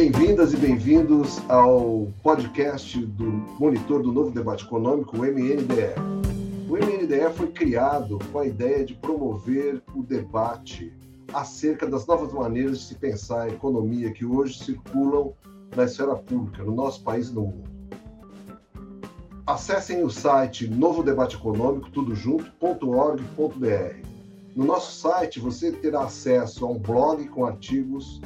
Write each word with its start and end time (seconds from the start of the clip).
Bem-vindas 0.00 0.52
e 0.52 0.56
bem-vindos 0.56 1.40
ao 1.48 2.06
podcast 2.22 3.04
do 3.04 3.24
Monitor 3.58 4.00
do 4.00 4.12
Novo 4.12 4.30
Debate 4.30 4.64
Econômico, 4.64 5.16
o 5.16 5.22
MNDE. 5.22 5.92
O 6.68 6.74
MNDE 6.74 7.34
foi 7.34 7.48
criado 7.48 8.16
com 8.30 8.38
a 8.38 8.46
ideia 8.46 8.84
de 8.84 8.94
promover 8.94 9.82
o 9.92 10.04
debate 10.04 10.92
acerca 11.34 11.84
das 11.84 12.06
novas 12.06 12.32
maneiras 12.32 12.78
de 12.78 12.84
se 12.84 12.94
pensar 12.94 13.42
a 13.42 13.48
economia 13.48 14.12
que 14.12 14.24
hoje 14.24 14.62
circulam 14.62 15.32
na 15.74 15.82
esfera 15.82 16.14
pública, 16.14 16.62
no 16.62 16.76
nosso 16.76 17.02
país 17.02 17.30
e 17.30 17.34
no 17.34 17.40
mundo. 17.40 17.68
Acessem 19.44 20.04
o 20.04 20.10
site 20.10 20.68
Novo 20.68 21.02
Debate 21.02 21.34
Econômico, 21.34 21.90
tudo 21.90 22.14
junto.org.br. 22.14 24.06
No 24.54 24.64
nosso 24.64 24.92
site 24.92 25.40
você 25.40 25.72
terá 25.72 26.04
acesso 26.04 26.64
a 26.64 26.68
um 26.68 26.78
blog 26.78 27.26
com 27.30 27.44
artigos 27.44 28.20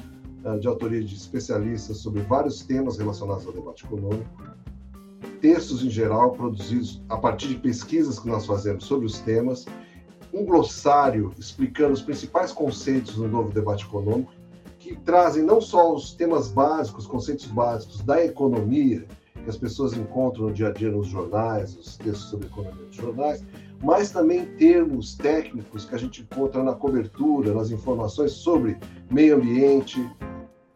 de 0.61 0.67
autoria 0.67 1.03
de 1.03 1.15
especialistas 1.15 1.99
sobre 1.99 2.23
vários 2.23 2.63
temas 2.63 2.99
relacionados 2.99 3.47
ao 3.47 3.53
debate 3.53 3.85
econômico, 3.85 4.43
textos 5.41 5.85
em 5.85 5.91
geral 5.91 6.33
produzidos 6.33 7.03
a 7.09 7.17
partir 7.17 7.49
de 7.49 7.57
pesquisas 7.57 8.19
que 8.19 8.29
nós 8.29 8.47
fazemos 8.47 8.85
sobre 8.85 9.07
os 9.07 9.19
temas, 9.21 9.67
um 10.33 10.45
glossário 10.45 11.33
explicando 11.39 11.93
os 11.93 12.03
principais 12.03 12.53
conceitos 12.53 13.17
do 13.17 13.29
novo 13.29 13.53
debate 13.53 13.85
econômico, 13.85 14.33
que 14.79 14.97
trazem 14.97 15.43
não 15.45 15.61
só 15.61 15.95
os 15.95 16.15
temas 16.15 16.49
básicos, 16.49 17.07
conceitos 17.07 17.47
básicos 17.47 18.01
da 18.03 18.25
economia, 18.25 19.07
que 19.43 19.51
as 19.51 19.57
pessoas 19.57 19.93
encontram 19.93 20.47
no 20.47 20.53
dia 20.53 20.69
a 20.69 20.73
dia 20.73 20.91
nos 20.91 21.07
jornais, 21.07 21.77
os 21.77 21.97
textos 21.97 22.31
sobre 22.31 22.47
economia 22.47 22.87
nos 22.87 22.97
jornais, 22.97 23.45
mas 23.83 24.11
também 24.11 24.47
termos 24.57 25.17
técnicos 25.17 25.85
que 25.85 25.95
a 25.95 25.99
gente 25.99 26.23
encontra 26.23 26.63
na 26.63 26.73
cobertura, 26.73 27.53
nas 27.53 27.71
informações 27.71 28.33
sobre 28.33 28.79
meio 29.11 29.37
ambiente, 29.37 30.09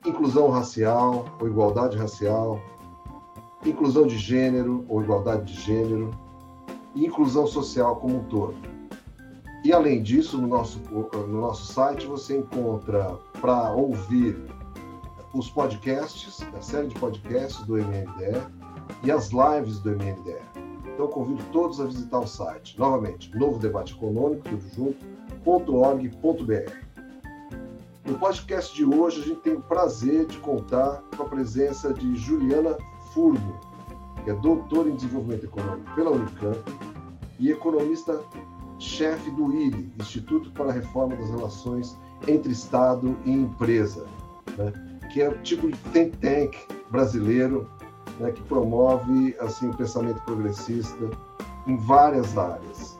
inclusão 0.04 0.50
racial 0.50 1.24
ou 1.40 1.46
igualdade 1.46 1.96
racial, 1.96 2.60
inclusão 3.64 4.06
de 4.06 4.18
gênero 4.18 4.84
ou 4.88 5.02
igualdade 5.02 5.52
de 5.52 5.60
gênero, 5.60 6.10
e 6.94 7.06
inclusão 7.06 7.46
social 7.46 7.96
como 7.96 8.16
um 8.16 8.24
todo. 8.24 8.56
E 9.64 9.72
além 9.72 10.02
disso, 10.02 10.38
no 10.38 10.46
nosso, 10.46 10.80
no 10.90 11.40
nosso 11.40 11.72
site 11.72 12.06
você 12.06 12.38
encontra 12.38 13.16
para 13.40 13.72
ouvir 13.72 14.36
os 15.34 15.50
podcasts, 15.50 16.40
a 16.56 16.62
série 16.62 16.88
de 16.88 16.94
podcasts 16.94 17.64
do 17.66 17.74
MNDE 17.74 18.40
e 19.04 19.10
as 19.10 19.30
lives 19.30 19.78
do 19.80 19.90
MNDE. 19.90 20.65
Então 20.94 21.08
convido 21.08 21.42
todos 21.52 21.80
a 21.80 21.84
visitar 21.84 22.18
o 22.18 22.26
site. 22.26 22.78
Novamente, 22.78 23.34
Novo 23.36 23.58
Debate 23.58 23.94
Econômico, 23.94 24.48
tudo 24.48 24.64
junto.org.br. 24.74 26.72
No 28.04 28.18
podcast 28.18 28.74
de 28.74 28.84
hoje, 28.84 29.20
a 29.20 29.24
gente 29.24 29.40
tem 29.40 29.54
o 29.54 29.60
prazer 29.60 30.26
de 30.26 30.38
contar 30.38 31.02
com 31.16 31.24
a 31.24 31.26
presença 31.26 31.92
de 31.92 32.14
Juliana 32.14 32.76
Furgo, 33.12 33.60
que 34.22 34.30
é 34.30 34.34
doutora 34.34 34.88
em 34.88 34.94
desenvolvimento 34.94 35.44
econômico 35.44 35.94
pela 35.94 36.12
Unicamp 36.12 36.58
e 37.38 37.50
economista-chefe 37.50 39.30
do 39.32 39.52
IRI, 39.52 39.92
Instituto 40.00 40.50
para 40.52 40.70
a 40.70 40.72
Reforma 40.72 41.16
das 41.16 41.30
Relações 41.30 41.96
entre 42.28 42.52
Estado 42.52 43.16
e 43.24 43.32
Empresa. 43.32 44.06
Né? 44.56 44.72
que 45.16 45.22
é 45.22 45.30
o 45.30 45.38
tipo 45.38 45.66
de 45.70 45.78
think 45.92 46.16
tank 46.18 46.56
brasileiro 46.90 47.66
né, 48.18 48.32
que 48.32 48.42
promove 48.42 49.36
assim, 49.40 49.68
o 49.68 49.76
pensamento 49.76 50.20
progressista 50.22 51.10
em 51.66 51.76
várias 51.76 52.36
áreas. 52.36 52.98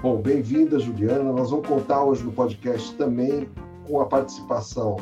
Bom, 0.00 0.20
bem-vinda, 0.20 0.78
Juliana. 0.78 1.32
Nós 1.32 1.50
vamos 1.50 1.66
contar 1.66 2.02
hoje 2.04 2.24
no 2.24 2.32
podcast 2.32 2.94
também 2.96 3.48
com 3.86 4.00
a 4.00 4.06
participação 4.06 4.96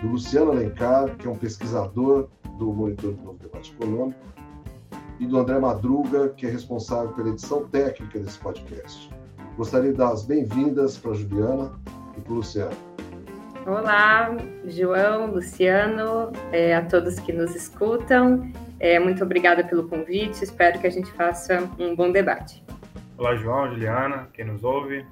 do 0.00 0.08
Luciano 0.08 0.52
Alencar, 0.52 1.16
que 1.16 1.26
é 1.26 1.30
um 1.30 1.36
pesquisador 1.36 2.28
do 2.58 2.72
Monitor 2.72 3.12
do 3.12 3.22
Novo 3.22 3.38
Debate 3.38 3.72
Econômico, 3.72 4.20
e 5.18 5.26
do 5.26 5.38
André 5.38 5.58
Madruga, 5.58 6.28
que 6.30 6.46
é 6.46 6.50
responsável 6.50 7.12
pela 7.12 7.30
edição 7.30 7.66
técnica 7.68 8.18
desse 8.18 8.38
podcast. 8.38 9.10
Gostaria 9.56 9.92
de 9.92 9.98
dar 9.98 10.10
as 10.10 10.24
bem-vindas 10.24 10.98
para 10.98 11.12
a 11.12 11.14
Juliana 11.14 11.72
e 12.16 12.20
para 12.20 12.32
o 12.32 12.36
Luciano. 12.36 12.93
Olá, 13.66 14.36
João, 14.66 15.32
Luciano, 15.32 16.30
é, 16.52 16.74
a 16.74 16.84
todos 16.84 17.18
que 17.18 17.32
nos 17.32 17.56
escutam. 17.56 18.52
É, 18.78 18.98
muito 18.98 19.24
obrigada 19.24 19.64
pelo 19.64 19.88
convite. 19.88 20.44
Espero 20.44 20.78
que 20.78 20.86
a 20.86 20.90
gente 20.90 21.10
faça 21.12 21.60
um 21.78 21.96
bom 21.96 22.12
debate. 22.12 22.62
Olá, 23.16 23.34
João, 23.36 23.70
Juliana, 23.70 24.28
quem 24.34 24.44
nos 24.44 24.62
ouve. 24.62 25.06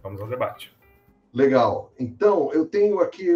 Vamos 0.00 0.20
ao 0.20 0.28
debate. 0.28 0.72
Legal. 1.34 1.92
Então, 1.98 2.52
eu 2.52 2.66
tenho 2.66 3.00
aqui 3.00 3.28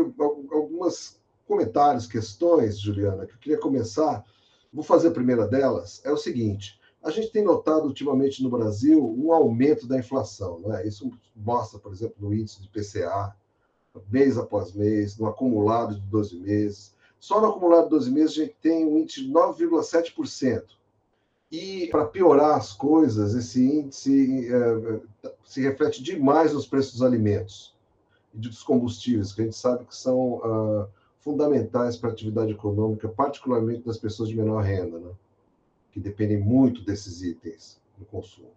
algumas 0.53 1.21
comentários, 1.45 2.07
questões, 2.07 2.79
Juliana, 2.79 3.27
que 3.27 3.33
eu 3.33 3.39
queria 3.39 3.59
começar. 3.59 4.23
Vou 4.73 4.85
fazer 4.85 5.09
a 5.09 5.13
primeira 5.13 5.49
delas. 5.49 6.01
É 6.05 6.13
o 6.13 6.17
seguinte: 6.17 6.79
a 7.03 7.11
gente 7.11 7.33
tem 7.33 7.43
notado 7.43 7.87
ultimamente 7.87 8.45
no 8.45 8.51
Brasil 8.51 9.05
um 9.19 9.33
aumento 9.33 9.89
da 9.89 9.99
inflação, 9.99 10.61
não 10.61 10.73
é? 10.73 10.87
Isso 10.87 11.11
mostra, 11.35 11.81
por 11.81 11.93
exemplo, 11.93 12.15
no 12.21 12.33
índice 12.33 12.63
de 12.63 12.69
PCA, 12.69 13.35
mês 14.11 14.39
após 14.39 14.73
mês, 14.73 15.19
no 15.19 15.27
acumulado 15.27 15.95
de 15.95 16.01
12 16.03 16.37
meses. 16.39 16.95
Só 17.19 17.41
no 17.41 17.49
acumulado 17.49 17.85
de 17.85 17.91
12 17.91 18.11
meses 18.11 18.31
a 18.33 18.45
gente 18.45 18.57
tem 18.61 18.87
um 18.87 18.99
índice 18.99 19.23
de 19.23 19.33
9,7%. 19.33 20.63
E, 21.51 21.87
para 21.89 22.05
piorar 22.05 22.57
as 22.57 22.73
coisas, 22.73 23.35
esse 23.35 23.65
índice 23.65 24.49
é, 24.53 25.29
se 25.45 25.61
reflete 25.61 26.03
demais 26.03 26.53
nos 26.53 26.67
preços 26.67 26.95
dos 26.95 27.03
alimentos 27.03 27.75
e 28.35 28.39
dos 28.39 28.63
combustíveis, 28.63 29.33
que 29.33 29.43
a 29.43 29.45
gente 29.45 29.57
sabe 29.57 29.85
que 29.85 29.95
são 29.95 30.35
uh, 30.35 30.89
fundamentais 31.21 31.97
para 31.97 32.11
a 32.11 32.13
atividade 32.13 32.53
econômica, 32.53 33.09
particularmente 33.09 33.83
das 33.83 33.97
pessoas 33.97 34.29
de 34.29 34.37
menor 34.37 34.63
renda, 34.63 34.99
né? 34.99 35.11
que 35.93 36.01
dependem 36.01 36.39
muito 36.39 36.85
desses 36.85 37.23
itens 37.23 37.81
no 37.99 38.05
consumo. 38.05 38.51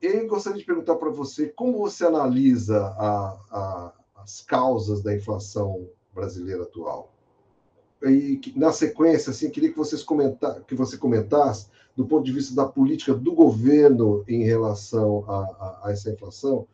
Eu 0.00 0.26
gostaria 0.26 0.58
de 0.58 0.64
perguntar 0.64 0.96
para 0.96 1.10
você 1.10 1.48
como 1.48 1.78
você 1.78 2.06
analisa 2.06 2.78
a, 2.98 3.38
a 3.50 3.92
as 4.24 4.40
causas 4.40 5.02
da 5.02 5.14
inflação 5.14 5.86
brasileira 6.14 6.62
atual. 6.62 7.12
E 8.02 8.40
na 8.56 8.72
sequência, 8.72 9.30
assim, 9.30 9.50
queria 9.50 9.70
que 9.70 9.76
vocês 9.76 10.02
comentar, 10.02 10.62
que 10.62 10.74
você 10.74 10.96
comentasse 10.96 11.68
do 11.96 12.06
ponto 12.06 12.24
de 12.24 12.32
vista 12.32 12.54
da 12.54 12.66
política 12.66 13.14
do 13.14 13.32
governo 13.32 14.24
em 14.26 14.42
relação 14.42 15.24
a, 15.28 15.36
a, 15.36 15.80
a 15.84 15.92
essa 15.92 16.10
inflação, 16.10 16.66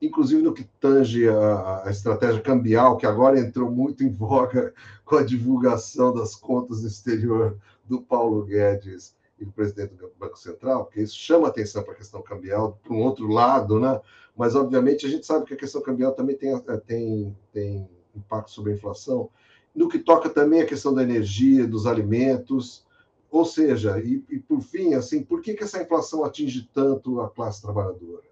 inclusive 0.00 0.40
no 0.40 0.54
que 0.54 0.64
tange 0.78 1.28
a, 1.28 1.82
a, 1.84 1.90
estratégia 1.90 2.40
cambial, 2.40 2.96
que 2.96 3.04
agora 3.04 3.38
entrou 3.38 3.70
muito 3.70 4.04
em 4.04 4.10
voga 4.10 4.72
com 5.04 5.16
a 5.16 5.24
divulgação 5.24 6.14
das 6.14 6.34
contas 6.34 6.82
do 6.82 6.86
exterior 6.86 7.58
do 7.84 8.00
Paulo 8.00 8.44
Guedes 8.44 9.14
e 9.38 9.44
do 9.44 9.52
presidente 9.52 9.94
do 9.94 10.12
Banco 10.18 10.38
Central, 10.38 10.84
porque 10.84 11.02
isso 11.02 11.16
chama 11.16 11.48
atenção 11.48 11.82
para 11.82 11.94
a 11.94 11.96
questão 11.96 12.22
cambial, 12.22 12.78
para 12.82 12.92
um 12.92 13.02
outro 13.02 13.26
lado, 13.26 13.80
né? 13.80 14.00
Mas 14.40 14.56
obviamente 14.56 15.04
a 15.04 15.08
gente 15.10 15.26
sabe 15.26 15.44
que 15.44 15.52
a 15.52 15.56
questão 15.56 15.82
cambial 15.82 16.12
também 16.12 16.34
tem, 16.34 16.54
eh, 16.54 16.80
tem, 16.86 17.36
tem 17.52 17.86
impacto 18.16 18.50
sobre 18.50 18.72
a 18.72 18.74
inflação, 18.74 19.28
no 19.76 19.86
que 19.86 19.98
toca 19.98 20.30
também 20.30 20.62
a 20.62 20.66
questão 20.66 20.94
da 20.94 21.02
energia, 21.02 21.66
dos 21.66 21.86
alimentos, 21.86 22.86
ou 23.30 23.44
seja, 23.44 24.00
e, 24.00 24.24
e 24.30 24.38
por 24.38 24.62
fim, 24.62 24.94
assim, 24.94 25.22
por 25.22 25.42
que, 25.42 25.52
que 25.52 25.62
essa 25.62 25.82
inflação 25.82 26.24
atinge 26.24 26.66
tanto 26.72 27.20
a 27.20 27.28
classe 27.28 27.60
trabalhadora? 27.60 28.22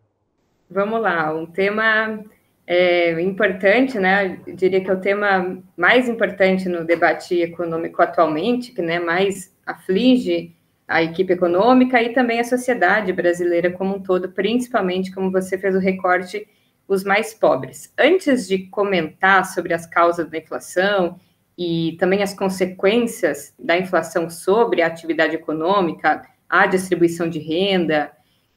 Vamos 0.71 0.99
lá, 1.03 1.35
um 1.35 1.45
tema 1.45 2.25
é, 2.67 3.21
importante, 3.21 3.99
né? 3.99 4.41
Eu 4.47 4.57
diria 4.57 4.83
que 4.83 4.89
é 4.89 4.95
o 4.95 5.01
tema 5.03 5.63
mais 5.77 6.09
importante 6.09 6.71
no 6.71 6.87
debate 6.87 7.39
econômico 7.39 8.01
atualmente, 8.01 8.73
que 8.73 8.81
né, 8.81 8.99
mais 8.99 9.55
aflige 9.67 10.57
a 10.89 11.03
equipe 11.03 11.35
econômica 11.35 12.03
e 12.03 12.15
também 12.15 12.41
a 12.41 12.45
sociedade 12.45 13.13
brasileira 13.13 13.71
como 13.71 13.97
um 13.97 14.03
todo, 14.03 14.31
principalmente, 14.31 15.13
como 15.13 15.31
você 15.31 15.59
fez 15.59 15.77
o 15.77 15.79
recorte, 15.79 16.49
os 16.89 17.05
mais 17.05 17.35
pobres. 17.35 17.93
Antes 17.99 18.49
de 18.49 18.67
comentar 18.69 19.45
sobre 19.45 19.75
as 19.75 19.87
causas 19.87 20.31
da 20.31 20.39
inflação 20.39 21.21
e 21.59 21.97
também 22.01 22.23
as 22.23 22.33
consequências 22.33 23.55
da 23.59 23.77
inflação 23.77 24.31
sobre 24.31 24.81
a 24.81 24.87
atividade 24.87 25.35
econômica, 25.35 26.23
a 26.49 26.67
distribuição 26.67 27.29
de 27.29 27.39
renda 27.39 28.11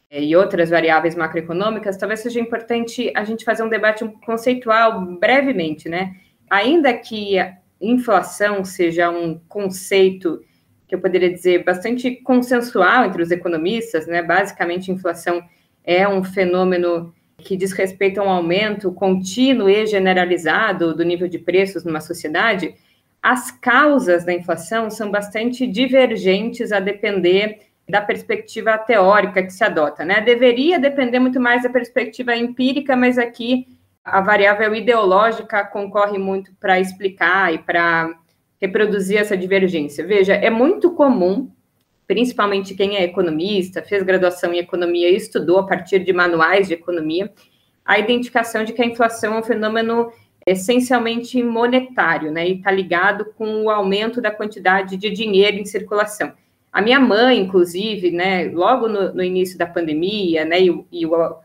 eh, 0.09 0.23
e 0.23 0.33
outras 0.33 0.69
variáveis 0.69 1.15
macroeconômicas, 1.15 1.97
talvez 1.97 2.21
seja 2.21 2.39
importante 2.39 3.11
a 3.13 3.25
gente 3.25 3.43
fazer 3.43 3.63
um 3.63 3.69
debate 3.69 4.07
conceitual 4.25 5.01
brevemente, 5.17 5.89
né? 5.89 6.15
Ainda 6.49 6.93
que 6.93 7.37
a 7.37 7.57
inflação 7.81 8.63
seja 8.63 9.09
um 9.09 9.37
conceito 9.49 10.41
que 10.91 10.95
eu 10.95 10.99
poderia 10.99 11.31
dizer, 11.31 11.63
bastante 11.63 12.17
consensual 12.17 13.05
entre 13.05 13.23
os 13.23 13.31
economistas, 13.31 14.07
né? 14.07 14.21
Basicamente, 14.21 14.91
inflação 14.91 15.41
é 15.85 16.05
um 16.05 16.21
fenômeno 16.21 17.13
que 17.37 17.55
diz 17.55 17.71
respeito 17.71 18.19
a 18.19 18.25
um 18.25 18.29
aumento 18.29 18.91
contínuo 18.91 19.69
e 19.69 19.87
generalizado 19.87 20.93
do 20.93 21.05
nível 21.05 21.29
de 21.29 21.39
preços 21.39 21.85
numa 21.85 22.01
sociedade. 22.01 22.75
As 23.23 23.51
causas 23.51 24.25
da 24.25 24.33
inflação 24.33 24.89
são 24.89 25.09
bastante 25.09 25.65
divergentes 25.65 26.73
a 26.73 26.81
depender 26.81 27.59
da 27.87 28.01
perspectiva 28.01 28.77
teórica 28.77 29.41
que 29.41 29.53
se 29.53 29.63
adota, 29.63 30.03
né? 30.03 30.19
Deveria 30.19 30.77
depender 30.77 31.19
muito 31.19 31.39
mais 31.39 31.63
da 31.63 31.69
perspectiva 31.69 32.35
empírica, 32.35 32.97
mas 32.97 33.17
aqui 33.17 33.65
a 34.03 34.19
variável 34.19 34.75
ideológica 34.75 35.63
concorre 35.63 36.17
muito 36.17 36.53
para 36.59 36.81
explicar 36.81 37.53
e 37.53 37.59
para 37.59 38.13
reproduzir 38.61 39.17
essa 39.17 39.35
divergência? 39.35 40.05
Veja, 40.05 40.33
é 40.33 40.49
muito 40.49 40.91
comum, 40.91 41.49
principalmente 42.05 42.75
quem 42.75 42.95
é 42.95 43.03
economista, 43.03 43.81
fez 43.81 44.03
graduação 44.03 44.53
em 44.53 44.59
economia 44.59 45.09
e 45.09 45.15
estudou 45.15 45.59
a 45.59 45.65
partir 45.65 45.99
de 45.99 46.13
manuais 46.13 46.67
de 46.67 46.73
economia, 46.73 47.31
a 47.83 47.97
identificação 47.97 48.63
de 48.63 48.73
que 48.73 48.81
a 48.81 48.85
inflação 48.85 49.33
é 49.33 49.39
um 49.39 49.43
fenômeno 49.43 50.11
essencialmente 50.45 51.41
monetário, 51.43 52.31
né? 52.31 52.47
E 52.47 52.57
está 52.57 52.71
ligado 52.71 53.25
com 53.37 53.63
o 53.63 53.69
aumento 53.69 54.21
da 54.21 54.31
quantidade 54.31 54.97
de 54.97 55.09
dinheiro 55.09 55.57
em 55.57 55.65
circulação. 55.65 56.33
A 56.71 56.81
minha 56.81 56.99
mãe, 56.99 57.37
inclusive, 57.37 58.11
né, 58.11 58.49
logo 58.53 58.87
no, 58.87 59.13
no 59.13 59.23
início 59.23 59.57
da 59.57 59.65
pandemia, 59.65 60.45
né, 60.45 60.61
e, 60.61 60.85
e 60.91 61.05
o, 61.05 61.35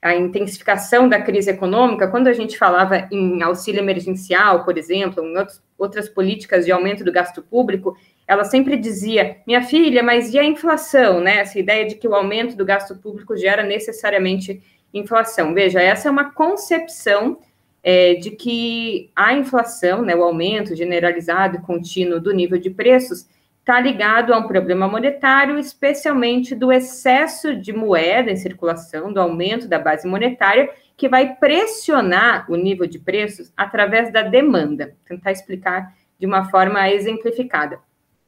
a 0.00 0.14
intensificação 0.14 1.08
da 1.08 1.20
crise 1.20 1.50
econômica, 1.50 2.08
quando 2.08 2.28
a 2.28 2.32
gente 2.32 2.56
falava 2.56 3.08
em 3.10 3.42
auxílio 3.42 3.80
emergencial, 3.80 4.64
por 4.64 4.78
exemplo, 4.78 5.24
em 5.24 5.36
outros, 5.36 5.60
outras 5.78 6.08
políticas 6.08 6.64
de 6.64 6.72
aumento 6.72 7.04
do 7.04 7.12
gasto 7.12 7.42
público, 7.42 7.96
ela 8.26 8.44
sempre 8.44 8.76
dizia: 8.76 9.38
minha 9.46 9.62
filha, 9.62 10.02
mas 10.02 10.32
e 10.32 10.38
a 10.38 10.44
inflação, 10.44 11.20
né? 11.20 11.38
Essa 11.38 11.58
ideia 11.58 11.86
de 11.86 11.94
que 11.94 12.08
o 12.08 12.14
aumento 12.14 12.56
do 12.56 12.64
gasto 12.64 12.96
público 12.96 13.36
gera 13.36 13.62
necessariamente 13.62 14.62
inflação. 14.92 15.54
Veja, 15.54 15.80
essa 15.80 16.08
é 16.08 16.10
uma 16.10 16.32
concepção 16.32 17.38
é, 17.82 18.14
de 18.14 18.30
que 18.30 19.10
a 19.14 19.32
inflação, 19.34 20.02
né, 20.02 20.14
o 20.16 20.24
aumento 20.24 20.74
generalizado 20.74 21.56
e 21.56 21.60
contínuo 21.60 22.20
do 22.20 22.32
nível 22.32 22.58
de 22.58 22.70
preços, 22.70 23.28
está 23.60 23.80
ligado 23.80 24.32
a 24.32 24.38
um 24.38 24.46
problema 24.46 24.88
monetário, 24.88 25.58
especialmente 25.58 26.54
do 26.54 26.72
excesso 26.72 27.54
de 27.54 27.72
moeda 27.72 28.30
em 28.30 28.36
circulação, 28.36 29.12
do 29.12 29.20
aumento 29.20 29.68
da 29.68 29.78
base 29.78 30.06
monetária, 30.06 30.70
que 30.96 31.08
vai 31.08 31.36
pressionar 31.36 32.50
o 32.50 32.56
nível 32.56 32.86
de 32.86 32.98
preços 32.98 33.52
através 33.56 34.12
da 34.12 34.22
demanda. 34.22 34.86
Vou 34.86 35.16
tentar 35.16 35.32
explicar 35.32 35.94
de 36.18 36.26
uma 36.26 36.48
forma 36.48 36.90
exemplificada. 36.90 37.78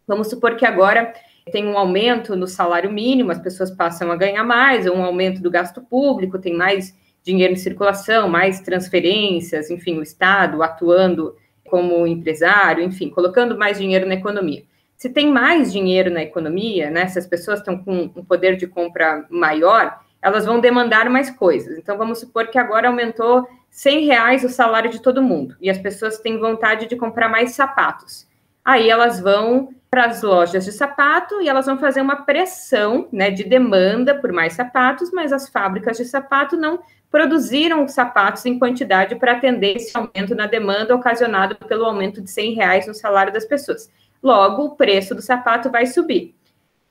Vamos 0.06 0.28
supor 0.28 0.56
que 0.56 0.66
agora 0.66 1.12
tem 1.50 1.66
um 1.66 1.78
aumento 1.78 2.36
no 2.36 2.46
salário 2.46 2.92
mínimo, 2.92 3.30
as 3.30 3.38
pessoas 3.38 3.70
passam 3.70 4.12
a 4.12 4.16
ganhar 4.16 4.44
mais, 4.44 4.86
ou 4.86 4.96
um 4.96 5.04
aumento 5.04 5.40
do 5.40 5.50
gasto 5.50 5.80
público, 5.80 6.38
tem 6.38 6.54
mais 6.54 6.94
dinheiro 7.22 7.52
em 7.52 7.56
circulação, 7.56 8.28
mais 8.28 8.60
transferências, 8.60 9.70
enfim, 9.70 9.98
o 9.98 10.02
Estado 10.02 10.62
atuando 10.62 11.34
como 11.68 12.06
empresário, 12.06 12.82
enfim, 12.82 13.10
colocando 13.10 13.56
mais 13.56 13.78
dinheiro 13.78 14.06
na 14.06 14.14
economia. 14.14 14.62
Se 14.96 15.08
tem 15.08 15.30
mais 15.30 15.72
dinheiro 15.72 16.10
na 16.10 16.22
economia, 16.22 16.90
né, 16.90 17.06
se 17.06 17.18
as 17.18 17.26
pessoas 17.26 17.60
estão 17.60 17.78
com 17.78 18.10
um 18.16 18.24
poder 18.24 18.56
de 18.56 18.66
compra 18.66 19.26
maior, 19.30 20.00
elas 20.20 20.44
vão 20.44 20.60
demandar 20.60 21.08
mais 21.08 21.30
coisas. 21.30 21.78
Então, 21.78 21.96
vamos 21.96 22.20
supor 22.20 22.48
que 22.48 22.58
agora 22.58 22.88
aumentou 22.88 23.48
100 23.70 24.06
reais 24.06 24.44
o 24.44 24.48
salário 24.48 24.90
de 24.90 25.00
todo 25.00 25.22
mundo 25.22 25.56
e 25.60 25.70
as 25.70 25.78
pessoas 25.78 26.18
têm 26.18 26.38
vontade 26.38 26.86
de 26.86 26.96
comprar 26.96 27.28
mais 27.28 27.52
sapatos. 27.52 28.26
Aí 28.64 28.90
elas 28.90 29.20
vão 29.20 29.74
para 29.90 30.06
as 30.06 30.22
lojas 30.22 30.64
de 30.64 30.72
sapato 30.72 31.40
e 31.40 31.48
elas 31.48 31.66
vão 31.66 31.78
fazer 31.78 32.00
uma 32.00 32.16
pressão 32.16 33.08
né, 33.10 33.30
de 33.30 33.44
demanda 33.44 34.14
por 34.14 34.32
mais 34.32 34.52
sapatos, 34.52 35.10
mas 35.12 35.32
as 35.32 35.48
fábricas 35.48 35.96
de 35.96 36.04
sapato 36.04 36.56
não 36.56 36.80
produziram 37.10 37.88
sapatos 37.88 38.44
em 38.44 38.58
quantidade 38.58 39.16
para 39.16 39.32
atender 39.32 39.76
esse 39.76 39.96
aumento 39.96 40.34
na 40.34 40.46
demanda 40.46 40.94
ocasionado 40.94 41.54
pelo 41.66 41.86
aumento 41.86 42.20
de 42.20 42.30
100 42.30 42.54
reais 42.54 42.86
no 42.86 42.92
salário 42.92 43.32
das 43.32 43.46
pessoas. 43.46 43.90
Logo, 44.22 44.64
o 44.64 44.76
preço 44.76 45.14
do 45.14 45.22
sapato 45.22 45.70
vai 45.70 45.86
subir. 45.86 46.34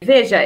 Veja, 0.01 0.39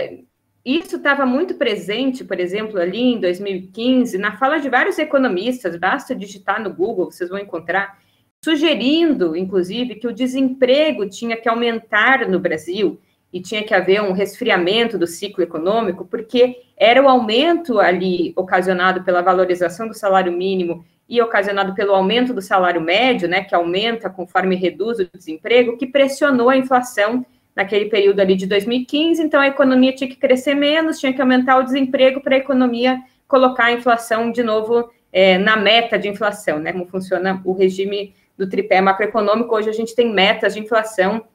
isso 0.65 0.97
estava 0.97 1.25
muito 1.25 1.55
presente, 1.55 2.23
por 2.23 2.39
exemplo, 2.39 2.79
ali 2.79 3.13
em 3.13 3.19
2015, 3.19 4.17
na 4.17 4.37
fala 4.37 4.59
de 4.59 4.69
vários 4.69 4.99
economistas, 4.99 5.75
basta 5.75 6.15
digitar 6.15 6.61
no 6.61 6.73
Google, 6.73 7.11
vocês 7.11 7.29
vão 7.29 7.39
encontrar, 7.39 7.99
sugerindo, 8.43 9.35
inclusive, 9.35 9.95
que 9.95 10.07
o 10.07 10.13
desemprego 10.13 11.09
tinha 11.09 11.35
que 11.35 11.49
aumentar 11.49 12.27
no 12.29 12.39
Brasil 12.39 12.99
e 13.33 13.41
tinha 13.41 13.63
que 13.63 13.73
haver 13.73 14.01
um 14.01 14.11
resfriamento 14.11 14.97
do 14.97 15.07
ciclo 15.07 15.43
econômico, 15.43 16.05
porque 16.05 16.63
era 16.77 17.01
o 17.01 17.09
aumento 17.09 17.79
ali 17.79 18.33
ocasionado 18.35 19.03
pela 19.03 19.21
valorização 19.21 19.87
do 19.87 19.93
salário 19.93 20.31
mínimo 20.31 20.85
e 21.07 21.21
ocasionado 21.21 21.73
pelo 21.73 21.93
aumento 21.93 22.33
do 22.33 22.41
salário 22.41 22.81
médio, 22.81 23.27
né, 23.27 23.43
que 23.43 23.55
aumenta 23.55 24.09
conforme 24.09 24.55
reduz 24.55 24.99
o 24.99 25.09
desemprego, 25.13 25.77
que 25.77 25.87
pressionou 25.87 26.49
a 26.49 26.57
inflação 26.57 27.25
naquele 27.55 27.85
período 27.85 28.19
ali 28.19 28.35
de 28.35 28.45
2015. 28.45 29.21
Então, 29.21 29.39
a 29.39 29.47
economia 29.47 29.93
tinha 29.93 30.09
que 30.09 30.15
crescer 30.15 30.55
menos, 30.55 30.99
tinha 30.99 31.13
que 31.13 31.21
aumentar 31.21 31.57
o 31.57 31.63
desemprego 31.63 32.21
para 32.21 32.35
a 32.35 32.39
economia 32.39 32.99
colocar 33.27 33.65
a 33.65 33.71
inflação 33.71 34.31
de 34.31 34.43
novo 34.43 34.89
é, 35.11 35.37
na 35.37 35.55
meta 35.55 35.97
de 35.97 36.07
inflação, 36.07 36.59
né? 36.59 36.71
Como 36.71 36.85
funciona 36.87 37.41
o 37.45 37.53
regime 37.53 38.13
do 38.37 38.47
tripé 38.47 38.81
macroeconômico. 38.81 39.55
Hoje 39.55 39.69
a 39.69 39.73
gente 39.73 39.95
tem 39.95 40.11
metas 40.11 40.53
de 40.53 40.59
inflação 40.59 41.25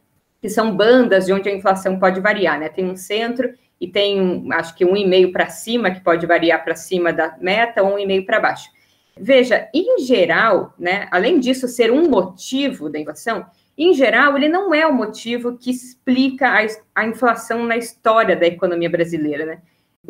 que 0.41 0.49
são 0.49 0.77
bandas 0.77 1.27
de 1.27 1.33
onde 1.33 1.49
a 1.49 1.55
inflação 1.55 1.99
pode 1.99 2.21
variar, 2.21 2.59
né? 2.59 2.69
Tem 2.69 2.85
um 2.85 2.97
centro 2.97 3.53
e 3.81 3.87
tem, 3.87 4.47
acho 4.53 4.75
que 4.75 4.85
um 4.85 4.97
e 4.97 5.07
meio 5.07 5.33
para 5.33 5.49
cima, 5.49 5.91
que 5.91 6.01
pode 6.01 6.27
variar 6.27 6.65
para 6.65 6.75
cima 6.75 7.13
da 7.13 7.37
meta, 7.41 7.83
ou 7.83 7.95
um 7.95 7.99
e 7.99 8.07
meio 8.07 8.25
para 8.25 8.41
baixo. 8.41 8.71
Veja, 9.19 9.69
em 9.73 10.01
geral, 10.01 10.75
né, 10.79 11.09
além 11.11 11.41
disso 11.41 11.67
ser 11.69 11.91
um 11.91 12.09
motivo 12.09 12.91
da 12.91 12.99
inflação, 12.99 13.47
em 13.76 13.93
geral, 13.93 14.37
ele 14.37 14.49
não 14.49 14.75
é 14.75 14.87
o 14.87 14.94
motivo 14.94 15.58
que 15.58 15.70
explica 15.70 16.49
a, 16.49 16.67
a 16.94 17.06
inflação 17.06 17.64
na 17.64 17.76
história 17.76 18.34
da 18.34 18.46
economia 18.46 18.88
brasileira, 18.88 19.44
né? 19.44 19.58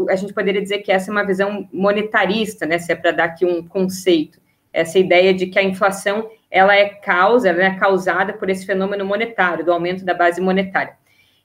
A 0.08 0.14
gente 0.14 0.32
poderia 0.32 0.62
dizer 0.62 0.78
que 0.78 0.92
essa 0.92 1.10
é 1.10 1.12
uma 1.12 1.24
visão 1.24 1.68
monetarista, 1.72 2.66
né, 2.66 2.78
se 2.78 2.92
é 2.92 2.94
para 2.94 3.12
dar 3.12 3.24
aqui 3.24 3.46
um 3.46 3.66
conceito, 3.66 4.38
essa 4.72 4.98
ideia 4.98 5.32
de 5.32 5.46
que 5.46 5.58
a 5.58 5.62
inflação 5.62 6.30
ela 6.50 6.76
é 6.76 6.86
causa, 6.86 7.48
ela 7.48 7.64
é 7.64 7.78
causada 7.78 8.34
por 8.34 8.50
esse 8.50 8.66
fenômeno 8.66 9.06
monetário, 9.06 9.64
do 9.64 9.72
aumento 9.72 10.04
da 10.04 10.12
base 10.12 10.40
monetária. 10.40 10.96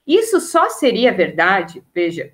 Isso 0.05 0.41
só 0.41 0.69
seria 0.69 1.13
verdade, 1.13 1.81
veja, 1.93 2.33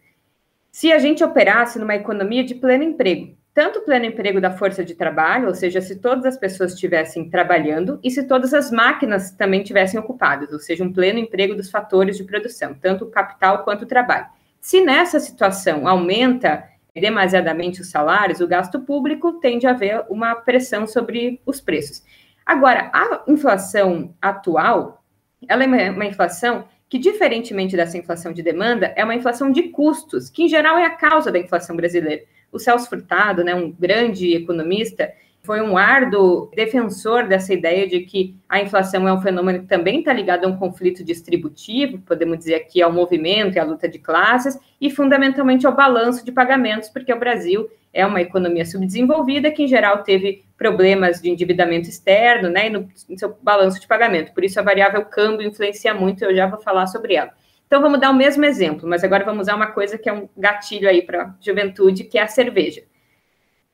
se 0.71 0.91
a 0.91 0.97
gente 0.97 1.23
operasse 1.23 1.77
numa 1.77 1.95
economia 1.95 2.43
de 2.43 2.55
pleno 2.55 2.83
emprego 2.83 3.37
tanto 3.57 3.79
o 3.79 3.81
pleno 3.81 4.05
emprego 4.05 4.39
da 4.39 4.51
força 4.51 4.85
de 4.85 4.93
trabalho, 4.93 5.47
ou 5.47 5.55
seja, 5.55 5.81
se 5.81 5.95
todas 5.95 6.25
as 6.25 6.37
pessoas 6.37 6.73
estivessem 6.73 7.27
trabalhando 7.27 7.99
e 8.03 8.11
se 8.11 8.27
todas 8.27 8.53
as 8.53 8.69
máquinas 8.69 9.31
também 9.31 9.63
estivessem 9.63 9.99
ocupadas, 9.99 10.53
ou 10.53 10.59
seja, 10.59 10.83
um 10.83 10.93
pleno 10.93 11.17
emprego 11.17 11.55
dos 11.55 11.71
fatores 11.71 12.17
de 12.17 12.23
produção, 12.23 12.75
tanto 12.79 13.05
o 13.05 13.09
capital 13.09 13.63
quanto 13.63 13.81
o 13.81 13.87
trabalho. 13.87 14.27
Se 14.61 14.81
nessa 14.81 15.19
situação 15.19 15.87
aumenta 15.87 16.65
demasiadamente 16.93 17.81
os 17.81 17.89
salários, 17.89 18.41
o 18.41 18.47
gasto 18.47 18.79
público 18.81 19.39
tende 19.39 19.65
a 19.65 19.71
haver 19.71 20.05
uma 20.07 20.35
pressão 20.35 20.85
sobre 20.85 21.41
os 21.43 21.59
preços. 21.59 22.03
Agora, 22.45 22.91
a 22.93 23.23
inflação 23.27 24.13
atual, 24.21 25.03
ela 25.49 25.63
é 25.63 25.89
uma 25.89 26.05
inflação 26.05 26.65
que, 26.87 26.99
diferentemente 26.99 27.75
dessa 27.75 27.97
inflação 27.97 28.31
de 28.31 28.43
demanda, 28.43 28.93
é 28.95 29.03
uma 29.03 29.15
inflação 29.15 29.49
de 29.49 29.63
custos, 29.69 30.29
que 30.29 30.43
em 30.43 30.47
geral 30.47 30.77
é 30.77 30.85
a 30.85 30.91
causa 30.91 31.31
da 31.31 31.39
inflação 31.39 31.75
brasileira. 31.75 32.36
O 32.57 32.59
Celso 32.59 32.89
Furtado, 32.89 33.43
né, 33.43 33.53
um 33.53 33.71
grande 33.71 34.33
economista, 34.33 35.13
foi 35.43 35.61
um 35.61 35.77
árduo 35.77 36.49
defensor 36.55 37.27
dessa 37.27 37.53
ideia 37.53 37.87
de 37.87 37.99
que 37.99 38.35
a 38.49 38.59
inflação 38.59 39.07
é 39.07 39.13
um 39.13 39.21
fenômeno 39.21 39.59
que 39.59 39.67
também 39.67 39.99
está 39.99 40.11
ligado 40.11 40.45
a 40.45 40.47
um 40.47 40.57
conflito 40.57 41.03
distributivo, 41.03 41.99
podemos 41.99 42.39
dizer 42.39 42.55
aqui 42.55 42.81
ao 42.81 42.91
movimento 42.91 43.55
e 43.55 43.59
à 43.59 43.63
luta 43.63 43.87
de 43.87 43.99
classes, 43.99 44.59
e 44.81 44.89
fundamentalmente 44.89 45.67
ao 45.67 45.75
balanço 45.75 46.25
de 46.25 46.31
pagamentos, 46.31 46.89
porque 46.89 47.13
o 47.13 47.19
Brasil 47.19 47.69
é 47.93 48.03
uma 48.03 48.21
economia 48.21 48.65
subdesenvolvida 48.65 49.51
que, 49.51 49.63
em 49.63 49.67
geral, 49.67 50.03
teve 50.03 50.43
problemas 50.57 51.21
de 51.21 51.29
endividamento 51.29 51.87
externo, 51.87 52.49
né, 52.49 52.67
e 52.67 52.69
no, 52.71 52.89
no 53.07 53.19
seu 53.19 53.37
balanço 53.41 53.79
de 53.79 53.87
pagamento. 53.87 54.33
Por 54.33 54.43
isso, 54.43 54.59
a 54.59 54.63
variável 54.63 55.05
câmbio 55.05 55.47
influencia 55.47 55.93
muito, 55.93 56.25
eu 56.25 56.35
já 56.35 56.47
vou 56.47 56.59
falar 56.59 56.87
sobre 56.87 57.13
ela. 57.13 57.31
Então, 57.67 57.81
vamos 57.81 57.99
dar 57.99 58.09
o 58.09 58.15
mesmo 58.15 58.45
exemplo, 58.45 58.87
mas 58.87 59.03
agora 59.03 59.25
vamos 59.25 59.41
usar 59.41 59.55
uma 59.55 59.67
coisa 59.67 59.97
que 59.97 60.09
é 60.09 60.13
um 60.13 60.27
gatilho 60.37 60.89
aí 60.89 61.01
para 61.01 61.35
juventude, 61.41 62.05
que 62.05 62.17
é 62.17 62.23
a 62.23 62.27
cerveja. 62.27 62.81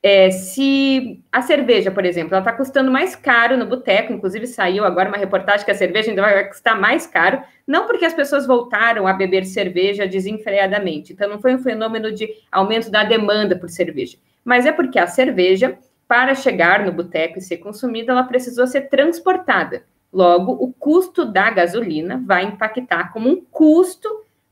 É, 0.06 0.32
se 0.32 1.24
a 1.32 1.42
cerveja, 1.42 1.90
por 1.90 2.04
exemplo, 2.04 2.34
ela 2.34 2.42
está 2.42 2.52
custando 2.52 2.92
mais 2.92 3.16
caro 3.16 3.56
no 3.56 3.66
boteco, 3.66 4.12
inclusive 4.12 4.46
saiu 4.48 4.84
agora 4.84 5.08
uma 5.08 5.18
reportagem 5.18 5.64
que 5.64 5.72
a 5.72 5.76
cerveja 5.76 6.10
ainda 6.10 6.22
vai 6.22 6.46
custar 6.46 6.78
mais 6.78 7.08
caro, 7.08 7.42
não 7.66 7.88
porque 7.88 8.04
as 8.04 8.14
pessoas 8.14 8.46
voltaram 8.46 9.08
a 9.08 9.14
beber 9.14 9.46
cerveja 9.46 10.06
desenfreadamente, 10.06 11.14
então 11.14 11.30
não 11.30 11.40
foi 11.40 11.56
um 11.56 11.60
fenômeno 11.60 12.12
de 12.12 12.28
aumento 12.52 12.92
da 12.92 13.06
demanda 13.06 13.58
por 13.58 13.70
cerveja, 13.70 14.18
mas 14.44 14.66
é 14.66 14.74
porque 14.74 15.00
a 15.00 15.08
cerveja, 15.08 15.78
para 16.06 16.36
chegar 16.36 16.86
no 16.86 16.92
boteco 16.92 17.38
e 17.38 17.42
ser 17.42 17.58
consumida, 17.60 18.12
ela 18.12 18.24
precisou 18.26 18.68
ser 18.68 18.90
transportada. 18.90 19.86
Logo, 20.14 20.52
o 20.52 20.72
custo 20.72 21.26
da 21.26 21.50
gasolina 21.50 22.22
vai 22.24 22.44
impactar 22.44 23.12
como 23.12 23.28
um 23.28 23.44
custo 23.50 24.08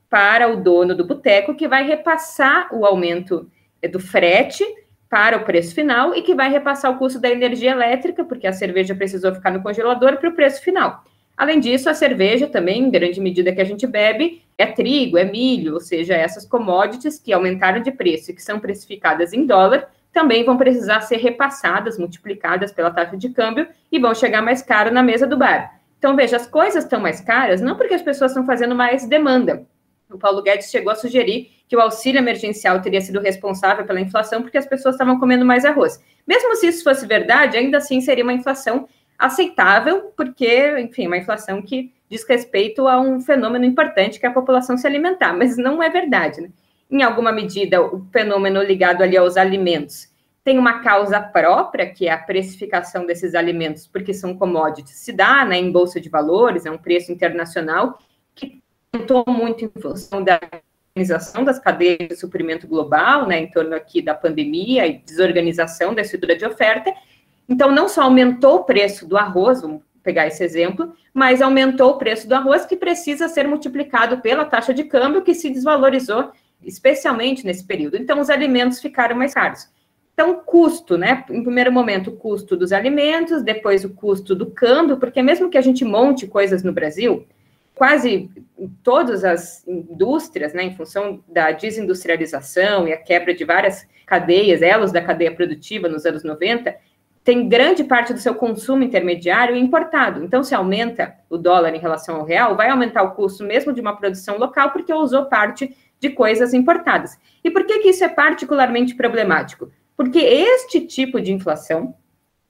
para 0.10 0.51
o 0.51 0.58
dono 0.58 0.96
do 0.96 1.06
boteco, 1.06 1.56
que 1.56 1.68
vai 1.68 1.86
repassar 1.86 2.74
o 2.74 2.86
aumento 2.86 3.48
do 3.91 4.00
frete 4.00 4.65
para 5.08 5.38
o 5.38 5.44
preço 5.44 5.75
final 5.75 6.15
e 6.15 6.22
que 6.22 6.34
vai 6.34 6.50
repassar 6.50 6.91
o 6.91 6.98
custo 6.98 7.20
da 7.20 7.30
energia 7.30 7.72
elétrica, 7.72 8.24
porque 8.24 8.48
a 8.48 8.53
cerveja 8.53 8.96
precisou 8.96 9.34
ficar 9.34 9.51
no 9.51 9.62
congelador, 9.62 10.18
para 10.18 10.30
o 10.30 10.34
preço 10.34 10.63
final. 10.63 11.03
Além 11.38 11.60
disso, 11.60 11.89
a 11.89 11.94
cerveja 11.94 12.48
também, 12.48 12.84
em 12.84 12.89
grande 12.89 13.20
medida 13.22 13.53
que 13.53 13.62
a 13.62 13.65
gente 13.65 13.86
bebe, 13.86 14.41
é 14.58 14.65
trigo, 14.65 15.18
é 15.18 15.24
milho, 15.24 15.75
ou 15.75 15.80
seja, 15.80 16.13
essas 16.13 16.46
commodities 16.46 17.20
que 17.20 17.34
aumentaram 17.34 17.82
de 17.82 17.91
preço 17.91 18.32
e 18.32 18.34
que 18.34 18.44
são 18.44 18.60
precificadas 18.60 19.34
em 19.34 19.46
dólar, 19.46 19.89
também 20.12 20.44
vão 20.44 20.58
precisar 20.58 21.01
ser 21.01 21.18
repassadas, 21.18 21.98
multiplicadas 21.98 22.72
pela 22.72 22.91
taxa 22.91 23.18
de 23.18 23.30
câmbio 23.30 23.68
e 23.91 24.00
vão 24.00 24.13
chegar 24.13 24.41
mais 24.41 24.62
caro 24.62 24.91
na 24.91 25.01
mesa 25.01 25.25
do 25.25 25.38
bar. 25.38 25.80
Então, 25.98 26.15
veja, 26.15 26.36
as 26.36 26.48
coisas 26.48 26.84
estão 26.84 27.00
mais 27.00 27.22
caras 27.22 27.62
não 27.62 27.75
porque 27.75 27.94
as 27.94 28.01
pessoas 28.01 28.32
estão 28.32 28.46
fazendo 28.46 28.75
mais 28.75 29.08
demanda. 29.08 29.65
O 30.10 30.18
Paulo 30.18 30.41
Guedes 30.41 30.70
chegou 30.70 30.91
a 30.91 30.96
sugerir 30.96 31.51
que 31.68 31.75
o 31.75 31.80
auxílio 31.80 32.20
emergencial 32.20 32.82
teria 32.82 33.00
sido 33.00 33.22
responsável 33.22 33.86
pela 33.86 34.01
inflação 34.01 34.41
porque 34.41 34.58
as 34.58 34.65
pessoas 34.65 34.96
estavam 34.96 35.20
comendo 35.20 35.46
mais 35.46 35.63
arroz. 35.63 36.03
Mesmo 36.27 36.56
se 36.56 36.68
isso 36.68 36.84
fosse 36.84 37.06
verdade, 37.06 37.58
ainda 37.58 37.77
assim 37.77 38.01
seria 38.01 38.24
uma 38.24 38.34
inflação 38.34 38.89
aceitável, 39.18 40.12
porque, 40.18 40.80
enfim, 40.80 41.08
uma 41.08 41.18
inflação 41.18 41.62
que 41.62 41.94
diz 42.10 42.27
respeito 42.27 42.88
a 42.88 43.00
um 43.00 43.22
fenômeno 43.22 43.63
importante 43.63 44.20
que 44.20 44.25
é 44.25 44.30
a 44.30 44.34
população 44.34 44.77
se 44.77 44.86
alimentar, 44.86 45.34
mas 45.34 45.56
não 45.56 45.82
é 45.82 45.89
verdade. 45.89 46.41
Né? 46.41 46.50
Em 46.91 47.03
alguma 47.03 47.31
medida, 47.31 47.81
o 47.81 48.05
fenômeno 48.12 48.62
ligado 48.62 49.01
ali 49.01 49.15
aos 49.15 49.38
alimentos 49.38 50.12
tem 50.43 50.57
uma 50.57 50.79
causa 50.79 51.19
própria, 51.21 51.89
que 51.89 52.07
é 52.07 52.12
a 52.12 52.17
precificação 52.17 53.05
desses 53.05 53.36
alimentos, 53.36 53.88
porque 53.88 54.13
são 54.13 54.36
commodities, 54.36 54.98
se 54.98 55.13
dá 55.13 55.45
né, 55.45 55.57
em 55.57 55.71
bolsa 55.71 56.01
de 56.01 56.10
valores, 56.10 56.65
é 56.65 56.71
um 56.71 56.77
preço 56.77 57.12
internacional, 57.12 58.00
que 58.33 58.60
aumentou 58.91 59.24
muito 59.27 59.63
em 59.63 59.69
função 59.69 60.24
da 60.24 60.39
organização 60.89 61.43
das 61.43 61.60
cadeias 61.60 62.10
de 62.10 62.15
suprimento 62.15 62.67
global, 62.67 63.27
né, 63.27 63.39
em 63.39 63.50
torno 63.50 63.75
aqui 63.75 64.01
da 64.01 64.15
pandemia 64.15 64.88
e 64.88 64.98
desorganização 64.98 65.93
da 65.93 66.01
estrutura 66.01 66.36
de 66.36 66.45
oferta. 66.45 66.91
Então, 67.48 67.71
não 67.71 67.88
só 67.88 68.01
aumentou 68.01 68.57
o 68.57 68.63
preço 68.63 69.07
do 69.07 69.15
arroz, 69.15 69.62
vamos 69.62 69.83
pegar 70.03 70.25
esse 70.25 70.43
exemplo, 70.43 70.93
mas 71.13 71.41
aumentou 71.41 71.91
o 71.91 71.98
preço 71.98 72.27
do 72.27 72.33
arroz, 72.33 72.65
que 72.65 72.75
precisa 72.75 73.29
ser 73.29 73.48
multiplicado 73.48 74.19
pela 74.21 74.43
taxa 74.43 74.74
de 74.74 74.83
câmbio, 74.83 75.21
que 75.21 75.36
se 75.36 75.50
desvalorizou, 75.51 76.31
especialmente 76.63 77.46
nesse 77.46 77.65
período. 77.65 77.98
Então, 77.98 78.20
os 78.20 78.30
alimentos 78.30 78.80
ficaram 78.80 79.15
mais 79.15 79.34
caros. 79.34 79.70
Então, 80.13 80.41
custo, 80.46 80.98
né? 80.98 81.25
Em 81.30 81.44
primeiro 81.44 81.72
momento, 81.72 82.10
o 82.10 82.15
custo 82.15 82.56
dos 82.56 82.72
alimentos, 82.72 83.41
depois 83.41 83.84
o 83.84 83.89
custo 83.89 84.36
do 84.36 84.51
câmbio, 84.51 84.98
porque 84.98 85.22
mesmo 85.22 85.50
que 85.50 85.58
a 85.58 85.62
gente 85.62 85.84
monte 85.84 86.27
coisas 86.27 86.63
no 86.63 86.72
Brasil, 86.72 87.25
quase 87.74 88.30
todas 88.84 89.24
as 89.24 89.65
indústrias, 89.68 90.53
né, 90.53 90.63
em 90.63 90.75
função 90.75 91.24
da 91.27 91.51
desindustrialização 91.51 92.88
e 92.88 92.94
a 92.94 92.98
quebra 92.98 93.34
de 93.34 93.44
várias 93.44 93.88
cadeias, 94.06 94.62
elos 94.62 94.91
da 94.91 95.01
cadeia 95.01 95.34
produtiva 95.34 95.88
nos 95.88 96.06
anos 96.06 96.24
90, 96.24 96.75
tem 97.24 97.48
grande 97.48 97.84
parte 97.84 98.13
do 98.13 98.20
seu 98.20 98.36
consumo 98.36 98.84
intermediário 98.84 99.56
importado. 99.56 100.24
Então, 100.24 100.44
se 100.44 100.53
aumenta 100.53 101.15
o 101.30 101.38
dólar 101.38 101.74
em 101.74 101.80
relação 101.80 102.18
ao 102.18 102.25
real, 102.25 102.56
vai 102.56 102.70
aumentar 102.70 103.03
o 103.03 103.12
custo 103.12 103.44
mesmo 103.44 103.72
de 103.74 103.80
uma 103.80 103.96
produção 103.96 104.38
local, 104.38 104.72
porque 104.72 104.94
usou 104.94 105.25
parte 105.25 105.75
de 106.01 106.10
coisas 106.10 106.53
importadas. 106.53 107.17
E 107.43 107.51
por 107.51 107.63
que, 107.63 107.79
que 107.79 107.89
isso 107.89 108.03
é 108.03 108.10
particularmente 108.10 108.96
problemático? 108.96 109.72
Porque 109.96 110.20
este 110.20 110.81
tipo 110.81 111.22
de 111.22 111.31
inflação, 111.31 111.93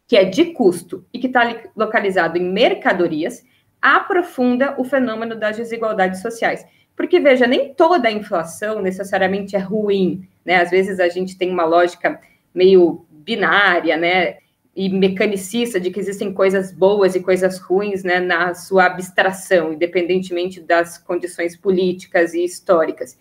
que 0.07 0.15
é 0.15 0.23
de 0.23 0.45
custo 0.45 1.05
e 1.13 1.19
que 1.19 1.27
está 1.27 1.61
localizado 1.75 2.37
em 2.37 2.49
mercadorias, 2.49 3.43
aprofunda 3.81 4.79
o 4.79 4.85
fenômeno 4.85 5.35
das 5.35 5.57
desigualdades 5.57 6.21
sociais. 6.21 6.65
Porque, 6.95 7.19
veja, 7.19 7.45
nem 7.45 7.73
toda 7.73 8.07
a 8.07 8.11
inflação 8.11 8.81
necessariamente 8.81 9.55
é 9.55 9.59
ruim, 9.59 10.27
né? 10.45 10.61
Às 10.61 10.71
vezes 10.71 10.99
a 10.99 11.09
gente 11.09 11.37
tem 11.37 11.49
uma 11.49 11.65
lógica 11.65 12.21
meio 12.53 13.05
binária, 13.09 13.97
né? 13.97 14.37
E 14.73 14.87
mecanicista 14.87 15.77
de 15.77 15.91
que 15.91 15.99
existem 15.99 16.33
coisas 16.33 16.71
boas 16.71 17.15
e 17.15 17.19
coisas 17.19 17.59
ruins, 17.59 18.03
né? 18.03 18.19
Na 18.21 18.53
sua 18.53 18.85
abstração, 18.85 19.73
independentemente 19.73 20.61
das 20.61 20.97
condições 20.97 21.57
políticas 21.57 22.33
e 22.33 22.45
históricas. 22.45 23.17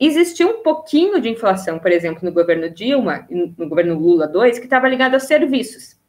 Existiu 0.00 0.48
um 0.48 0.62
pouquinho 0.62 1.20
de 1.20 1.28
inflação, 1.28 1.78
por 1.78 1.92
exemplo, 1.92 2.24
no 2.24 2.32
governo 2.32 2.70
Dilma, 2.70 3.26
no 3.28 3.68
governo 3.68 3.98
Lula 3.98 4.26
2, 4.26 4.58
que 4.58 4.64
estava 4.64 4.88
ligado 4.88 5.12
aos 5.12 5.24
serviços. 5.24 6.00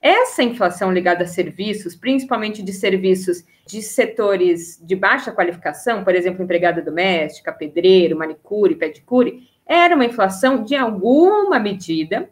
Essa 0.00 0.42
inflação 0.44 0.92
ligada 0.92 1.24
a 1.24 1.26
serviços, 1.26 1.96
principalmente 1.96 2.62
de 2.62 2.72
serviços 2.72 3.44
de 3.66 3.82
setores 3.82 4.80
de 4.80 4.94
baixa 4.94 5.32
qualificação, 5.32 6.04
por 6.04 6.14
exemplo, 6.14 6.44
empregada 6.44 6.80
doméstica, 6.80 7.52
pedreiro, 7.52 8.16
manicure, 8.16 8.76
pedicure, 8.76 9.48
era 9.66 9.96
uma 9.96 10.04
inflação 10.04 10.62
de 10.62 10.76
alguma 10.76 11.58
medida 11.58 12.30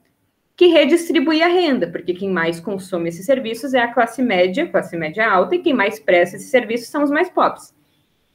que 0.56 0.68
redistribuía 0.68 1.46
a 1.46 1.48
renda, 1.48 1.88
porque 1.88 2.14
quem 2.14 2.30
mais 2.30 2.60
consome 2.60 3.08
esses 3.08 3.26
serviços 3.26 3.74
é 3.74 3.80
a 3.80 3.92
classe 3.92 4.22
média, 4.22 4.68
classe 4.68 4.96
média 4.96 5.28
alta, 5.28 5.56
e 5.56 5.60
quem 5.60 5.74
mais 5.74 5.98
presta 6.00 6.36
esses 6.36 6.50
serviços 6.50 6.88
são 6.88 7.02
os 7.02 7.10
mais 7.10 7.28
pobres. 7.28 7.76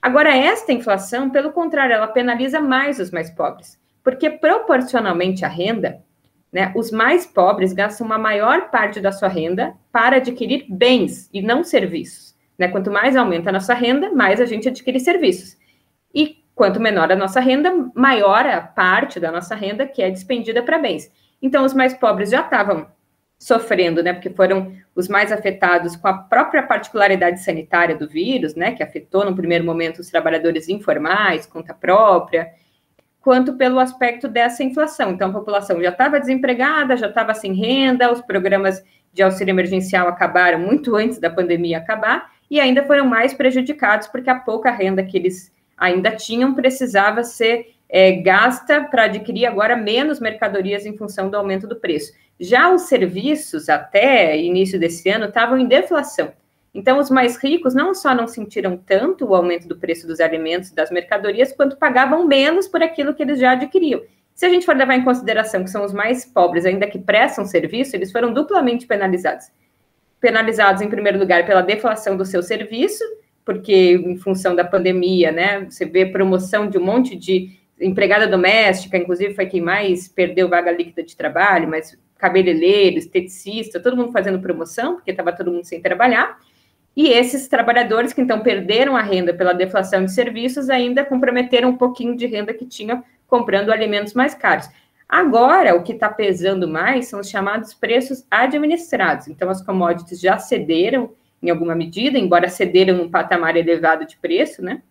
Agora, 0.04 0.36
esta 0.36 0.74
inflação, 0.74 1.30
pelo 1.30 1.54
contrário, 1.54 1.96
ela 1.96 2.08
penaliza 2.08 2.60
mais 2.60 3.00
os 3.00 3.10
mais 3.10 3.30
pobres, 3.30 3.80
porque 4.04 4.30
proporcionalmente 4.30 5.46
à 5.46 5.48
renda, 5.48 6.04
né? 6.52 6.74
Os 6.76 6.92
mais 6.92 7.26
pobres 7.26 7.72
gastam 7.72 8.06
uma 8.06 8.18
maior 8.18 8.70
parte 8.70 9.00
da 9.00 9.14
sua 9.14 9.30
renda 9.30 9.74
para 9.94 10.18
adquirir 10.18 10.66
bens 10.70 11.30
e 11.32 11.42
não 11.42 11.64
serviços. 11.64 12.36
Né? 12.60 12.68
Quanto 12.68 12.92
mais 12.92 13.16
aumenta 13.16 13.50
a 13.50 13.54
nossa 13.54 13.74
renda, 13.74 14.12
mais 14.12 14.42
a 14.42 14.46
gente 14.46 14.68
adquire 14.68 15.00
serviços. 15.00 15.58
E 16.14 16.44
quanto 16.54 16.82
menor 16.82 17.10
a 17.10 17.16
nossa 17.16 17.40
renda, 17.40 17.74
maior 17.96 18.46
a 18.46 18.60
parte 18.60 19.22
da 19.22 19.32
nossa 19.32 19.56
renda 19.56 19.88
que 19.88 20.04
é 20.04 20.12
despendida 20.12 20.62
para 20.62 20.78
bens. 20.78 21.10
Então, 21.42 21.64
os 21.64 21.74
mais 21.74 21.94
pobres 21.94 22.30
já 22.30 22.42
estavam 22.42 22.88
sofrendo, 23.44 24.02
né? 24.02 24.14
Porque 24.14 24.30
foram 24.30 24.74
os 24.96 25.10
mais 25.10 25.30
afetados 25.30 25.98
com 25.98 26.08
a 26.08 26.14
própria 26.14 26.64
particularidade 26.64 27.44
sanitária 27.44 27.94
do 27.94 28.08
vírus, 28.08 28.56
né? 28.56 28.72
Que 28.72 28.82
afetou 28.82 29.26
no 29.26 29.36
primeiro 29.36 29.66
momento 29.66 30.00
os 30.00 30.10
trabalhadores 30.10 30.70
informais, 30.70 31.46
conta 31.46 31.74
própria 31.74 32.54
quanto 33.20 33.54
pelo 33.54 33.80
aspecto 33.80 34.28
dessa 34.28 34.64
inflação. 34.64 35.12
Então, 35.12 35.30
a 35.30 35.34
população 35.34 35.82
já 35.82 35.90
estava 35.90 36.20
desempregada, 36.20 36.98
já 36.98 37.08
estava 37.08 37.34
sem 37.34 37.54
renda, 37.54 38.12
os 38.12 38.22
programas 38.22 38.84
de 39.14 39.22
auxílio 39.22 39.52
emergencial 39.52 40.08
acabaram 40.08 40.60
muito 40.60 40.96
antes 40.96 41.20
da 41.20 41.30
pandemia 41.30 41.78
acabar 41.78 42.32
e 42.50 42.60
ainda 42.60 42.84
foram 42.84 43.06
mais 43.06 43.34
prejudicados 43.34 44.08
porque 44.08 44.30
a 44.30 44.40
pouca 44.40 44.72
renda 44.72 45.04
que 45.04 45.18
eles 45.18 45.52
ainda 45.78 46.12
tinham 46.12 46.54
precisava 46.54 47.24
ser 47.24 47.76
é, 47.96 48.12
gasta 48.14 48.84
para 48.86 49.04
adquirir 49.04 49.46
agora 49.46 49.76
menos 49.76 50.20
mercadorias 50.20 50.84
em 50.84 50.98
função 50.98 51.30
do 51.30 51.38
aumento 51.38 51.68
do 51.68 51.76
preço. 51.76 52.12
Já 52.40 52.74
os 52.74 52.88
serviços, 52.88 53.70
até 53.70 54.36
início 54.36 54.80
desse 54.80 55.08
ano, 55.10 55.26
estavam 55.26 55.60
em 55.60 55.68
deflação. 55.68 56.34
Então, 56.74 56.98
os 56.98 57.12
mais 57.12 57.38
ricos 57.38 57.76
não 57.76 57.94
só 57.94 58.16
não 58.16 58.26
sentiram 58.26 58.76
tanto 58.76 59.28
o 59.28 59.36
aumento 59.36 59.68
do 59.68 59.78
preço 59.78 60.08
dos 60.08 60.20
alimentos 60.20 60.70
e 60.70 60.76
das 60.76 60.90
mercadorias, 60.90 61.54
quanto 61.54 61.78
pagavam 61.78 62.26
menos 62.26 62.68
por 62.68 62.82
aquilo 62.82 63.14
que 63.14 63.22
eles 63.22 63.40
já 63.40 63.52
adquiriam. 63.52 64.02
Se 64.34 64.48
a 64.48 64.50
gente 64.50 64.66
for 64.66 64.76
levar 64.76 64.96
em 64.96 65.04
consideração 65.04 65.64
que 65.64 65.70
são 65.70 65.86
os 65.86 65.94
mais 65.94 66.26
pobres, 66.26 66.66
ainda 66.66 66.88
que 66.88 66.98
prestam 66.98 67.46
serviço, 67.46 67.96
eles 67.96 68.12
foram 68.12 68.34
duplamente 68.34 68.88
penalizados. 68.88 69.52
Penalizados, 70.20 70.82
em 70.82 70.90
primeiro 70.90 71.20
lugar, 71.20 71.46
pela 71.46 71.62
deflação 71.62 72.18
do 72.18 72.26
seu 72.26 72.42
serviço, 72.42 73.04
porque 73.46 73.94
em 73.94 74.18
função 74.18 74.56
da 74.56 74.64
pandemia, 74.64 75.32
né, 75.32 75.68
você 75.70 75.86
vê 75.86 76.08
promoção 76.08 76.68
de 76.68 76.80
um 76.80 76.84
monte 76.84 77.16
de 77.16 77.62
empregada 77.80 78.28
doméstica, 78.28 78.98
inclusive 78.98 79.34
foi 79.34 79.46
quem 79.46 79.62
mais 79.62 80.08
perdeu 80.08 80.48
vaga 80.48 80.72
líquida 80.72 81.04
de 81.04 81.16
trabalho, 81.16 81.68
mas 81.68 81.98
cabeleireiro, 82.18 82.98
esteticista, 82.98 83.80
todo 83.80 83.98
mundo 83.98 84.12
fazendo 84.12 84.40
promoção, 84.40 84.96
porque 84.96 85.12
estava 85.12 85.34
todo 85.34 85.52
mundo 85.52 85.66
sem 85.66 85.82
trabalhar. 85.82 86.40
E 86.96 87.10
esses 87.10 87.48
trabalhadores 87.48 88.14
que 88.14 88.22
então 88.22 88.42
perderam 88.42 88.96
a 88.96 89.02
renda 89.02 89.34
pela 89.34 89.54
deflação 89.54 90.06
de 90.06 90.12
serviços 90.12 90.70
ainda 90.70 91.04
comprometeram 91.04 91.70
um 91.70 91.78
pouquinho 91.78 92.16
de 92.16 92.28
renda 92.28 92.54
que 92.54 92.66
tinha 92.66 93.04
comprando 93.28 93.72
alimentos 93.72 94.14
mais 94.14 94.36
caros. 94.36 94.70
Agora, 95.10 95.76
o 95.76 95.84
que 95.84 95.94
está 95.94 96.08
pesando 96.08 96.68
mais 96.68 97.08
são 97.08 97.20
os 97.20 97.30
chamados 97.30 97.74
preços 97.74 98.26
administrados. 98.30 99.28
Então, 99.28 99.50
as 99.50 99.62
commodities 99.62 100.20
já 100.20 100.38
cederam 100.38 101.12
em 101.42 101.50
alguma 101.50 101.76
medida, 101.76 102.18
embora 102.18 102.48
cederam 102.48 102.98
num 102.98 103.10
patamar 103.10 103.58
elevado 103.58 104.06
de 104.06 104.16
preço, 104.18 104.64
né? 104.64 104.82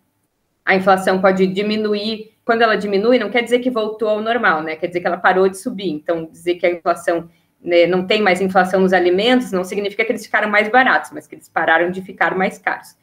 A 0.65 0.75
inflação 0.75 1.19
pode 1.19 1.45
diminuir. 1.47 2.31
Quando 2.45 2.61
ela 2.61 2.75
diminui, 2.75 3.19
não 3.19 3.29
quer 3.29 3.41
dizer 3.41 3.59
que 3.59 3.69
voltou 3.69 4.09
ao 4.09 4.21
normal, 4.21 4.61
né? 4.61 4.75
Quer 4.75 4.87
dizer 4.87 4.99
que 5.01 5.07
ela 5.07 5.17
parou 5.17 5.47
de 5.47 5.57
subir. 5.57 5.89
Então, 5.89 6.25
dizer 6.25 6.55
que 6.55 6.65
a 6.65 6.71
inflação 6.71 7.29
né, 7.63 7.87
não 7.87 8.05
tem 8.05 8.21
mais 8.21 8.41
inflação 8.41 8.81
nos 8.81 8.93
alimentos, 8.93 9.51
não 9.51 9.63
significa 9.63 10.03
que 10.03 10.11
eles 10.11 10.25
ficaram 10.25 10.49
mais 10.49 10.69
baratos, 10.69 11.11
mas 11.13 11.25
que 11.25 11.35
eles 11.35 11.47
pararam 11.47 11.89
de 11.89 12.01
ficar 12.01 12.35
mais 12.35 12.57
caros. 12.57 12.95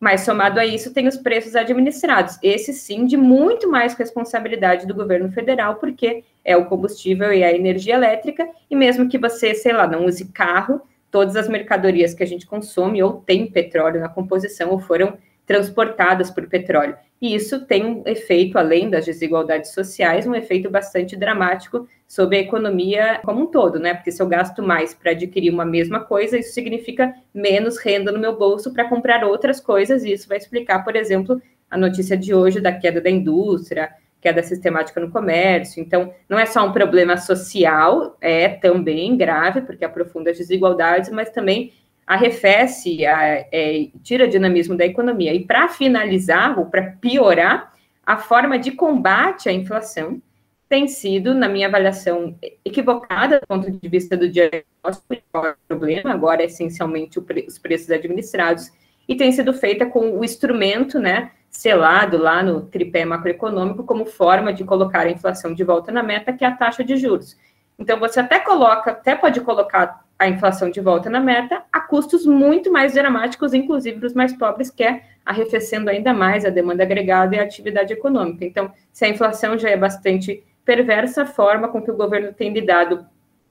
Mas 0.00 0.22
somado 0.22 0.58
a 0.58 0.66
isso, 0.66 0.92
tem 0.92 1.06
os 1.06 1.16
preços 1.16 1.54
administrados. 1.54 2.38
Esse 2.42 2.72
sim, 2.72 3.06
de 3.06 3.16
muito 3.16 3.70
mais 3.70 3.94
responsabilidade 3.94 4.86
do 4.86 4.94
governo 4.94 5.30
federal, 5.30 5.76
porque 5.76 6.24
é 6.44 6.56
o 6.56 6.66
combustível 6.66 7.32
e 7.32 7.42
a 7.42 7.52
energia 7.52 7.94
elétrica, 7.94 8.48
e 8.68 8.76
mesmo 8.76 9.08
que 9.08 9.16
você, 9.16 9.54
sei 9.54 9.72
lá, 9.72 9.86
não 9.86 10.04
use 10.04 10.26
carro, 10.26 10.82
todas 11.10 11.36
as 11.36 11.48
mercadorias 11.48 12.12
que 12.12 12.24
a 12.24 12.26
gente 12.26 12.44
consome 12.44 13.02
ou 13.02 13.14
tem 13.14 13.46
petróleo 13.46 14.00
na 14.00 14.08
composição 14.08 14.70
ou 14.70 14.80
foram 14.80 15.16
transportadas 15.46 16.30
por 16.30 16.48
petróleo. 16.48 16.96
E 17.20 17.34
isso 17.34 17.64
tem 17.64 17.84
um 17.84 18.02
efeito, 18.06 18.58
além 18.58 18.90
das 18.90 19.04
desigualdades 19.04 19.72
sociais, 19.72 20.26
um 20.26 20.34
efeito 20.34 20.70
bastante 20.70 21.16
dramático 21.16 21.88
sobre 22.06 22.36
a 22.36 22.40
economia 22.40 23.20
como 23.24 23.42
um 23.42 23.46
todo, 23.46 23.78
né? 23.78 23.94
Porque 23.94 24.12
se 24.12 24.22
eu 24.22 24.26
gasto 24.26 24.62
mais 24.62 24.94
para 24.94 25.12
adquirir 25.12 25.50
uma 25.50 25.64
mesma 25.64 26.00
coisa, 26.00 26.38
isso 26.38 26.52
significa 26.52 27.14
menos 27.32 27.78
renda 27.78 28.12
no 28.12 28.18
meu 28.18 28.36
bolso 28.36 28.72
para 28.72 28.88
comprar 28.88 29.24
outras 29.24 29.58
coisas, 29.60 30.04
e 30.04 30.12
isso 30.12 30.28
vai 30.28 30.36
explicar, 30.36 30.84
por 30.84 30.96
exemplo, 30.96 31.40
a 31.70 31.78
notícia 31.78 32.16
de 32.16 32.34
hoje 32.34 32.60
da 32.60 32.72
queda 32.72 33.00
da 33.00 33.10
indústria, 33.10 33.90
queda 34.20 34.42
sistemática 34.42 35.00
no 35.00 35.10
comércio. 35.10 35.82
Então, 35.82 36.12
não 36.28 36.38
é 36.38 36.46
só 36.46 36.66
um 36.66 36.72
problema 36.72 37.16
social, 37.16 38.16
é 38.20 38.48
também 38.48 39.16
grave, 39.16 39.60
porque 39.62 39.84
aprofunda 39.84 40.30
as 40.30 40.38
desigualdades, 40.38 41.10
mas 41.10 41.30
também 41.30 41.72
arrefece, 42.06 43.04
a, 43.06 43.46
é, 43.52 43.88
tira 44.02 44.28
dinamismo 44.28 44.76
da 44.76 44.84
economia. 44.84 45.32
E 45.32 45.44
para 45.44 45.68
finalizar, 45.68 46.58
ou 46.58 46.66
para 46.66 46.96
piorar, 47.00 47.72
a 48.04 48.16
forma 48.16 48.58
de 48.58 48.72
combate 48.72 49.48
à 49.48 49.52
inflação 49.52 50.20
tem 50.68 50.88
sido, 50.88 51.34
na 51.34 51.48
minha 51.48 51.68
avaliação, 51.68 52.36
equivocada 52.64 53.40
do 53.40 53.46
ponto 53.46 53.70
de 53.70 53.88
vista 53.88 54.16
do 54.16 54.28
diagnóstico, 54.28 55.22
qual 55.30 55.46
é 55.46 55.50
o 55.52 55.56
problema, 55.68 56.12
agora 56.12 56.42
é 56.42 56.46
essencialmente 56.46 57.20
pre 57.20 57.44
os 57.46 57.58
preços 57.58 57.90
administrados, 57.90 58.72
e 59.06 59.14
tem 59.14 59.30
sido 59.30 59.52
feita 59.52 59.86
com 59.86 60.18
o 60.18 60.24
instrumento, 60.24 60.98
né, 60.98 61.30
selado 61.50 62.18
lá 62.18 62.42
no 62.42 62.62
tripé 62.62 63.04
macroeconômico 63.04 63.84
como 63.84 64.06
forma 64.06 64.52
de 64.52 64.64
colocar 64.64 65.00
a 65.00 65.10
inflação 65.10 65.54
de 65.54 65.62
volta 65.62 65.92
na 65.92 66.02
meta, 66.02 66.32
que 66.32 66.44
é 66.44 66.48
a 66.48 66.56
taxa 66.56 66.82
de 66.82 66.96
juros. 66.96 67.36
Então, 67.78 67.98
você 67.98 68.20
até 68.20 68.40
coloca, 68.40 68.92
até 68.92 69.14
pode 69.14 69.40
colocar 69.40 70.03
a 70.24 70.28
inflação 70.28 70.70
de 70.70 70.80
volta 70.80 71.08
na 71.08 71.20
meta 71.20 71.62
a 71.72 71.80
custos 71.80 72.26
muito 72.26 72.70
mais 72.72 72.94
dramáticos, 72.94 73.54
inclusive 73.54 73.98
para 73.98 74.06
os 74.06 74.14
mais 74.14 74.32
pobres, 74.36 74.70
que 74.70 74.82
é 74.82 75.02
arrefecendo 75.24 75.88
ainda 75.88 76.12
mais 76.12 76.44
a 76.44 76.50
demanda 76.50 76.82
agregada 76.82 77.36
e 77.36 77.38
a 77.38 77.42
atividade 77.42 77.92
econômica. 77.92 78.44
Então, 78.44 78.70
se 78.92 79.04
a 79.04 79.08
inflação 79.08 79.58
já 79.58 79.70
é 79.70 79.76
bastante 79.76 80.44
perversa, 80.64 81.22
a 81.22 81.26
forma 81.26 81.68
com 81.68 81.82
que 81.82 81.90
o 81.90 81.96
governo 81.96 82.32
tem 82.32 82.52
lidado 82.52 83.06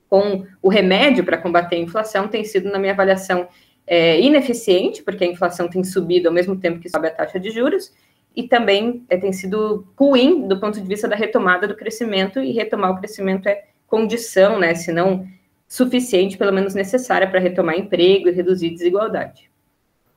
com 0.09 0.45
o 0.61 0.69
remédio 0.69 1.23
para 1.23 1.37
combater 1.37 1.75
a 1.75 1.79
inflação 1.79 2.27
tem 2.27 2.43
sido, 2.43 2.71
na 2.71 2.77
minha 2.77 2.93
avaliação, 2.93 3.47
é, 3.85 4.19
ineficiente, 4.21 5.03
porque 5.03 5.23
a 5.23 5.27
inflação 5.27 5.67
tem 5.67 5.83
subido 5.83 6.27
ao 6.27 6.33
mesmo 6.33 6.55
tempo 6.55 6.79
que 6.79 6.89
sobe 6.89 7.07
a 7.07 7.11
taxa 7.11 7.39
de 7.39 7.49
juros, 7.49 7.91
e 8.35 8.43
também 8.43 9.03
é, 9.09 9.17
tem 9.17 9.33
sido 9.33 9.87
ruim 9.97 10.47
do 10.47 10.59
ponto 10.59 10.79
de 10.79 10.87
vista 10.87 11.07
da 11.07 11.15
retomada 11.15 11.67
do 11.67 11.75
crescimento, 11.75 12.39
e 12.39 12.51
retomar 12.51 12.91
o 12.91 12.97
crescimento 12.97 13.47
é 13.47 13.65
condição, 13.87 14.59
né, 14.59 14.73
se 14.73 14.91
não 14.91 15.27
suficiente, 15.73 16.37
pelo 16.37 16.53
menos 16.53 16.75
necessária, 16.75 17.27
para 17.27 17.39
retomar 17.39 17.75
emprego 17.75 18.29
e 18.29 18.31
reduzir 18.31 18.69
desigualdade. 18.69 19.49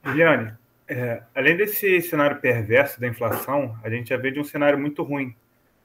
Liane, 0.04 0.52
é, 0.86 1.22
além 1.34 1.56
desse 1.56 1.98
cenário 2.02 2.38
perverso 2.42 3.00
da 3.00 3.06
inflação, 3.06 3.74
a 3.82 3.88
gente 3.88 4.10
já 4.10 4.18
vê 4.18 4.30
de 4.30 4.38
um 4.38 4.44
cenário 4.44 4.78
muito 4.78 5.02
ruim, 5.02 5.34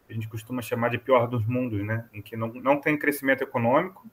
a 0.10 0.14
gente 0.14 0.28
costuma 0.28 0.62
chamar 0.62 0.90
de 0.90 0.98
pior 0.98 1.26
dos 1.26 1.46
mundos, 1.46 1.82
né, 1.86 2.04
em 2.14 2.22
que 2.22 2.36
não, 2.36 2.50
não 2.50 2.82
tem 2.82 2.98
crescimento 2.98 3.44
econômico, 3.46 4.06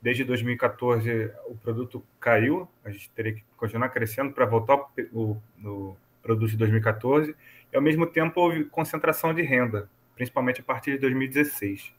desde 0.00 0.24
2014 0.24 1.30
o 1.46 1.54
produto 1.54 2.02
caiu, 2.18 2.66
a 2.82 2.90
gente 2.90 3.10
teria 3.10 3.34
que 3.34 3.44
continuar 3.54 3.90
crescendo 3.90 4.32
para 4.32 4.46
voltar 4.46 4.78
o, 5.12 5.36
o 5.62 5.94
produto 6.22 6.52
de 6.52 6.56
2014, 6.56 7.36
e 7.70 7.76
ao 7.76 7.82
mesmo 7.82 8.06
tempo 8.06 8.40
houve 8.40 8.64
concentração 8.64 9.34
de 9.34 9.42
renda, 9.42 9.90
principalmente 10.16 10.62
a 10.62 10.64
partir 10.64 10.92
de 10.92 10.98
2016. 11.00 11.97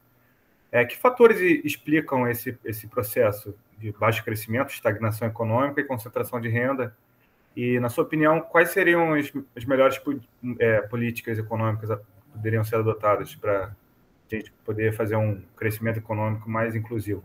É, 0.71 0.85
que 0.85 0.95
fatores 0.97 1.39
explicam 1.65 2.27
esse, 2.27 2.57
esse 2.63 2.87
processo 2.87 3.55
de 3.77 3.91
baixo 3.91 4.23
crescimento, 4.23 4.69
estagnação 4.69 5.27
econômica 5.27 5.81
e 5.81 5.83
concentração 5.83 6.39
de 6.39 6.47
renda? 6.47 6.95
E, 7.55 7.79
na 7.79 7.89
sua 7.89 8.03
opinião, 8.03 8.39
quais 8.39 8.69
seriam 8.69 9.13
as, 9.13 9.31
as 9.55 9.65
melhores 9.65 9.99
é, 10.59 10.81
políticas 10.81 11.39
econômicas 11.39 11.89
que 11.89 12.31
poderiam 12.31 12.63
ser 12.63 12.75
adotadas 12.75 13.35
para 13.35 13.75
a 14.31 14.35
gente 14.35 14.51
poder 14.63 14.93
fazer 14.93 15.15
um 15.15 15.41
crescimento 15.57 15.97
econômico 15.97 16.49
mais 16.49 16.75
inclusivo? 16.75 17.23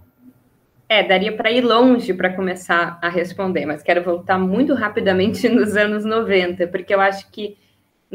É, 0.88 1.02
daria 1.02 1.34
para 1.36 1.50
ir 1.50 1.62
longe 1.62 2.12
para 2.14 2.32
começar 2.32 2.98
a 3.02 3.08
responder, 3.08 3.66
mas 3.66 3.82
quero 3.82 4.02
voltar 4.02 4.38
muito 4.38 4.74
rapidamente 4.74 5.48
nos 5.50 5.76
anos 5.76 6.04
90, 6.04 6.66
porque 6.68 6.94
eu 6.94 7.00
acho 7.00 7.30
que 7.30 7.56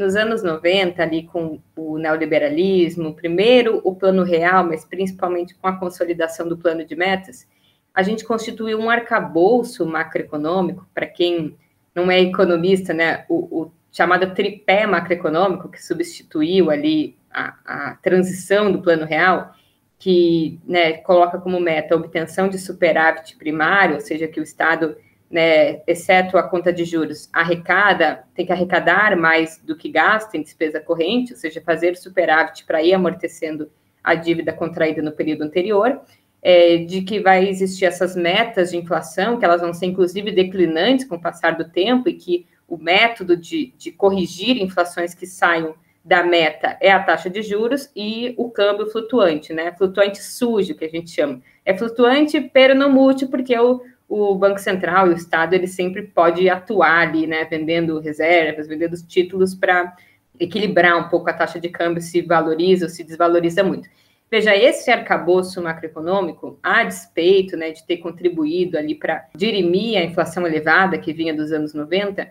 nos 0.00 0.16
anos 0.16 0.42
90, 0.42 1.02
ali 1.02 1.24
com 1.24 1.60
o 1.76 1.98
neoliberalismo, 1.98 3.14
primeiro 3.14 3.80
o 3.84 3.94
plano 3.94 4.24
real, 4.24 4.64
mas 4.64 4.84
principalmente 4.84 5.54
com 5.54 5.68
a 5.68 5.76
consolidação 5.76 6.48
do 6.48 6.56
plano 6.56 6.84
de 6.84 6.96
metas, 6.96 7.46
a 7.94 8.02
gente 8.02 8.24
constituiu 8.24 8.78
um 8.78 8.88
arcabouço 8.88 9.84
macroeconômico, 9.84 10.86
para 10.94 11.06
quem 11.06 11.56
não 11.94 12.10
é 12.10 12.20
economista, 12.20 12.94
né, 12.94 13.24
o, 13.28 13.62
o, 13.62 13.72
chamado 13.92 14.32
tripé 14.34 14.86
macroeconômico, 14.86 15.68
que 15.68 15.84
substituiu 15.84 16.70
ali 16.70 17.16
a, 17.30 17.54
a 17.64 17.94
transição 17.96 18.72
do 18.72 18.80
plano 18.80 19.04
real, 19.04 19.52
que 19.98 20.58
né, 20.64 20.94
coloca 20.94 21.38
como 21.38 21.60
meta 21.60 21.94
a 21.94 21.98
obtenção 21.98 22.48
de 22.48 22.58
superávit 22.58 23.36
primário, 23.36 23.96
ou 23.96 24.00
seja, 24.00 24.26
que 24.26 24.40
o 24.40 24.42
Estado 24.42 24.96
né, 25.30 25.80
exceto 25.86 26.36
a 26.36 26.42
conta 26.42 26.72
de 26.72 26.84
juros, 26.84 27.28
arrecada, 27.32 28.24
tem 28.34 28.44
que 28.44 28.52
arrecadar 28.52 29.16
mais 29.16 29.58
do 29.62 29.76
que 29.76 29.88
gasta 29.88 30.36
em 30.36 30.42
despesa 30.42 30.80
corrente, 30.80 31.32
ou 31.32 31.38
seja, 31.38 31.62
fazer 31.64 31.96
superávit 31.96 32.64
para 32.64 32.82
ir 32.82 32.92
amortecendo 32.92 33.70
a 34.02 34.14
dívida 34.14 34.52
contraída 34.52 35.00
no 35.00 35.12
período 35.12 35.42
anterior, 35.42 36.00
é, 36.42 36.78
de 36.78 37.02
que 37.02 37.20
vai 37.20 37.46
existir 37.48 37.84
essas 37.84 38.16
metas 38.16 38.70
de 38.70 38.76
inflação, 38.76 39.38
que 39.38 39.44
elas 39.44 39.60
vão 39.60 39.72
ser 39.72 39.86
inclusive 39.86 40.32
declinantes 40.32 41.06
com 41.06 41.14
o 41.14 41.20
passar 41.20 41.56
do 41.56 41.68
tempo, 41.68 42.08
e 42.08 42.14
que 42.14 42.46
o 42.66 42.76
método 42.76 43.36
de, 43.36 43.72
de 43.78 43.92
corrigir 43.92 44.60
inflações 44.60 45.14
que 45.14 45.26
saiam 45.26 45.74
da 46.04 46.24
meta 46.24 46.78
é 46.80 46.90
a 46.90 47.02
taxa 47.02 47.28
de 47.28 47.42
juros 47.42 47.90
e 47.94 48.34
o 48.38 48.50
câmbio 48.50 48.86
flutuante, 48.86 49.52
né? 49.52 49.72
Flutuante 49.76 50.22
sujo, 50.22 50.74
que 50.74 50.84
a 50.84 50.88
gente 50.88 51.10
chama. 51.10 51.42
É 51.64 51.76
flutuante, 51.76 52.40
pero 52.40 52.74
não 52.74 52.90
mútil, 52.90 53.28
porque 53.28 53.56
o, 53.58 53.82
o 54.10 54.34
Banco 54.34 54.58
Central 54.58 55.06
e 55.06 55.10
o 55.10 55.16
Estado 55.16 55.54
ele 55.54 55.68
sempre 55.68 56.02
pode 56.02 56.50
atuar 56.50 57.06
ali, 57.08 57.28
né, 57.28 57.44
vendendo 57.44 58.00
reservas, 58.00 58.66
vendendo 58.66 58.92
os 58.92 59.02
títulos 59.02 59.54
para 59.54 59.96
equilibrar 60.38 60.98
um 60.98 61.08
pouco 61.08 61.30
a 61.30 61.32
taxa 61.32 61.60
de 61.60 61.68
câmbio 61.68 62.02
se 62.02 62.20
valoriza 62.20 62.86
ou 62.86 62.90
se 62.90 63.04
desvaloriza 63.04 63.62
muito. 63.62 63.88
Veja, 64.28 64.56
esse 64.56 64.90
arcabouço 64.90 65.62
macroeconômico, 65.62 66.58
a 66.60 66.82
despeito 66.82 67.56
né, 67.56 67.70
de 67.70 67.86
ter 67.86 67.98
contribuído 67.98 68.76
ali 68.76 68.96
para 68.96 69.28
dirimir 69.34 69.98
a 69.98 70.04
inflação 70.04 70.44
elevada 70.44 70.98
que 70.98 71.12
vinha 71.12 71.34
dos 71.34 71.52
anos 71.52 71.72
90, 71.72 72.28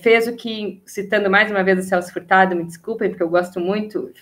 fez 0.00 0.28
o 0.28 0.36
que, 0.36 0.80
citando 0.86 1.28
mais 1.28 1.50
uma 1.50 1.64
vez 1.64 1.78
o 1.78 1.82
Celso 1.82 2.12
Furtado, 2.12 2.54
me 2.54 2.64
desculpem, 2.64 3.10
porque 3.10 3.22
eu 3.22 3.28
gosto 3.28 3.58
muito, 3.58 4.12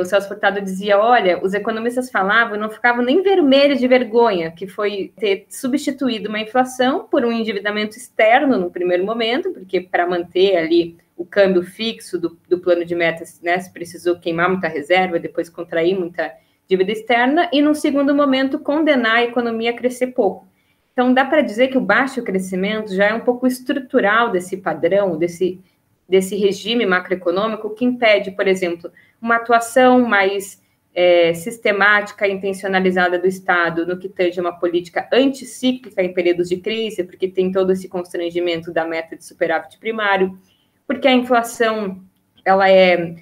o 0.00 0.04
Celso 0.04 0.26
Furtado 0.26 0.60
dizia, 0.60 0.98
olha, 0.98 1.38
os 1.44 1.52
economistas 1.52 2.10
falavam, 2.10 2.58
não 2.58 2.70
ficavam 2.70 3.04
nem 3.04 3.22
vermelhos 3.22 3.78
de 3.78 3.86
vergonha, 3.86 4.50
que 4.50 4.66
foi 4.66 5.12
ter 5.18 5.44
substituído 5.50 6.30
uma 6.30 6.40
inflação 6.40 7.06
por 7.10 7.24
um 7.26 7.32
endividamento 7.32 7.96
externo 7.96 8.58
no 8.58 8.70
primeiro 8.70 9.04
momento, 9.04 9.50
porque 9.50 9.82
para 9.82 10.06
manter 10.06 10.56
ali 10.56 10.96
o 11.14 11.26
câmbio 11.26 11.62
fixo 11.62 12.18
do, 12.18 12.38
do 12.48 12.58
plano 12.58 12.84
de 12.84 12.94
metas, 12.94 13.38
né, 13.42 13.58
se 13.58 13.70
precisou 13.70 14.18
queimar 14.18 14.48
muita 14.48 14.66
reserva, 14.66 15.18
depois 15.18 15.50
contrair 15.50 15.98
muita 15.98 16.32
dívida 16.66 16.90
externa, 16.90 17.50
e 17.52 17.60
no 17.60 17.74
segundo 17.74 18.14
momento 18.14 18.58
condenar 18.58 19.16
a 19.16 19.24
economia 19.24 19.72
a 19.72 19.76
crescer 19.76 20.08
pouco. 20.08 20.50
Então, 20.92 21.12
dá 21.12 21.24
para 21.24 21.40
dizer 21.40 21.68
que 21.68 21.78
o 21.78 21.80
baixo 21.80 22.22
crescimento 22.22 22.94
já 22.94 23.06
é 23.06 23.14
um 23.14 23.20
pouco 23.20 23.46
estrutural 23.46 24.30
desse 24.30 24.58
padrão, 24.58 25.16
desse, 25.16 25.60
desse 26.08 26.36
regime 26.36 26.84
macroeconômico, 26.84 27.74
que 27.74 27.84
impede, 27.84 28.30
por 28.30 28.46
exemplo, 28.46 28.90
uma 29.20 29.36
atuação 29.36 30.00
mais 30.00 30.62
é, 30.94 31.32
sistemática 31.32 32.28
e 32.28 32.32
intencionalizada 32.32 33.18
do 33.18 33.26
Estado 33.26 33.86
no 33.86 33.98
que 33.98 34.08
tange 34.08 34.40
uma 34.40 34.52
política 34.52 35.08
anticíclica 35.12 36.02
em 36.02 36.12
períodos 36.12 36.48
de 36.48 36.58
crise, 36.58 37.04
porque 37.04 37.28
tem 37.28 37.50
todo 37.50 37.72
esse 37.72 37.88
constrangimento 37.88 38.70
da 38.70 38.84
meta 38.84 39.16
de 39.16 39.24
superávit 39.24 39.78
primário, 39.78 40.38
porque 40.86 41.08
a 41.08 41.12
inflação 41.12 42.02
ela 42.44 42.68
é 42.68 43.16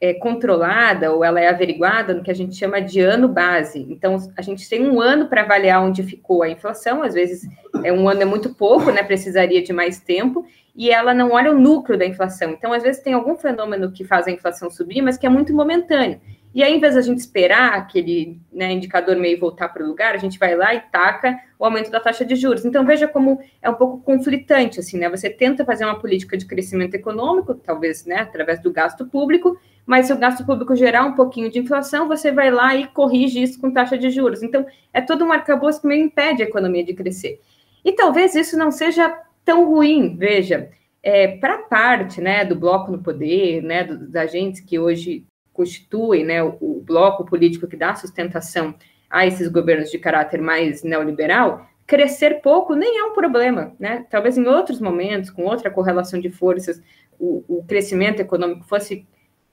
é, 0.00 0.14
controlada 0.14 1.12
ou 1.12 1.24
ela 1.24 1.40
é 1.40 1.48
averiguada 1.48 2.12
no 2.12 2.22
que 2.22 2.30
a 2.30 2.34
gente 2.34 2.54
chama 2.54 2.80
de 2.80 3.00
ano 3.00 3.28
base. 3.28 3.86
Então, 3.88 4.16
a 4.36 4.42
gente 4.42 4.68
tem 4.68 4.86
um 4.88 5.00
ano 5.00 5.26
para 5.26 5.42
avaliar 5.42 5.82
onde 5.82 6.02
ficou 6.02 6.42
a 6.42 6.48
inflação, 6.48 7.02
às 7.02 7.14
vezes 7.14 7.48
é 7.82 7.92
um 7.92 8.08
ano 8.08 8.22
é 8.22 8.24
muito 8.24 8.54
pouco, 8.54 8.90
né? 8.90 9.02
Precisaria 9.02 9.62
de 9.62 9.72
mais 9.72 9.98
tempo, 9.98 10.46
e 10.74 10.90
ela 10.90 11.14
não 11.14 11.32
olha 11.32 11.50
o 11.50 11.58
núcleo 11.58 11.98
da 11.98 12.04
inflação. 12.04 12.50
Então, 12.50 12.72
às 12.72 12.82
vezes 12.82 13.02
tem 13.02 13.14
algum 13.14 13.36
fenômeno 13.36 13.90
que 13.90 14.04
faz 14.04 14.26
a 14.26 14.30
inflação 14.30 14.70
subir, 14.70 15.00
mas 15.00 15.16
que 15.16 15.26
é 15.26 15.30
muito 15.30 15.54
momentâneo. 15.54 16.20
E 16.54 16.62
aí, 16.62 16.74
em 16.74 16.80
vez 16.80 16.94
da 16.94 17.02
gente 17.02 17.18
esperar 17.18 17.74
aquele 17.74 18.40
né, 18.50 18.72
indicador 18.72 19.14
meio 19.16 19.38
voltar 19.38 19.68
para 19.68 19.84
o 19.84 19.86
lugar, 19.86 20.14
a 20.14 20.18
gente 20.18 20.38
vai 20.38 20.54
lá 20.54 20.74
e 20.74 20.80
taca 20.80 21.38
o 21.58 21.64
aumento 21.66 21.90
da 21.90 22.00
taxa 22.00 22.24
de 22.24 22.34
juros. 22.34 22.64
Então, 22.64 22.84
veja 22.84 23.06
como 23.06 23.38
é 23.60 23.68
um 23.68 23.74
pouco 23.74 24.00
conflitante, 24.00 24.80
assim, 24.80 24.98
né? 24.98 25.08
Você 25.10 25.28
tenta 25.28 25.66
fazer 25.66 25.84
uma 25.84 25.98
política 25.98 26.34
de 26.34 26.46
crescimento 26.46 26.94
econômico, 26.94 27.54
talvez, 27.54 28.06
né, 28.06 28.20
através 28.20 28.58
do 28.58 28.72
gasto 28.72 29.04
público, 29.04 29.58
mas 29.86 30.06
se 30.06 30.12
o 30.12 30.18
gasto 30.18 30.44
público 30.44 30.74
gerar 30.74 31.04
um 31.04 31.14
pouquinho 31.14 31.48
de 31.48 31.60
inflação, 31.60 32.08
você 32.08 32.32
vai 32.32 32.50
lá 32.50 32.74
e 32.74 32.88
corrige 32.88 33.40
isso 33.40 33.60
com 33.60 33.70
taxa 33.70 33.96
de 33.96 34.10
juros. 34.10 34.42
Então, 34.42 34.66
é 34.92 35.00
todo 35.00 35.24
um 35.24 35.32
arcabouço 35.32 35.80
que 35.80 35.86
meio 35.86 36.04
impede 36.04 36.42
a 36.42 36.46
economia 36.46 36.84
de 36.84 36.92
crescer. 36.92 37.40
E 37.84 37.92
talvez 37.92 38.34
isso 38.34 38.58
não 38.58 38.72
seja 38.72 39.16
tão 39.44 39.64
ruim, 39.70 40.16
veja, 40.16 40.68
é, 41.00 41.28
para 41.38 41.58
parte 41.58 42.20
né, 42.20 42.44
do 42.44 42.56
bloco 42.56 42.90
no 42.90 43.00
poder, 43.00 43.62
né, 43.62 43.84
dos 43.84 44.16
agentes 44.16 44.60
que 44.60 44.76
hoje 44.76 45.24
constituem 45.52 46.24
né, 46.24 46.42
o, 46.42 46.56
o 46.60 46.82
bloco 46.84 47.24
político 47.24 47.68
que 47.68 47.76
dá 47.76 47.94
sustentação 47.94 48.74
a 49.08 49.24
esses 49.24 49.46
governos 49.46 49.88
de 49.88 50.00
caráter 50.00 50.42
mais 50.42 50.82
neoliberal, 50.82 51.64
crescer 51.86 52.42
pouco 52.42 52.74
nem 52.74 52.98
é 52.98 53.04
um 53.04 53.14
problema, 53.14 53.72
né? 53.78 54.04
Talvez 54.10 54.36
em 54.36 54.46
outros 54.46 54.80
momentos, 54.80 55.30
com 55.30 55.44
outra 55.44 55.70
correlação 55.70 56.18
de 56.18 56.28
forças, 56.28 56.82
o, 57.18 57.44
o 57.46 57.64
crescimento 57.64 58.18
econômico 58.20 58.64
fosse 58.64 59.06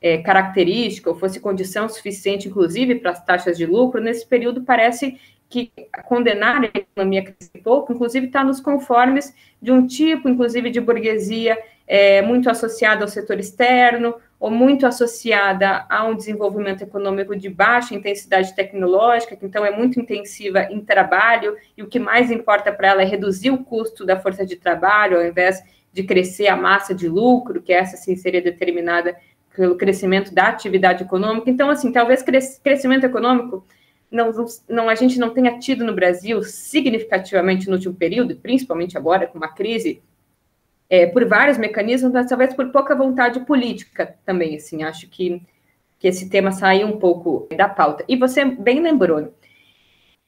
é, 0.04 0.18
característica 0.18 1.10
ou 1.10 1.16
fosse 1.16 1.40
condição 1.40 1.88
suficiente, 1.88 2.50
inclusive, 2.50 2.96
para 2.96 3.12
as 3.12 3.24
taxas 3.24 3.58
de 3.58 3.66
lucro, 3.66 4.02
nesse 4.02 4.28
período 4.28 4.62
parece 4.62 5.18
que 5.50 5.72
condenar 6.06 6.62
a 6.64 6.66
economia 6.66 7.22
a 7.22 7.24
crescer 7.24 7.60
pouco, 7.64 7.94
inclusive 7.94 8.26
está 8.26 8.44
nos 8.44 8.60
conformes 8.60 9.34
de 9.62 9.72
um 9.72 9.88
tipo, 9.88 10.28
inclusive, 10.28 10.70
de 10.70 10.82
burguesia 10.82 11.58
é, 11.88 12.22
muito 12.22 12.50
associada 12.50 13.04
ao 13.04 13.08
setor 13.08 13.40
externo, 13.40 14.16
ou 14.40 14.52
muito 14.52 14.86
associada 14.86 15.86
a 15.90 16.04
um 16.06 16.16
desenvolvimento 16.16 16.82
econômico 16.82 17.34
de 17.34 17.48
baixa 17.48 17.96
intensidade 17.96 18.54
tecnológica, 18.54 19.38
que 19.38 19.46
então 19.46 19.66
é 19.66 19.72
muito 19.72 20.02
intensiva 20.02 20.64
em 20.64 20.82
trabalho, 20.82 21.56
e 21.78 21.84
o 21.84 21.88
que 21.88 22.00
mais 22.00 22.30
importa 22.30 22.74
para 22.74 22.90
ela 22.90 23.02
é 23.04 23.06
reduzir 23.06 23.52
o 23.52 23.64
custo 23.64 24.06
da 24.06 24.20
força 24.20 24.46
de 24.46 24.58
trabalho, 24.58 25.16
ao 25.16 25.26
invés 25.26 25.64
de 25.94 26.04
crescer 26.04 26.48
a 26.48 26.58
massa 26.58 26.94
de 26.94 27.08
lucro, 27.08 27.62
que 27.62 27.72
essa 27.72 27.96
sim 27.96 28.16
seria 28.16 28.42
determinada 28.42 29.16
pelo 29.56 29.76
crescimento 29.76 30.34
da 30.34 30.48
atividade 30.48 31.04
econômica. 31.04 31.50
Então, 31.50 31.70
assim, 31.70 31.92
talvez 31.92 32.24
crescimento 32.24 33.06
econômico 33.06 33.66
não, 34.12 34.32
não, 34.70 34.90
a 34.90 34.96
gente 34.96 35.18
não 35.20 35.32
tenha 35.32 35.58
tido 35.58 35.84
no 35.84 35.94
Brasil 35.94 36.44
significativamente 36.44 37.68
no 37.68 37.76
último 37.76 37.96
período, 37.96 38.36
principalmente 38.36 38.98
agora 38.98 39.26
com 39.26 39.38
uma 39.38 39.48
crise, 39.48 40.02
é, 40.90 41.08
por 41.08 41.26
vários 41.26 41.58
mecanismos, 41.58 42.12
mas 42.12 42.28
talvez 42.28 42.54
por 42.54 42.72
pouca 42.72 42.96
vontade 42.96 43.40
política 43.42 44.16
também, 44.24 44.56
assim, 44.56 44.84
acho 44.84 45.10
que, 45.10 45.42
que 45.98 46.08
esse 46.08 46.30
tema 46.30 46.52
saiu 46.52 46.88
um 46.88 47.00
pouco 47.00 47.48
da 47.56 47.68
pauta. 47.68 48.06
E 48.08 48.16
você 48.16 48.46
bem 48.46 48.82
lembrou, 48.82 49.34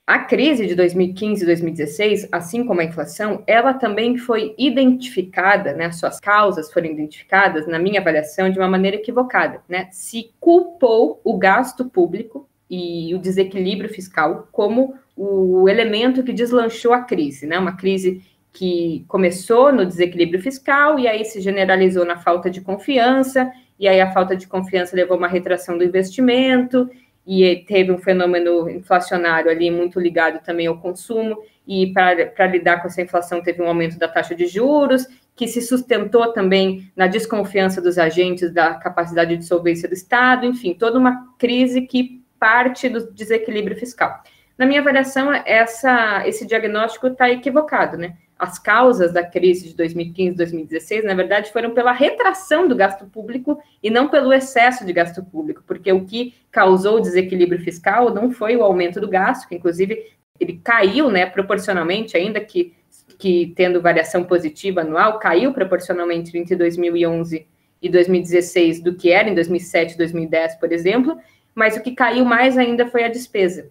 a 0.07 0.19
crise 0.19 0.67
de 0.67 0.75
2015 0.75 1.41
e 1.41 1.45
2016, 1.47 2.27
assim 2.31 2.63
como 2.63 2.79
a 2.79 2.83
inflação, 2.83 3.43
ela 3.47 3.73
também 3.73 4.17
foi 4.17 4.53
identificada, 4.55 5.73
né, 5.73 5.91
suas 5.91 6.19
causas 6.19 6.71
foram 6.71 6.87
identificadas, 6.87 7.65
na 7.65 7.79
minha 7.79 7.99
avaliação, 7.99 8.51
de 8.51 8.59
uma 8.59 8.67
maneira 8.67 8.97
equivocada, 8.97 9.61
né? 9.67 9.87
Se 9.91 10.31
culpou 10.39 11.19
o 11.23 11.37
gasto 11.37 11.85
público 11.85 12.47
e 12.69 13.15
o 13.15 13.19
desequilíbrio 13.19 13.89
fiscal 13.89 14.47
como 14.51 14.93
o 15.17 15.67
elemento 15.67 16.23
que 16.23 16.33
deslanchou 16.33 16.93
a 16.93 17.01
crise, 17.01 17.47
né? 17.47 17.57
Uma 17.57 17.75
crise 17.75 18.21
que 18.53 19.03
começou 19.07 19.73
no 19.73 19.85
desequilíbrio 19.85 20.41
fiscal 20.41 20.99
e 20.99 21.07
aí 21.07 21.25
se 21.25 21.41
generalizou 21.41 22.05
na 22.05 22.17
falta 22.17 22.49
de 22.49 22.61
confiança, 22.61 23.51
e 23.79 23.87
aí 23.87 23.99
a 23.99 24.13
falta 24.13 24.35
de 24.35 24.47
confiança 24.47 24.95
levou 24.95 25.15
a 25.15 25.17
uma 25.17 25.27
retração 25.27 25.77
do 25.77 25.83
investimento, 25.83 26.89
e 27.25 27.63
teve 27.67 27.91
um 27.91 27.97
fenômeno 27.97 28.69
inflacionário 28.69 29.49
ali 29.49 29.71
muito 29.71 29.99
ligado 29.99 30.43
também 30.43 30.67
ao 30.67 30.77
consumo, 30.77 31.37
e 31.67 31.91
para 31.91 32.45
lidar 32.45 32.81
com 32.81 32.87
essa 32.87 33.01
inflação 33.01 33.41
teve 33.41 33.61
um 33.61 33.67
aumento 33.67 33.97
da 33.97 34.07
taxa 34.07 34.35
de 34.35 34.45
juros, 34.45 35.07
que 35.35 35.47
se 35.47 35.61
sustentou 35.61 36.31
também 36.31 36.91
na 36.95 37.07
desconfiança 37.07 37.81
dos 37.81 37.97
agentes 37.97 38.53
da 38.53 38.75
capacidade 38.75 39.35
de 39.35 39.45
solvência 39.45 39.89
do 39.89 39.93
Estado, 39.93 40.45
enfim, 40.45 40.73
toda 40.73 40.99
uma 40.99 41.33
crise 41.37 41.81
que 41.81 42.23
parte 42.39 42.87
do 42.87 43.11
desequilíbrio 43.11 43.75
fiscal. 43.75 44.21
Na 44.57 44.65
minha 44.65 44.79
avaliação, 44.79 45.33
essa, 45.33 46.25
esse 46.25 46.45
diagnóstico 46.45 47.07
está 47.07 47.29
equivocado, 47.29 47.97
né? 47.97 48.15
As 48.37 48.59
causas 48.59 49.13
da 49.13 49.23
crise 49.23 49.69
de 49.69 49.75
2015 49.75 50.35
2016, 50.35 51.05
na 51.05 51.13
verdade, 51.13 51.51
foram 51.51 51.73
pela 51.73 51.91
retração 51.91 52.67
do 52.67 52.75
gasto 52.75 53.05
público 53.05 53.57
e 53.81 53.89
não 53.89 54.09
pelo 54.09 54.33
excesso 54.33 54.85
de 54.85 54.91
gasto 54.91 55.23
público, 55.23 55.63
porque 55.65 55.91
o 55.91 56.05
que 56.05 56.33
causou 56.51 56.97
o 56.97 57.01
desequilíbrio 57.01 57.61
fiscal 57.61 58.13
não 58.13 58.31
foi 58.31 58.55
o 58.57 58.63
aumento 58.63 58.99
do 58.99 59.07
gasto, 59.07 59.47
que 59.47 59.55
inclusive 59.55 60.11
ele 60.39 60.59
caiu, 60.63 61.09
né, 61.09 61.25
proporcionalmente, 61.25 62.17
ainda 62.17 62.41
que, 62.41 62.73
que 63.17 63.53
tendo 63.55 63.81
variação 63.81 64.23
positiva 64.25 64.81
anual, 64.81 65.17
caiu 65.17 65.53
proporcionalmente 65.53 66.37
entre 66.37 66.57
2011 66.57 67.47
e 67.81 67.89
2016 67.89 68.81
do 68.81 68.95
que 68.95 69.11
era 69.11 69.29
em 69.29 69.35
2007 69.35 69.93
e 69.93 69.97
2010, 69.97 70.55
por 70.55 70.73
exemplo, 70.73 71.17
mas 71.53 71.77
o 71.77 71.81
que 71.81 71.91
caiu 71.91 72.25
mais 72.25 72.57
ainda 72.57 72.85
foi 72.87 73.05
a 73.05 73.09
despesa. 73.09 73.69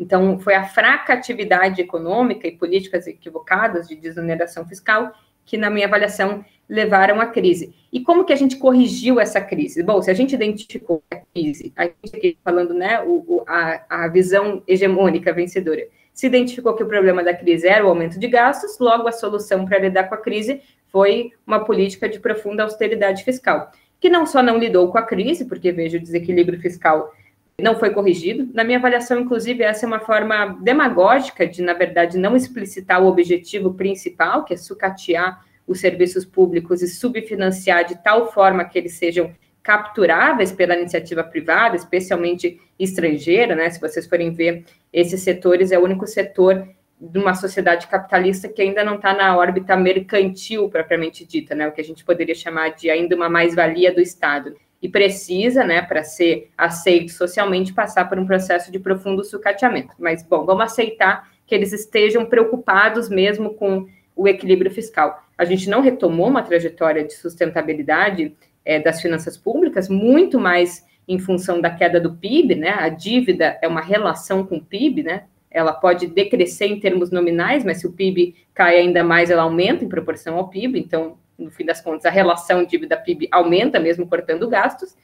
Então, 0.00 0.38
foi 0.40 0.54
a 0.54 0.64
fraca 0.64 1.12
atividade 1.12 1.82
econômica 1.82 2.48
e 2.48 2.56
políticas 2.56 3.06
equivocadas 3.06 3.86
de 3.86 3.94
desoneração 3.94 4.66
fiscal 4.66 5.12
que, 5.44 5.58
na 5.58 5.68
minha 5.68 5.86
avaliação, 5.86 6.42
levaram 6.66 7.20
à 7.20 7.26
crise. 7.26 7.74
E 7.92 8.00
como 8.00 8.24
que 8.24 8.32
a 8.32 8.36
gente 8.36 8.56
corrigiu 8.56 9.20
essa 9.20 9.42
crise? 9.42 9.82
Bom, 9.82 10.00
se 10.00 10.10
a 10.10 10.14
gente 10.14 10.34
identificou 10.34 11.02
a 11.10 11.16
crise, 11.16 11.70
a 11.76 11.84
gente 11.84 12.16
aqui 12.16 12.38
falando, 12.42 12.72
né, 12.72 13.02
o, 13.02 13.44
a, 13.46 14.04
a 14.04 14.08
visão 14.08 14.62
hegemônica 14.66 15.34
vencedora, 15.34 15.86
se 16.14 16.26
identificou 16.26 16.74
que 16.74 16.82
o 16.82 16.88
problema 16.88 17.22
da 17.22 17.34
crise 17.34 17.68
era 17.68 17.84
o 17.84 17.88
aumento 17.88 18.18
de 18.18 18.26
gastos, 18.26 18.78
logo 18.78 19.06
a 19.06 19.12
solução 19.12 19.66
para 19.66 19.78
lidar 19.78 20.04
com 20.04 20.14
a 20.14 20.18
crise 20.18 20.62
foi 20.88 21.32
uma 21.46 21.64
política 21.64 22.08
de 22.08 22.18
profunda 22.18 22.62
austeridade 22.62 23.22
fiscal, 23.22 23.70
que 24.00 24.08
não 24.08 24.24
só 24.24 24.42
não 24.42 24.58
lidou 24.58 24.90
com 24.90 24.98
a 24.98 25.02
crise, 25.02 25.44
porque 25.44 25.70
veja 25.70 25.98
o 25.98 26.00
desequilíbrio 26.00 26.58
fiscal 26.58 27.12
não 27.60 27.78
foi 27.78 27.90
corrigido. 27.90 28.48
Na 28.52 28.64
minha 28.64 28.78
avaliação, 28.78 29.20
inclusive, 29.20 29.62
essa 29.62 29.84
é 29.84 29.88
uma 29.88 30.00
forma 30.00 30.58
demagógica 30.62 31.46
de, 31.46 31.62
na 31.62 31.72
verdade, 31.72 32.18
não 32.18 32.36
explicitar 32.36 33.02
o 33.02 33.06
objetivo 33.06 33.74
principal, 33.74 34.44
que 34.44 34.54
é 34.54 34.56
sucatear 34.56 35.44
os 35.66 35.80
serviços 35.80 36.24
públicos 36.24 36.82
e 36.82 36.88
subfinanciar 36.88 37.84
de 37.84 38.02
tal 38.02 38.32
forma 38.32 38.64
que 38.64 38.78
eles 38.78 38.94
sejam 38.94 39.32
capturáveis 39.62 40.50
pela 40.50 40.76
iniciativa 40.76 41.22
privada, 41.22 41.76
especialmente 41.76 42.60
estrangeira, 42.78 43.54
né? 43.54 43.68
Se 43.70 43.80
vocês 43.80 44.06
forem 44.06 44.32
ver, 44.32 44.64
esses 44.92 45.20
setores 45.20 45.70
é 45.70 45.78
o 45.78 45.84
único 45.84 46.06
setor 46.06 46.66
de 47.00 47.18
uma 47.18 47.34
sociedade 47.34 47.86
capitalista 47.86 48.48
que 48.48 48.60
ainda 48.60 48.84
não 48.84 48.96
está 48.96 49.14
na 49.14 49.36
órbita 49.36 49.76
mercantil 49.76 50.68
propriamente 50.68 51.24
dita, 51.24 51.54
né? 51.54 51.68
O 51.68 51.72
que 51.72 51.80
a 51.80 51.84
gente 51.84 52.04
poderia 52.04 52.34
chamar 52.34 52.70
de 52.70 52.90
ainda 52.90 53.14
uma 53.14 53.28
mais-valia 53.28 53.92
do 53.92 54.00
Estado 54.00 54.54
e 54.82 54.88
precisa, 54.88 55.64
né, 55.64 55.82
para 55.82 56.02
ser 56.02 56.50
aceito 56.56 57.12
socialmente, 57.12 57.72
passar 57.72 58.08
por 58.08 58.18
um 58.18 58.26
processo 58.26 58.72
de 58.72 58.78
profundo 58.78 59.22
sucateamento. 59.22 59.94
Mas, 59.98 60.22
bom, 60.22 60.44
vamos 60.44 60.64
aceitar 60.64 61.30
que 61.46 61.54
eles 61.54 61.72
estejam 61.72 62.24
preocupados 62.24 63.08
mesmo 63.08 63.54
com 63.54 63.86
o 64.16 64.26
equilíbrio 64.26 64.70
fiscal. 64.70 65.22
A 65.36 65.44
gente 65.44 65.68
não 65.68 65.80
retomou 65.80 66.28
uma 66.28 66.42
trajetória 66.42 67.04
de 67.04 67.14
sustentabilidade 67.14 68.34
é, 68.64 68.78
das 68.78 69.00
finanças 69.00 69.36
públicas, 69.36 69.88
muito 69.88 70.38
mais 70.38 70.84
em 71.08 71.18
função 71.18 71.60
da 71.60 71.70
queda 71.70 72.00
do 72.00 72.14
PIB, 72.14 72.54
né? 72.54 72.70
A 72.70 72.88
dívida 72.88 73.58
é 73.60 73.66
uma 73.66 73.80
relação 73.80 74.46
com 74.46 74.58
o 74.58 74.64
PIB, 74.64 75.02
né? 75.02 75.24
Ela 75.50 75.72
pode 75.72 76.06
decrescer 76.06 76.70
em 76.70 76.78
termos 76.78 77.10
nominais, 77.10 77.64
mas 77.64 77.78
se 77.78 77.86
o 77.86 77.92
PIB 77.92 78.36
cai 78.54 78.76
ainda 78.76 79.02
mais, 79.02 79.30
ela 79.30 79.42
aumenta 79.42 79.84
em 79.84 79.88
proporção 79.88 80.36
ao 80.36 80.48
PIB. 80.48 80.78
Então, 80.78 81.16
no 81.40 81.50
fim 81.50 81.64
das 81.64 81.80
contas, 81.80 82.06
a 82.06 82.10
relação 82.10 82.64
dívida-PIB 82.64 83.28
aumenta, 83.30 83.80
mesmo 83.80 84.06
cortando 84.06 84.48
gastos, 84.48 84.96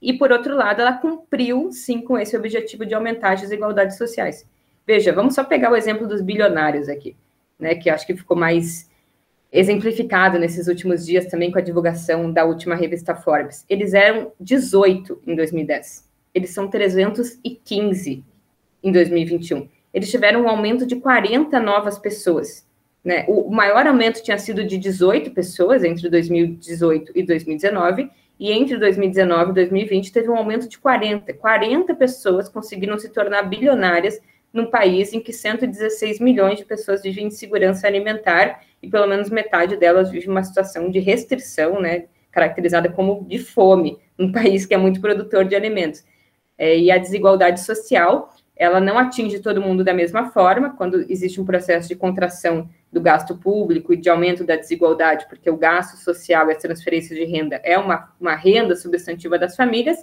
e, 0.00 0.12
por 0.12 0.30
outro 0.30 0.54
lado, 0.54 0.80
ela 0.80 0.92
cumpriu, 0.92 1.72
sim, 1.72 2.00
com 2.00 2.18
esse 2.18 2.36
objetivo 2.36 2.84
de 2.84 2.94
aumentar 2.94 3.32
as 3.32 3.40
desigualdades 3.40 3.96
sociais. 3.96 4.46
Veja, 4.86 5.12
vamos 5.12 5.34
só 5.34 5.42
pegar 5.42 5.72
o 5.72 5.76
exemplo 5.76 6.06
dos 6.06 6.20
bilionários 6.20 6.88
aqui, 6.88 7.16
né, 7.58 7.74
que 7.74 7.88
acho 7.88 8.06
que 8.06 8.14
ficou 8.14 8.36
mais 8.36 8.90
exemplificado 9.50 10.38
nesses 10.38 10.66
últimos 10.66 11.06
dias 11.06 11.26
também 11.26 11.50
com 11.50 11.58
a 11.58 11.62
divulgação 11.62 12.30
da 12.30 12.44
última 12.44 12.74
revista 12.74 13.14
Forbes. 13.14 13.64
Eles 13.68 13.94
eram 13.94 14.32
18 14.40 15.22
em 15.26 15.36
2010. 15.36 16.10
Eles 16.34 16.50
são 16.50 16.68
315 16.68 18.24
em 18.82 18.92
2021. 18.92 19.68
Eles 19.94 20.10
tiveram 20.10 20.42
um 20.42 20.48
aumento 20.48 20.84
de 20.84 20.96
40 20.96 21.60
novas 21.60 21.96
pessoas. 21.96 22.66
Né? 23.04 23.26
O 23.28 23.50
maior 23.50 23.86
aumento 23.86 24.22
tinha 24.22 24.38
sido 24.38 24.64
de 24.64 24.78
18 24.78 25.30
pessoas 25.32 25.84
entre 25.84 26.08
2018 26.08 27.12
e 27.14 27.22
2019, 27.22 28.10
e 28.40 28.50
entre 28.50 28.78
2019 28.78 29.50
e 29.50 29.54
2020 29.54 30.12
teve 30.12 30.28
um 30.28 30.36
aumento 30.36 30.68
de 30.68 30.78
40. 30.78 31.32
40 31.34 31.94
pessoas 31.94 32.48
conseguiram 32.48 32.98
se 32.98 33.10
tornar 33.10 33.42
bilionárias 33.42 34.20
num 34.52 34.66
país 34.66 35.12
em 35.12 35.20
que 35.20 35.32
116 35.32 36.20
milhões 36.20 36.58
de 36.58 36.64
pessoas 36.64 37.02
vivem 37.02 37.26
em 37.26 37.30
segurança 37.30 37.86
alimentar 37.86 38.60
e 38.82 38.88
pelo 38.88 39.06
menos 39.06 39.30
metade 39.30 39.76
delas 39.76 40.10
vive 40.10 40.28
uma 40.28 40.42
situação 40.42 40.90
de 40.90 40.98
restrição, 40.98 41.80
né, 41.80 42.04
caracterizada 42.30 42.88
como 42.88 43.24
de 43.24 43.38
fome, 43.38 43.98
num 44.16 44.30
país 44.32 44.66
que 44.66 44.74
é 44.74 44.76
muito 44.76 45.00
produtor 45.00 45.44
de 45.44 45.54
alimentos. 45.54 46.04
É, 46.56 46.78
e 46.78 46.90
a 46.90 46.98
desigualdade 46.98 47.60
social, 47.60 48.32
ela 48.56 48.80
não 48.80 48.98
atinge 48.98 49.40
todo 49.40 49.60
mundo 49.60 49.82
da 49.82 49.92
mesma 49.92 50.30
forma, 50.30 50.70
quando 50.76 51.04
existe 51.08 51.40
um 51.40 51.44
processo 51.44 51.88
de 51.88 51.96
contração 51.96 52.68
do 52.92 53.00
gasto 53.00 53.36
público 53.36 53.92
e 53.92 53.96
de 53.96 54.08
aumento 54.08 54.44
da 54.44 54.54
desigualdade, 54.54 55.26
porque 55.28 55.50
o 55.50 55.56
gasto 55.56 55.96
social 55.96 56.48
e 56.48 56.52
as 56.52 56.62
transferências 56.62 57.18
de 57.18 57.24
renda 57.24 57.60
é 57.64 57.76
uma, 57.76 58.12
uma 58.20 58.36
renda 58.36 58.76
substantiva 58.76 59.38
das 59.38 59.56
famílias, 59.56 59.98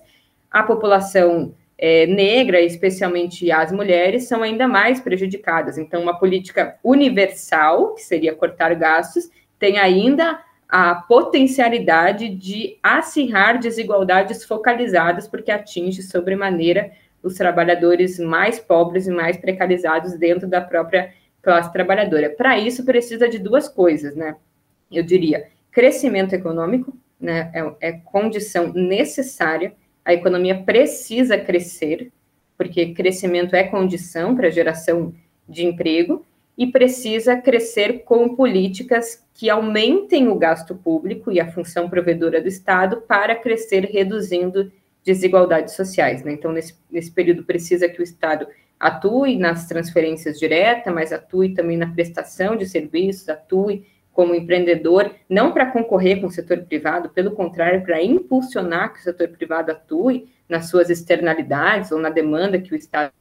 a 0.50 0.64
população 0.64 1.56
é, 1.78 2.06
negra, 2.06 2.60
especialmente 2.62 3.50
as 3.50 3.72
mulheres, 3.72 4.28
são 4.28 4.44
ainda 4.44 4.68
mais 4.68 5.00
prejudicadas. 5.00 5.78
Então, 5.78 6.02
uma 6.04 6.20
política 6.20 6.78
universal, 6.84 7.96
que 7.96 8.02
seria 8.02 8.36
cortar 8.36 8.76
gastos, 8.76 9.30
tem 9.58 9.80
ainda 9.80 10.40
a 10.68 10.96
potencialidade 10.96 12.30
de 12.30 12.78
acirrar 12.84 13.60
desigualdades 13.60 14.46
focalizadas, 14.46 15.28
porque 15.28 15.52
atinge 15.52 16.04
sobremaneira 16.04 16.92
os 17.24 17.36
trabalhadores 17.36 18.20
mais 18.20 18.60
pobres 18.60 19.08
e 19.08 19.12
mais 19.12 19.38
precarizados 19.38 20.14
dentro 20.14 20.48
da 20.48 20.62
própria 20.62 21.14
classe 21.42 21.72
trabalhadora. 21.72 22.30
Para 22.30 22.58
isso, 22.58 22.86
precisa 22.86 23.28
de 23.28 23.40
duas 23.40 23.68
coisas, 23.68 24.16
né? 24.16 24.36
Eu 24.92 25.04
diria, 25.04 25.48
crescimento 25.72 26.34
econômico, 26.34 26.96
né? 27.20 27.52
É, 27.54 27.90
é 27.90 27.92
condição 27.92 28.72
necessária. 28.74 29.74
A 30.04 30.14
economia 30.14 30.64
precisa 30.64 31.38
crescer 31.38 32.12
porque 32.58 32.94
crescimento 32.94 33.56
é 33.56 33.64
condição 33.64 34.36
para 34.36 34.52
geração 34.52 35.16
de 35.50 35.66
emprego, 35.66 36.24
e 36.56 36.68
precisa 36.68 37.36
crescer 37.36 38.04
com 38.04 38.36
políticas 38.36 39.26
que 39.34 39.50
aumentem 39.50 40.28
o 40.28 40.36
gasto 40.36 40.76
público 40.76 41.32
e 41.32 41.40
a 41.40 41.52
função 41.52 41.90
provedora 41.90 42.40
do 42.40 42.48
Estado 42.48 43.02
para 43.02 43.36
crescer 43.36 43.86
reduzindo 43.86 44.72
desigualdades 45.04 45.76
sociais. 45.76 46.24
Né? 46.24 46.34
Então, 46.34 46.52
nesse, 46.52 46.76
nesse 46.90 47.12
período, 47.12 47.44
precisa 47.44 47.90
que 47.90 48.00
o 48.00 48.04
Estado 48.04 48.48
atue 48.80 49.38
nas 49.38 49.68
transferências 49.68 50.40
diretas, 50.40 50.94
mas 50.94 51.14
atue 51.14 51.54
também 51.54 51.78
na 51.78 51.92
prestação 51.92 52.56
de 52.56 52.68
serviços, 52.68 53.30
atue 53.30 53.86
como 54.12 54.36
empreendedor, 54.36 55.12
não 55.30 55.54
para 55.54 55.72
concorrer 55.72 56.20
com 56.20 56.28
o 56.28 56.32
setor 56.32 56.60
privado, 56.64 57.10
pelo 57.10 57.32
contrário, 57.32 57.82
para 57.84 58.04
impulsionar 58.04 58.94
que 58.94 59.00
o 59.00 59.04
setor 59.04 59.30
privado 59.30 59.72
atue 59.72 60.28
nas 60.50 60.70
suas 60.70 60.90
externalidades 60.90 61.92
ou 61.92 62.00
na 62.00 62.10
demanda 62.10 62.60
que 62.60 62.74
o 62.74 62.76
Estado 62.76 63.14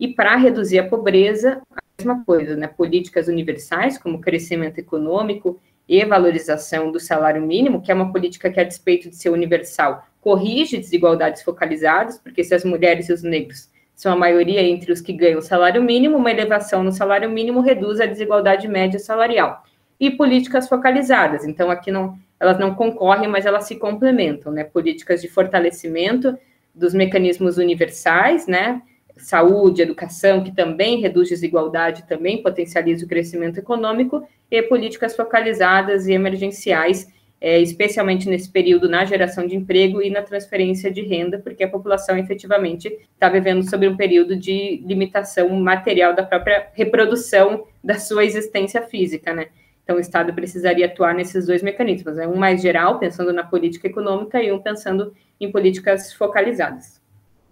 e 0.00 0.08
para 0.08 0.34
reduzir 0.34 0.78
a 0.78 0.88
pobreza, 0.88 1.60
mesma 1.98 2.24
coisa, 2.24 2.56
né? 2.56 2.66
Políticas 2.66 3.28
universais, 3.28 3.98
como 3.98 4.20
crescimento 4.20 4.78
econômico 4.78 5.60
e 5.90 6.04
valorização 6.04 6.92
do 6.92 7.00
salário 7.00 7.42
mínimo, 7.42 7.82
que 7.82 7.90
é 7.90 7.94
uma 7.94 8.12
política 8.12 8.48
que, 8.48 8.60
a 8.60 8.64
despeito 8.64 9.10
de 9.10 9.16
ser 9.16 9.30
universal, 9.30 10.06
corrige 10.20 10.76
desigualdades 10.76 11.42
focalizadas, 11.42 12.16
porque 12.16 12.44
se 12.44 12.54
as 12.54 12.64
mulheres 12.64 13.08
e 13.08 13.12
os 13.12 13.24
negros 13.24 13.68
são 13.96 14.12
a 14.12 14.16
maioria 14.16 14.62
entre 14.62 14.92
os 14.92 15.00
que 15.00 15.12
ganham 15.12 15.40
o 15.40 15.42
salário 15.42 15.82
mínimo, 15.82 16.16
uma 16.16 16.30
elevação 16.30 16.84
no 16.84 16.92
salário 16.92 17.28
mínimo 17.28 17.60
reduz 17.60 18.00
a 18.00 18.06
desigualdade 18.06 18.68
média 18.68 19.00
salarial. 19.00 19.64
E 19.98 20.12
políticas 20.12 20.68
focalizadas, 20.68 21.44
então 21.44 21.72
aqui 21.72 21.90
não, 21.90 22.16
elas 22.38 22.56
não 22.56 22.72
concorrem, 22.72 23.28
mas 23.28 23.44
elas 23.44 23.64
se 23.64 23.74
complementam, 23.74 24.52
né? 24.52 24.62
Políticas 24.62 25.20
de 25.20 25.26
fortalecimento 25.26 26.38
dos 26.72 26.94
mecanismos 26.94 27.58
universais, 27.58 28.46
né? 28.46 28.80
Saúde, 29.16 29.82
educação, 29.82 30.42
que 30.42 30.54
também 30.54 31.00
reduz 31.00 31.28
desigualdade, 31.28 32.06
também 32.08 32.42
potencializa 32.42 33.04
o 33.04 33.08
crescimento 33.08 33.58
econômico, 33.58 34.26
e 34.50 34.62
políticas 34.62 35.14
focalizadas 35.14 36.06
e 36.08 36.12
emergenciais, 36.12 37.08
é, 37.40 37.58
especialmente 37.60 38.28
nesse 38.28 38.50
período 38.50 38.88
na 38.88 39.04
geração 39.04 39.46
de 39.46 39.56
emprego 39.56 40.02
e 40.02 40.10
na 40.10 40.22
transferência 40.22 40.90
de 40.90 41.02
renda, 41.02 41.38
porque 41.38 41.64
a 41.64 41.68
população 41.68 42.18
efetivamente 42.18 42.88
está 43.14 43.28
vivendo 43.28 43.68
sobre 43.68 43.88
um 43.88 43.96
período 43.96 44.36
de 44.36 44.82
limitação 44.84 45.48
material 45.50 46.14
da 46.14 46.22
própria 46.22 46.68
reprodução 46.74 47.64
da 47.82 47.98
sua 47.98 48.24
existência 48.24 48.82
física, 48.82 49.32
né? 49.32 49.46
Então, 49.82 49.96
o 49.96 50.00
Estado 50.00 50.32
precisaria 50.32 50.86
atuar 50.86 51.14
nesses 51.14 51.46
dois 51.46 51.62
mecanismos, 51.62 52.14
né? 52.14 52.24
um 52.24 52.36
mais 52.36 52.62
geral, 52.62 53.00
pensando 53.00 53.32
na 53.32 53.42
política 53.42 53.88
econômica, 53.88 54.40
e 54.40 54.52
um 54.52 54.60
pensando 54.60 55.12
em 55.40 55.50
políticas 55.50 56.12
focalizadas. 56.12 57.00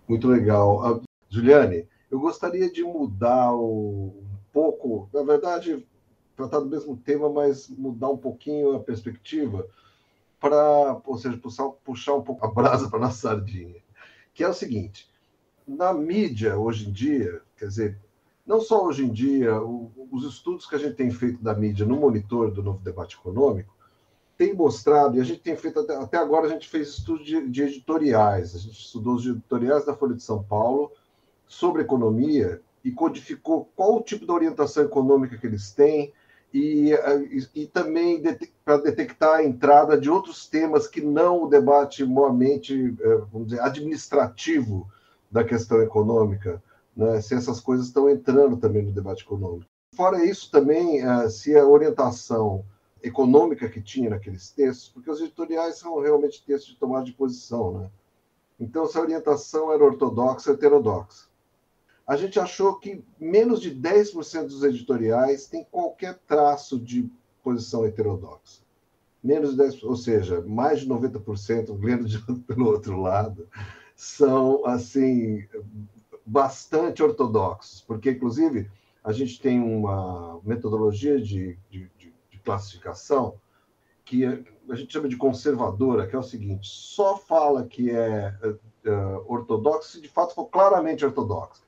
Muito 0.07 0.29
legal. 0.29 1.03
Juliane, 1.29 1.87
eu 2.11 2.19
gostaria 2.19 2.71
de 2.71 2.83
mudar 2.83 3.55
o, 3.55 4.15
um 4.17 4.39
pouco, 4.53 5.09
na 5.13 5.23
verdade, 5.23 5.87
tratar 6.37 6.61
do 6.61 6.67
mesmo 6.67 6.97
tema, 6.97 7.29
mas 7.29 7.69
mudar 7.69 8.09
um 8.09 8.17
pouquinho 8.17 8.75
a 8.75 8.81
perspectiva 8.81 9.67
para, 10.41 11.01
ou 11.05 11.19
seja, 11.19 11.37
puxar, 11.37 11.69
puxar 11.85 12.15
um 12.15 12.23
pouco 12.23 12.47
a 12.47 12.51
brasa 12.51 12.89
para 12.89 13.01
nossa 13.01 13.29
sardinha, 13.29 13.83
que 14.33 14.43
é 14.43 14.49
o 14.49 14.55
seguinte: 14.55 15.11
na 15.67 15.93
mídia 15.93 16.57
hoje 16.57 16.89
em 16.89 16.93
dia, 16.93 17.43
quer 17.57 17.67
dizer, 17.67 17.99
não 18.47 18.61
só 18.61 18.87
hoje 18.87 19.05
em 19.05 19.13
dia, 19.13 19.61
o, 19.61 19.93
os 20.11 20.25
estudos 20.25 20.65
que 20.65 20.75
a 20.75 20.79
gente 20.79 20.95
tem 20.95 21.11
feito 21.11 21.43
da 21.43 21.55
mídia 21.55 21.85
no 21.85 21.97
monitor 21.97 22.51
do 22.51 22.63
novo 22.63 22.79
debate 22.83 23.17
econômico 23.17 23.77
tem 24.39 24.55
mostrado, 24.55 25.17
e 25.17 25.21
a 25.21 25.25
gente 25.25 25.41
tem 25.41 25.57
feito 25.57 25.81
até, 25.81 25.97
até 25.97 26.17
agora, 26.17 26.47
a 26.47 26.51
gente 26.51 26.69
fez 26.69 26.91
estudos 26.91 27.27
de, 27.27 27.51
de 27.51 27.63
editoriais, 27.63 28.55
a 28.55 28.59
gente 28.59 28.79
estudou 28.79 29.17
os 29.17 29.27
editoriais 29.27 29.85
da 29.85 29.97
Folha 29.97 30.15
de 30.15 30.23
São 30.23 30.45
Paulo 30.45 30.93
sobre 31.49 31.83
economia 31.83 32.61
e 32.85 32.93
codificou 32.93 33.69
qual 33.75 33.97
o 33.97 34.03
tipo 34.03 34.25
de 34.25 34.31
orientação 34.31 34.85
econômica 34.85 35.37
que 35.37 35.47
eles 35.47 35.73
têm 35.73 36.13
e, 36.53 36.93
e, 37.31 37.63
e 37.63 37.67
também 37.67 38.23
para 38.65 38.79
detectar 38.79 39.37
a 39.37 39.45
entrada 39.45 39.99
de 39.99 40.09
outros 40.11 40.47
temas 40.47 40.87
que 40.87 41.01
não 41.01 41.45
o 41.45 41.49
debate 41.49 42.05
mormente, 42.05 42.97
é, 43.01 43.17
vamos 43.33 43.49
dizer, 43.49 43.61
administrativo 43.61 44.89
da 45.31 45.45
questão 45.45 45.83
econômica, 45.83 46.63
né? 46.97 47.21
se 47.21 47.35
essas 47.35 47.61
coisas 47.61 47.87
estão 47.87 48.09
entrando 48.09 48.57
também 48.57 48.83
no 48.83 48.93
debate 48.93 49.25
econômico. 49.25 49.67
Fora 49.95 50.25
isso, 50.25 50.51
também, 50.51 51.03
é, 51.03 51.29
se 51.29 51.57
a 51.57 51.67
orientação 51.67 52.65
econômica 53.03 53.69
que 53.69 53.81
tinha 53.81 54.11
naqueles 54.11 54.51
textos, 54.51 54.89
porque 54.89 55.11
os 55.11 55.21
editoriais 55.21 55.79
são 55.79 56.01
realmente 56.01 56.45
textos 56.45 56.73
de 56.73 56.79
tomada 56.79 57.05
de 57.05 57.13
posição, 57.13 57.79
né? 57.79 57.91
Então, 58.59 58.87
se 58.87 58.99
a 58.99 59.03
orientação 59.03 59.73
era 59.73 59.85
ortodoxa 59.85 60.51
heterodoxa 60.51 61.28
a 62.09 62.17
gente 62.17 62.41
achou 62.41 62.77
que 62.77 63.05
menos 63.21 63.61
de 63.61 63.71
10% 63.71 64.47
dos 64.47 64.65
editoriais 64.65 65.47
tem 65.47 65.63
qualquer 65.63 66.19
traço 66.27 66.81
de 66.81 67.07
posição 67.45 67.85
heterodoxa. 67.85 68.63
Menos 69.23 69.55
de 69.55 69.63
10%, 69.63 69.85
ou 69.85 69.95
seja, 69.95 70.41
mais 70.41 70.81
de 70.81 70.89
90%, 70.89 71.79
lendo 71.79 72.09
de, 72.09 72.19
pelo 72.49 72.67
outro 72.67 72.99
lado, 72.99 73.47
são, 73.95 74.65
assim, 74.65 75.47
bastante 76.25 77.03
ortodoxos, 77.03 77.83
porque, 77.83 78.13
inclusive, 78.13 78.71
a 79.05 79.13
gente 79.13 79.39
tem 79.39 79.61
uma 79.61 80.41
metodologia 80.43 81.21
de, 81.21 81.59
de, 81.69 81.91
de, 81.99 82.39
classificação 82.43 83.35
que 84.07 84.25
a 84.25 84.75
gente 84.75 84.91
chama 84.91 85.07
de 85.07 85.19
conservadora, 85.19 86.07
que 86.07 86.17
é 86.17 86.19
o 86.19 86.23
seguinte: 86.23 86.67
só 86.67 87.19
fala 87.19 87.67
que 87.67 87.91
é 87.91 88.35
uh, 88.43 89.25
ortodoxo 89.27 89.93
se 89.93 90.01
de 90.01 90.09
fato 90.09 90.35
for 90.35 90.47
claramente 90.47 91.05
ortodoxo 91.05 91.68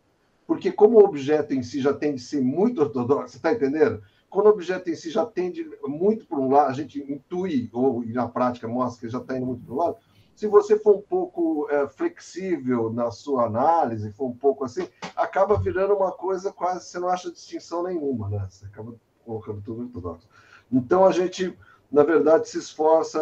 porque 0.51 0.73
como 0.73 0.99
o 0.99 1.05
objeto 1.05 1.55
em 1.55 1.63
si 1.63 1.81
já 1.81 1.95
tem 1.95 2.13
de 2.13 2.21
ser 2.21 2.41
muito 2.41 2.81
ortodoxo, 2.81 3.29
você 3.29 3.37
está 3.37 3.53
entendendo? 3.53 4.03
Quando 4.29 4.47
o 4.47 4.51
objeto 4.51 4.91
em 4.91 4.97
si 4.97 5.09
já 5.09 5.25
tende 5.25 5.65
muito 5.85 6.27
para 6.27 6.41
um 6.41 6.51
lado, 6.51 6.71
a 6.71 6.73
gente 6.73 7.01
intui, 7.01 7.71
ou 7.73 8.05
na 8.07 8.27
prática 8.27 8.67
mostra 8.67 9.07
que 9.07 9.13
já 9.13 9.21
está 9.21 9.37
indo 9.37 9.47
muito 9.47 9.65
para 9.65 9.73
um 9.73 9.79
lado, 9.79 9.97
se 10.35 10.49
você 10.49 10.77
for 10.77 10.97
um 10.97 11.03
pouco 11.03 11.69
é, 11.71 11.87
flexível 11.87 12.93
na 12.93 13.13
sua 13.13 13.45
análise, 13.45 14.11
for 14.11 14.27
um 14.27 14.37
pouco 14.37 14.65
assim, 14.65 14.89
acaba 15.15 15.57
virando 15.57 15.95
uma 15.95 16.11
coisa 16.11 16.51
quase, 16.53 16.85
você 16.85 16.99
não 16.99 17.09
acha 17.09 17.31
distinção 17.31 17.85
nenhuma, 17.85 18.29
né? 18.29 18.45
Você 18.51 18.67
acaba 18.67 18.93
colocando 19.25 19.63
tudo 19.63 19.83
ortodoxo. 19.83 20.29
Então, 20.73 21.05
a 21.05 21.13
gente, 21.13 21.57
na 21.93 22.03
verdade, 22.03 22.49
se 22.49 22.59
esforça, 22.59 23.21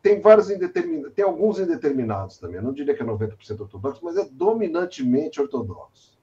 tem 0.00 0.20
vários 0.20 0.48
indeterminados, 0.48 1.12
tem 1.12 1.24
alguns 1.24 1.58
indeterminados 1.58 2.38
também, 2.38 2.58
eu 2.58 2.62
não 2.62 2.72
diria 2.72 2.94
que 2.94 3.02
é 3.02 3.04
90% 3.04 3.62
ortodoxo, 3.62 4.04
mas 4.04 4.16
é 4.16 4.24
dominantemente 4.30 5.40
ortodoxo. 5.40 6.17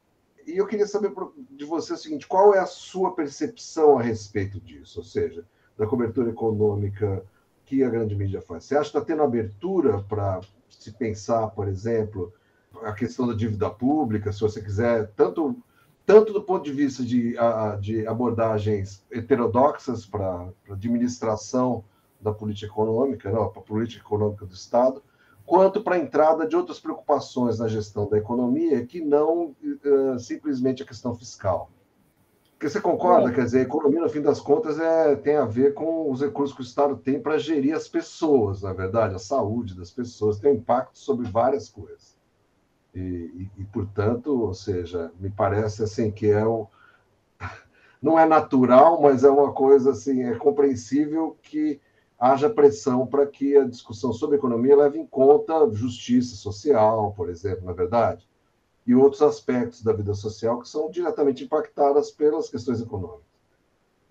E 0.45 0.57
eu 0.57 0.67
queria 0.67 0.87
saber 0.87 1.11
de 1.51 1.65
você 1.65 1.93
o 1.93 1.97
seguinte: 1.97 2.27
qual 2.27 2.53
é 2.53 2.59
a 2.59 2.65
sua 2.65 3.15
percepção 3.15 3.97
a 3.97 4.01
respeito 4.01 4.59
disso? 4.59 4.99
Ou 4.99 5.05
seja, 5.05 5.45
da 5.77 5.87
cobertura 5.87 6.29
econômica 6.29 7.23
que 7.65 7.83
a 7.83 7.89
grande 7.89 8.15
mídia 8.15 8.41
faz. 8.41 8.63
Você 8.65 8.75
acha 8.75 8.91
que 8.91 8.97
está 8.97 9.05
tendo 9.05 9.23
abertura 9.23 10.01
para 10.03 10.41
se 10.69 10.91
pensar, 10.91 11.47
por 11.47 11.67
exemplo, 11.67 12.31
a 12.83 12.93
questão 12.93 13.27
da 13.27 13.33
dívida 13.33 13.69
pública, 13.69 14.31
se 14.31 14.41
você 14.41 14.61
quiser, 14.61 15.11
tanto, 15.15 15.57
tanto 16.05 16.31
do 16.31 16.43
ponto 16.43 16.63
de 16.63 16.71
vista 16.71 17.03
de, 17.03 17.35
de 17.81 18.07
abordagens 18.07 19.03
heterodoxas 19.11 20.05
para 20.05 20.47
a 20.69 20.73
administração 20.73 21.83
da 22.21 22.31
política 22.31 22.67
econômica, 22.67 23.31
para 23.31 23.43
a 23.43 23.63
política 23.63 24.05
econômica 24.05 24.45
do 24.45 24.53
Estado, 24.53 25.01
quanto 25.45 25.81
para 25.81 25.95
a 25.95 25.99
entrada 25.99 26.47
de 26.47 26.55
outras 26.55 26.79
preocupações 26.79 27.59
na 27.59 27.67
gestão 27.67 28.09
da 28.09 28.17
economia 28.17 28.85
que 28.85 28.99
não 28.99 29.55
uh, 29.63 30.19
simplesmente 30.19 30.81
a 30.81 30.85
questão 30.85 31.13
fiscal. 31.15 31.69
Porque 32.53 32.69
você 32.69 32.81
concorda? 32.81 33.31
Quer 33.31 33.43
dizer, 33.43 33.59
a 33.59 33.63
economia, 33.63 34.01
no 34.01 34.09
fim 34.09 34.21
das 34.21 34.39
contas, 34.39 34.79
é, 34.79 35.15
tem 35.17 35.35
a 35.35 35.45
ver 35.45 35.73
com 35.73 36.09
os 36.09 36.21
recursos 36.21 36.55
que 36.55 36.61
o 36.61 36.65
Estado 36.65 36.95
tem 36.95 37.19
para 37.19 37.37
gerir 37.37 37.75
as 37.75 37.87
pessoas, 37.87 38.61
na 38.61 38.71
verdade, 38.71 39.13
a 39.13 39.19
saúde 39.19 39.75
das 39.75 39.91
pessoas, 39.91 40.39
tem 40.39 40.55
impacto 40.55 40.97
sobre 40.97 41.29
várias 41.29 41.69
coisas. 41.69 42.17
E, 42.93 42.99
e, 42.99 43.51
e 43.57 43.63
portanto, 43.65 44.41
ou 44.41 44.53
seja, 44.53 45.11
me 45.19 45.29
parece 45.29 45.83
assim 45.83 46.09
que 46.09 46.27
é 46.27 46.45
o, 46.45 46.67
não 48.01 48.17
é 48.17 48.25
natural, 48.25 49.01
mas 49.01 49.25
é 49.25 49.29
uma 49.29 49.51
coisa 49.51 49.91
assim, 49.91 50.23
é 50.23 50.35
compreensível 50.35 51.37
que 51.41 51.81
haja 52.19 52.49
pressão 52.49 53.05
para 53.05 53.25
que 53.25 53.57
a 53.57 53.65
discussão 53.65 54.13
sobre 54.13 54.37
economia 54.37 54.75
leve 54.75 54.99
em 54.99 55.05
conta 55.05 55.69
justiça 55.73 56.35
social, 56.35 57.13
por 57.15 57.29
exemplo, 57.29 57.65
na 57.65 57.71
é 57.71 57.75
verdade, 57.75 58.27
e 58.87 58.95
outros 58.95 59.21
aspectos 59.21 59.83
da 59.83 59.93
vida 59.93 60.13
social 60.13 60.59
que 60.59 60.69
são 60.69 60.89
diretamente 60.89 61.43
impactadas 61.43 62.11
pelas 62.11 62.49
questões 62.49 62.81
econômicas. 62.81 63.25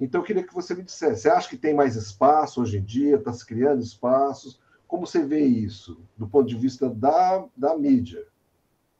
Então, 0.01 0.21
eu 0.21 0.25
queria 0.25 0.43
que 0.43 0.53
você 0.53 0.75
me 0.75 0.83
dissesse: 0.83 1.23
você 1.23 1.29
acha 1.29 1.49
que 1.49 1.57
tem 1.57 1.73
mais 1.73 1.95
espaço 1.95 2.61
hoje 2.61 2.79
em 2.79 2.83
dia? 2.83 3.17
Está 3.17 3.33
se 3.33 3.47
criando 3.47 3.83
espaços? 3.83 4.61
Como 4.89 5.07
você 5.07 5.25
vê 5.25 5.41
isso, 5.41 6.01
do 6.17 6.27
ponto 6.27 6.49
de 6.49 6.57
vista 6.57 6.91
da, 6.91 7.45
da 7.57 7.77
mídia? 7.77 8.27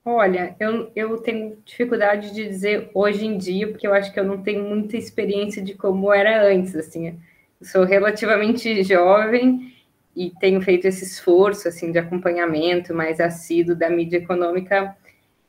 Olha, 0.05 0.55
eu, 0.61 0.91
eu 0.95 1.19
tenho 1.19 1.59
dificuldade 1.65 2.33
de 2.33 2.47
dizer 2.47 2.91
hoje 2.95 3.27
em 3.27 3.37
dia, 3.37 3.69
porque 3.69 3.87
eu 3.87 3.93
acho 3.93 4.13
que 4.13 4.21
eu 4.21 4.25
não 4.25 4.43
tenho 4.43 4.63
muita 4.63 4.97
experiência 4.97 5.63
de 5.63 5.75
como 5.75 6.13
era 6.13 6.47
antes, 6.47 6.77
assim 6.77 7.19
sou 7.65 7.85
relativamente 7.85 8.83
jovem 8.83 9.73
e 10.15 10.31
tenho 10.39 10.61
feito 10.61 10.87
esse 10.87 11.05
esforço 11.05 11.67
assim 11.67 11.91
de 11.91 11.99
acompanhamento 11.99 12.95
mais 12.95 13.21
assíduo 13.21 13.75
da 13.75 13.91
mídia 13.91 14.19
econômica 14.19 14.97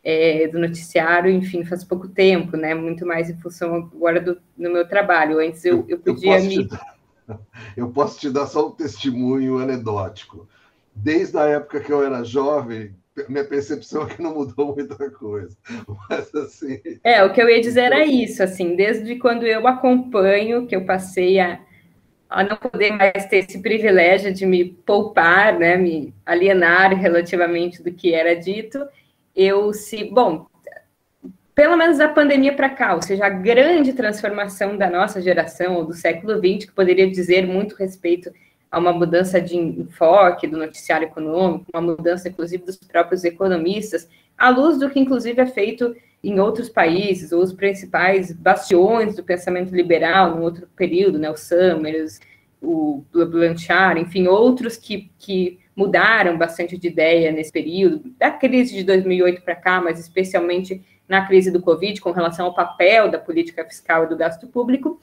é, 0.06 0.48
do 0.48 0.60
noticiário, 0.60 1.32
enfim, 1.32 1.66
faz 1.66 1.84
pouco 1.84 2.08
tempo, 2.08 2.56
né? 2.56 2.76
Muito 2.76 3.08
mais 3.08 3.28
em 3.28 3.38
função 3.38 3.76
agora 3.76 4.22
do, 4.22 4.36
do 4.56 4.70
meu 4.72 4.88
trabalho. 4.88 5.40
Antes 5.40 5.66
eu, 5.66 5.84
eu 5.88 5.98
podia 5.98 6.38
eu 6.38 6.44
me. 6.44 6.68
Dar, 6.68 6.96
eu 7.76 7.90
posso 7.90 8.20
te 8.20 8.30
dar 8.30 8.46
só 8.46 8.68
um 8.68 8.72
testemunho 8.72 9.58
anedótico. 9.58 10.48
Desde 10.94 11.36
a 11.38 11.46
época 11.46 11.80
que 11.80 11.92
eu 11.92 12.06
era 12.06 12.24
jovem, 12.24 12.96
minha 13.28 13.44
percepção 13.44 14.04
é 14.04 14.06
que 14.06 14.22
não 14.22 14.36
mudou 14.36 14.76
muita 14.76 15.10
coisa. 15.10 15.58
Mas 16.08 16.34
assim. 16.36 16.80
É, 17.04 17.24
o 17.24 17.34
que 17.34 17.42
eu 17.42 17.50
ia 17.50 17.60
dizer 17.60 17.86
era 17.86 18.06
isso, 18.06 18.44
assim, 18.44 18.76
desde 18.76 19.16
quando 19.16 19.44
eu 19.44 19.68
acompanho, 19.68 20.68
que 20.68 20.76
eu 20.76 20.86
passei 20.86 21.40
a, 21.40 21.60
a 22.30 22.44
não 22.44 22.58
poder 22.58 22.92
mais 22.92 23.26
ter 23.28 23.38
esse 23.38 23.62
privilégio 23.62 24.34
de 24.34 24.46
me 24.46 24.66
poupar, 24.66 25.58
né, 25.58 25.78
me 25.78 26.14
alienar 26.26 26.94
relativamente 26.96 27.84
do 27.84 27.92
que 27.92 28.14
era 28.14 28.36
dito, 28.36 28.86
eu 29.36 29.74
se, 29.74 30.06
bom, 30.06 30.48
pelo 31.54 31.78
menos 31.78 31.98
da 31.98 32.10
pandemia 32.10 32.54
para 32.54 32.70
cá, 32.70 32.96
ou 32.96 33.02
seja, 33.02 33.26
a 33.26 33.30
grande 33.30 33.94
transformação 33.94 34.78
da 34.78 34.90
nossa 34.90 35.22
geração, 35.22 35.76
ou 35.76 35.86
do 35.86 35.94
século 35.94 36.38
XX, 36.38 36.66
que 36.66 36.76
poderia 36.76 37.10
dizer 37.10 37.48
muito 37.48 37.76
respeito 37.76 38.32
a 38.70 38.78
uma 38.78 38.92
mudança 38.92 39.40
de 39.40 39.56
enfoque 39.56 40.48
do 40.48 40.58
noticiário 40.58 41.08
econômico, 41.08 41.66
uma 41.74 41.82
mudança, 41.82 42.28
inclusive, 42.28 42.66
dos 42.66 42.76
próprios 42.76 43.24
economistas, 43.24 44.10
à 44.38 44.50
luz 44.50 44.78
do 44.78 44.90
que, 44.90 45.00
inclusive, 45.00 45.40
é 45.40 45.46
feito 45.46 45.96
em 46.30 46.40
outros 46.40 46.70
países, 46.70 47.32
ou 47.32 47.42
os 47.42 47.54
principais 47.54 48.32
bastiões 48.32 49.16
do 49.16 49.24
pensamento 49.24 49.76
liberal, 49.76 50.36
no 50.36 50.42
outro 50.42 50.68
período, 50.76 51.20
né, 51.20 51.30
o 51.30 51.38
Summers, 51.38 52.20
o 52.62 53.04
Blanchard, 53.14 54.02
enfim, 54.02 54.28
outros 54.28 54.76
que, 54.76 55.12
que 55.20 55.60
mudaram 55.76 56.38
bastante 56.38 56.78
de 56.78 56.88
ideia 56.88 57.32
nesse 57.32 57.52
período, 57.52 58.12
da 58.18 58.32
crise 58.32 58.74
de 58.74 58.84
2008 58.84 59.42
para 59.44 59.56
cá, 59.56 59.82
mas 59.82 60.00
especialmente 60.00 60.82
na 61.08 61.28
crise 61.28 61.52
do 61.52 61.62
Covid, 61.62 62.02
com 62.02 62.12
relação 62.12 62.48
ao 62.48 62.56
papel 62.56 63.12
da 63.12 63.20
política 63.20 63.64
fiscal 63.64 64.06
e 64.06 64.10
do 64.10 64.18
gasto 64.18 64.48
público. 64.48 65.00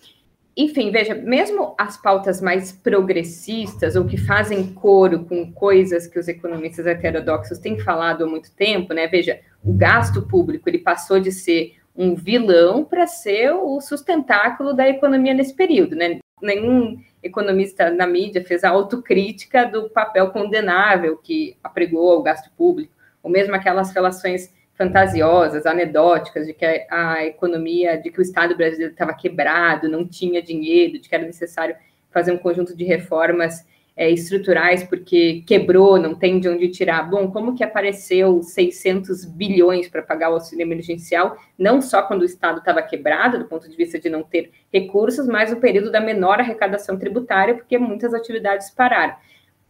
Enfim, 0.56 0.90
veja, 0.90 1.14
mesmo 1.14 1.74
as 1.78 1.96
pautas 1.96 2.40
mais 2.40 2.72
progressistas, 2.72 3.96
ou 3.96 4.04
que 4.04 4.16
fazem 4.16 4.72
coro 4.74 5.24
com 5.24 5.50
coisas 5.52 6.06
que 6.06 6.18
os 6.18 6.28
economistas 6.28 6.86
heterodoxos 6.86 7.58
têm 7.58 7.78
falado 7.78 8.24
há 8.24 8.26
muito 8.26 8.52
tempo, 8.52 8.92
né? 8.92 9.06
Veja, 9.06 9.40
o 9.64 9.72
gasto 9.72 10.22
público 10.22 10.68
ele 10.68 10.78
passou 10.78 11.20
de 11.20 11.30
ser 11.30 11.76
um 11.94 12.14
vilão 12.14 12.84
para 12.84 13.06
ser 13.06 13.52
o 13.52 13.80
sustentáculo 13.80 14.72
da 14.72 14.88
economia 14.88 15.34
nesse 15.34 15.54
período, 15.54 15.94
né? 15.94 16.18
Nenhum 16.40 16.98
economista 17.22 17.90
na 17.90 18.06
mídia 18.06 18.44
fez 18.44 18.64
a 18.64 18.70
autocrítica 18.70 19.64
do 19.64 19.88
papel 19.90 20.30
condenável 20.30 21.16
que 21.16 21.56
apregou 21.62 22.10
ao 22.10 22.22
gasto 22.22 22.50
público, 22.56 22.92
ou 23.22 23.30
mesmo 23.30 23.54
aquelas 23.54 23.92
relações 23.92 24.52
fantasiosas, 24.74 25.66
anedóticas, 25.66 26.46
de 26.46 26.54
que 26.54 26.64
a, 26.64 27.12
a 27.12 27.26
economia, 27.26 27.96
de 27.96 28.10
que 28.10 28.18
o 28.18 28.22
Estado 28.22 28.56
brasileiro 28.56 28.92
estava 28.92 29.14
quebrado, 29.14 29.88
não 29.88 30.06
tinha 30.06 30.42
dinheiro, 30.42 30.98
de 30.98 31.08
que 31.08 31.14
era 31.14 31.24
necessário 31.24 31.76
fazer 32.10 32.32
um 32.32 32.38
conjunto 32.38 32.74
de 32.74 32.84
reformas 32.84 33.64
é, 34.02 34.10
estruturais 34.10 34.82
porque 34.82 35.44
quebrou, 35.46 35.96
não 35.96 36.12
tem 36.12 36.40
de 36.40 36.48
onde 36.48 36.68
tirar. 36.68 37.08
Bom, 37.08 37.30
como 37.30 37.54
que 37.54 37.62
apareceu 37.62 38.42
600 38.42 39.24
bilhões 39.24 39.88
para 39.88 40.02
pagar 40.02 40.30
o 40.30 40.34
auxílio 40.34 40.64
emergencial, 40.64 41.36
não 41.56 41.80
só 41.80 42.02
quando 42.02 42.22
o 42.22 42.24
Estado 42.24 42.58
estava 42.58 42.82
quebrado, 42.82 43.38
do 43.38 43.44
ponto 43.44 43.70
de 43.70 43.76
vista 43.76 44.00
de 44.00 44.10
não 44.10 44.24
ter 44.24 44.50
recursos, 44.72 45.28
mas 45.28 45.52
no 45.52 45.60
período 45.60 45.92
da 45.92 46.00
menor 46.00 46.40
arrecadação 46.40 46.98
tributária, 46.98 47.54
porque 47.54 47.78
muitas 47.78 48.12
atividades 48.12 48.70
pararam. 48.70 49.14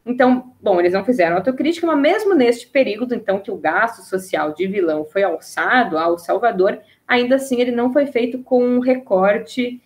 Então, 0.07 0.55
bom, 0.63 0.81
eles 0.81 0.95
não 0.95 1.05
fizeram 1.05 1.37
autocrítica, 1.37 1.87
mas 1.87 2.01
mesmo 2.01 2.35
neste 2.35 2.67
período, 2.67 3.15
então, 3.15 3.39
que 3.39 3.51
o 3.51 3.59
gasto 3.59 4.03
social 4.03 4.55
de 4.55 4.67
vilão 4.67 5.05
foi 5.05 5.23
alçado 5.23 5.99
ao 5.99 6.19
Salvador, 6.19 6.81
ainda 7.07 7.37
assim 7.37 7.61
ele 7.61 7.71
não 7.71 7.93
foi 7.93 8.07
feito 8.07 8.43
com 8.43 8.65
um 8.65 8.81
recorte 8.81 9.79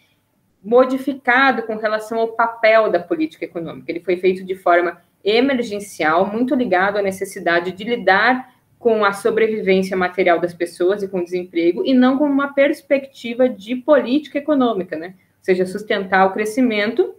modificado 0.66 1.62
com 1.62 1.76
relação 1.76 2.18
ao 2.18 2.32
papel 2.32 2.90
da 2.90 2.98
política 2.98 3.44
econômica. 3.44 3.90
Ele 3.90 4.00
foi 4.00 4.16
feito 4.16 4.44
de 4.44 4.56
forma 4.56 5.00
emergencial, 5.24 6.26
muito 6.26 6.56
ligado 6.56 6.98
à 6.98 7.02
necessidade 7.02 7.70
de 7.70 7.84
lidar 7.84 8.52
com 8.76 9.04
a 9.04 9.12
sobrevivência 9.12 9.96
material 9.96 10.40
das 10.40 10.52
pessoas 10.52 11.04
e 11.04 11.08
com 11.08 11.20
o 11.20 11.24
desemprego, 11.24 11.84
e 11.86 11.94
não 11.94 12.18
com 12.18 12.24
uma 12.24 12.52
perspectiva 12.52 13.48
de 13.48 13.76
política 13.76 14.38
econômica, 14.38 14.96
né? 14.96 15.14
Ou 15.38 15.44
seja, 15.44 15.64
sustentar 15.64 16.26
o 16.26 16.32
crescimento, 16.32 17.14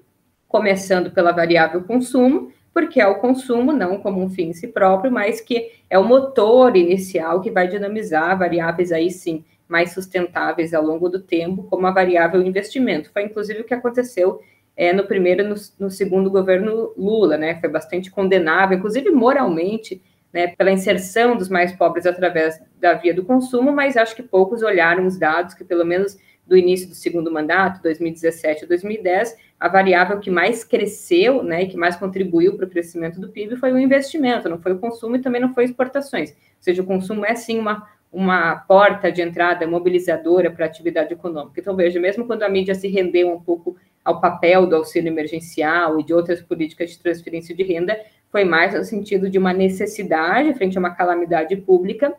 começando 0.47 1.11
pela 1.11 1.31
variável 1.31 1.83
consumo, 1.83 2.51
porque 2.73 2.99
é 2.99 3.07
o 3.07 3.15
consumo, 3.15 3.71
não 3.71 3.97
como 3.97 4.21
um 4.21 4.29
fim 4.29 4.49
em 4.49 4.53
si 4.53 4.67
próprio, 4.67 5.11
mas 5.11 5.39
que 5.39 5.71
é 5.89 5.97
o 5.97 6.03
motor 6.03 6.75
inicial 6.75 7.41
que 7.41 7.49
vai 7.49 7.67
dinamizar 7.67 8.37
variáveis 8.37 8.91
aí 8.91 9.09
sim 9.09 9.43
mais 9.67 9.93
sustentáveis 9.93 10.73
ao 10.73 10.83
longo 10.83 11.09
do 11.09 11.19
tempo, 11.19 11.63
como 11.63 11.85
a 11.87 11.91
variável 11.91 12.41
investimento. 12.41 13.11
Foi 13.11 13.23
inclusive 13.23 13.61
o 13.61 13.63
que 13.63 13.73
aconteceu 13.73 14.41
é, 14.75 14.93
no 14.93 15.05
primeiro 15.05 15.43
e 15.43 15.47
no, 15.47 15.55
no, 15.79 15.89
segundo 15.89 16.29
governo 16.29 16.93
Lula, 16.95 17.37
né? 17.37 17.59
Foi 17.59 17.69
bastante 17.69 18.11
condenável, 18.11 18.77
inclusive 18.77 19.09
moralmente, 19.09 20.01
né, 20.31 20.47
pela 20.55 20.71
inserção 20.71 21.35
dos 21.35 21.49
mais 21.49 21.71
pobres 21.73 22.05
através 22.05 22.61
da 22.79 22.93
via 22.93 23.13
do 23.13 23.25
consumo, 23.25 23.71
mas 23.71 23.97
acho 23.97 24.15
que 24.15 24.21
poucos 24.21 24.61
olharam 24.61 25.05
os 25.05 25.17
dados 25.17 25.53
que, 25.53 25.63
pelo 25.63 25.85
menos 25.85 26.17
do 26.45 26.55
início 26.55 26.87
do 26.87 26.95
segundo 26.95 27.31
mandato, 27.31 27.81
2017 27.81 28.65
a 28.65 28.67
2010, 28.67 29.35
a 29.59 29.67
variável 29.67 30.19
que 30.19 30.29
mais 30.29 30.63
cresceu, 30.63 31.43
né, 31.43 31.63
e 31.63 31.67
que 31.67 31.75
mais 31.75 31.95
contribuiu 31.95 32.55
para 32.55 32.65
o 32.65 32.69
crescimento 32.69 33.19
do 33.19 33.29
PIB 33.29 33.57
foi 33.57 33.73
o 33.73 33.79
investimento, 33.79 34.47
não 34.47 34.61
foi 34.61 34.73
o 34.73 34.79
consumo 34.79 35.15
e 35.15 35.21
também 35.21 35.41
não 35.41 35.53
foi 35.53 35.65
exportações. 35.65 36.31
Ou 36.31 36.35
seja, 36.61 36.81
o 36.81 36.85
consumo 36.85 37.25
é 37.25 37.35
sim 37.35 37.59
uma 37.59 37.87
uma 38.11 38.55
porta 38.55 39.11
de 39.11 39.21
entrada 39.21 39.67
mobilizadora 39.67 40.49
para 40.49 40.65
a 40.65 40.67
atividade 40.67 41.13
econômica. 41.13 41.59
Então, 41.59 41.75
veja, 41.75 41.99
mesmo 41.99 42.25
quando 42.25 42.43
a 42.43 42.49
mídia 42.49 42.73
se 42.73 42.87
rendeu 42.87 43.31
um 43.31 43.39
pouco 43.39 43.75
ao 44.03 44.21
papel 44.21 44.65
do 44.65 44.75
auxílio 44.75 45.09
emergencial 45.09 45.99
e 45.99 46.03
de 46.03 46.13
outras 46.13 46.41
políticas 46.41 46.91
de 46.91 46.99
transferência 46.99 47.53
de 47.53 47.63
renda, 47.63 47.99
foi 48.31 48.43
mais 48.43 48.73
no 48.73 48.83
sentido 48.83 49.29
de 49.29 49.37
uma 49.37 49.53
necessidade 49.53 50.53
frente 50.53 50.77
a 50.77 50.79
uma 50.79 50.95
calamidade 50.95 51.55
pública 51.57 52.13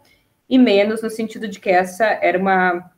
e 0.48 0.58
menos 0.58 1.02
no 1.02 1.10
sentido 1.10 1.48
de 1.48 1.58
que 1.58 1.70
essa 1.70 2.04
era 2.04 2.38
uma 2.38 2.90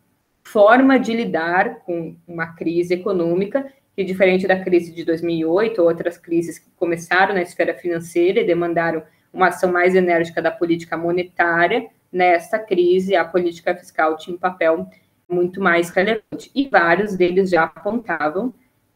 forma 0.43 0.99
de 0.99 1.13
lidar 1.13 1.81
com 1.81 2.17
uma 2.27 2.55
crise 2.55 2.95
econômica 2.95 3.73
que, 3.95 4.05
diferente 4.05 4.47
da 4.47 4.59
crise 4.59 4.93
de 4.93 5.05
2008 5.05 5.81
ou 5.81 5.89
outras 5.89 6.17
crises 6.17 6.59
que 6.59 6.71
começaram 6.77 7.35
na 7.35 7.43
esfera 7.43 7.75
financeira 7.75 8.41
e 8.41 8.47
demandaram 8.47 9.03
uma 9.33 9.49
ação 9.49 9.71
mais 9.71 9.95
enérgica 9.95 10.41
da 10.43 10.51
política 10.51 10.97
monetária, 10.97 11.87
nesta 12.13 12.59
crise, 12.59 13.15
a 13.15 13.25
política 13.25 13.75
fiscal 13.75 14.17
tinha 14.17 14.37
um 14.37 14.39
papel 14.39 14.89
muito 15.29 15.61
mais 15.61 15.91
relevante. 15.91 16.51
E 16.55 16.69
vários 16.69 17.17
deles 17.17 17.51
já 17.51 17.65
apontavam 17.65 18.53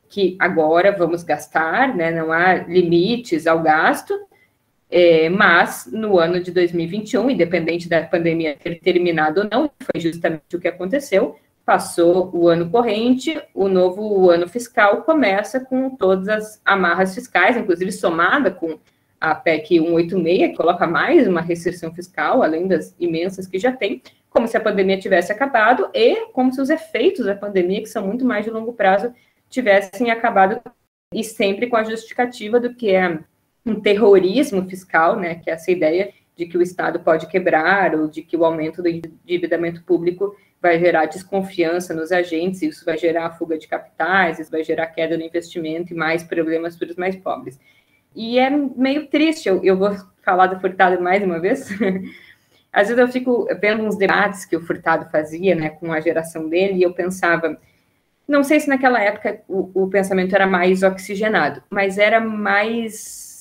que 0.09 0.37
agora 0.38 0.92
vamos 0.92 1.22
gastar, 1.22 1.94
né, 1.94 2.11
não 2.11 2.31
há 2.31 2.55
limites 2.55 3.46
ao 3.46 3.62
gasto, 3.62 4.14
é, 4.90 5.29
mas 5.29 5.88
no 5.90 6.18
ano 6.18 6.40
de 6.40 6.53
2021, 6.53 7.31
independente 7.31 7.88
da 7.88 8.03
pandemia 8.05 8.57
ter 8.57 8.79
terminado 8.81 9.40
ou 9.40 9.48
não, 9.50 9.70
foi 9.81 10.00
justamente 10.00 10.55
o 10.55 10.61
que 10.61 10.68
aconteceu, 10.68 11.37
passou 11.64 12.31
o 12.33 12.48
ano 12.48 12.70
corrente, 12.70 13.40
o 13.55 13.68
novo 13.68 14.31
ano 14.31 14.46
fiscal 14.46 15.03
começa 15.03 15.59
com 15.59 15.90
todas 15.90 16.29
as 16.29 16.61
amarras 16.64 17.14
fiscais, 17.14 17.57
inclusive 17.57 17.90
somada 17.90 18.50
com 18.50 18.79
a 19.20 19.35
PEC 19.35 19.79
186, 19.79 20.50
que 20.50 20.57
coloca 20.57 20.87
mais 20.87 21.27
uma 21.27 21.40
restrição 21.40 21.92
fiscal, 21.94 22.42
além 22.42 22.66
das 22.66 22.94
imensas 22.98 23.46
que 23.46 23.59
já 23.59 23.72
tem, 23.72 24.03
como 24.29 24.48
se 24.48 24.57
a 24.57 24.61
pandemia 24.61 24.98
tivesse 24.98 25.31
acabado 25.31 25.88
e 25.94 26.27
como 26.33 26.53
se 26.53 26.61
os 26.61 26.70
efeitos 26.70 27.27
da 27.27 27.35
pandemia, 27.35 27.81
que 27.81 27.88
são 27.88 28.07
muito 28.07 28.24
mais 28.24 28.44
de 28.44 28.50
longo 28.50 28.72
prazo, 28.72 29.12
tivessem 29.48 30.11
acabado 30.11 30.61
e 31.12 31.22
sempre 31.22 31.68
com 31.68 31.77
a 31.77 31.85
justificativa 31.85 32.59
do 32.59 32.74
que 32.74 32.90
é 32.90 33.20
um 33.64 33.81
terrorismo 33.81 34.68
fiscal, 34.68 35.16
né, 35.16 35.37
que 35.37 35.48
é 35.48 35.55
essa 35.55 35.70
ideia 35.70 36.12
de 36.37 36.46
que 36.46 36.59
o 36.59 36.62
Estado 36.62 37.00
pode 37.00 37.29
quebrar 37.29 37.94
ou 37.94 38.09
de 38.09 38.22
que 38.22 38.37
o 38.37 38.44
aumento 38.44 38.83
do 38.83 38.88
endividamento 38.88 39.85
público 39.85 40.37
vai 40.60 40.79
gerar 40.79 41.06
desconfiança 41.06 41.94
nos 41.94 42.10
agentes, 42.10 42.62
isso 42.62 42.85
vai 42.85 42.98
gerar 42.98 43.31
fuga 43.33 43.56
de 43.56 43.69
capitais, 43.69 44.38
isso 44.38 44.50
vai 44.50 44.65
gerar 44.65 44.87
queda 44.88 45.17
no 45.17 45.23
investimento 45.23 45.92
e 45.92 45.96
mais 45.96 46.25
problemas 46.25 46.77
para 46.77 46.88
os 46.88 46.96
mais 46.96 47.15
pobres. 47.17 47.60
E 48.15 48.38
é 48.38 48.50
meio 48.50 49.06
triste, 49.08 49.48
eu, 49.48 49.62
eu 49.65 49.77
vou 49.77 49.94
falar 50.23 50.46
do 50.46 50.60
Furtado 50.60 51.02
mais 51.02 51.23
uma 51.23 51.40
vez. 51.40 51.69
Às 52.73 52.88
vezes 52.88 52.98
eu 52.98 53.08
fico 53.08 53.46
vendo 53.60 53.85
uns 53.85 53.96
debates 53.96 54.44
que 54.44 54.56
o 54.56 54.60
Furtado 54.60 55.08
fazia, 55.10 55.54
né, 55.54 55.71
com 55.71 55.92
a 55.92 56.00
geração 56.00 56.48
dele, 56.48 56.79
e 56.79 56.83
eu 56.83 56.92
pensava, 56.92 57.56
não 58.27 58.42
sei 58.42 58.58
se 58.58 58.69
naquela 58.69 59.00
época 59.00 59.42
o, 59.48 59.85
o 59.85 59.88
pensamento 59.88 60.35
era 60.35 60.46
mais 60.46 60.83
oxigenado, 60.83 61.62
mas 61.71 61.98
era 61.98 62.21
mais 62.21 63.35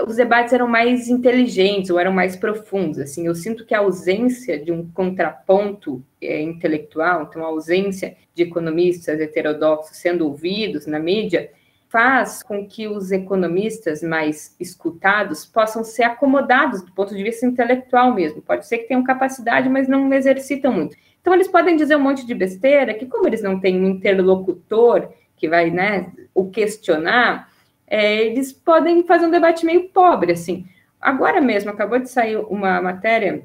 os 0.00 0.16
debates 0.16 0.52
eram 0.52 0.66
mais 0.66 1.08
inteligentes 1.08 1.90
ou 1.90 1.98
eram 1.98 2.12
mais 2.12 2.34
profundos. 2.34 2.98
Assim, 2.98 3.26
eu 3.26 3.34
sinto 3.34 3.64
que 3.64 3.74
a 3.74 3.80
ausência 3.80 4.58
de 4.58 4.72
um 4.72 4.90
contraponto 4.90 6.02
é, 6.20 6.40
intelectual, 6.40 7.24
então 7.24 7.44
a 7.44 7.48
ausência 7.48 8.16
de 8.34 8.42
economistas 8.42 9.20
heterodoxos 9.20 9.96
sendo 9.98 10.26
ouvidos 10.26 10.86
na 10.86 10.98
mídia, 10.98 11.50
faz 11.92 12.42
com 12.42 12.66
que 12.66 12.88
os 12.88 13.12
economistas 13.12 14.02
mais 14.02 14.56
escutados 14.58 15.44
possam 15.44 15.84
ser 15.84 16.04
acomodados 16.04 16.80
do 16.80 16.90
ponto 16.92 17.14
de 17.14 17.22
vista 17.22 17.44
intelectual 17.44 18.14
mesmo. 18.14 18.40
Pode 18.40 18.66
ser 18.66 18.78
que 18.78 18.88
tenham 18.88 19.04
capacidade, 19.04 19.68
mas 19.68 19.86
não 19.86 20.10
exercitam 20.10 20.72
muito. 20.72 20.96
Então, 21.20 21.34
eles 21.34 21.48
podem 21.48 21.76
dizer 21.76 21.94
um 21.96 22.00
monte 22.00 22.26
de 22.26 22.34
besteira, 22.34 22.94
que 22.94 23.04
como 23.04 23.26
eles 23.26 23.42
não 23.42 23.60
têm 23.60 23.78
um 23.78 23.90
interlocutor 23.90 25.10
que 25.36 25.46
vai 25.46 25.70
né, 25.70 26.10
o 26.34 26.48
questionar, 26.48 27.50
é, 27.86 28.24
eles 28.24 28.54
podem 28.54 29.04
fazer 29.04 29.26
um 29.26 29.30
debate 29.30 29.66
meio 29.66 29.90
pobre, 29.90 30.32
assim. 30.32 30.64
Agora 30.98 31.42
mesmo, 31.42 31.70
acabou 31.70 31.98
de 31.98 32.08
sair 32.08 32.38
uma 32.38 32.80
matéria 32.80 33.44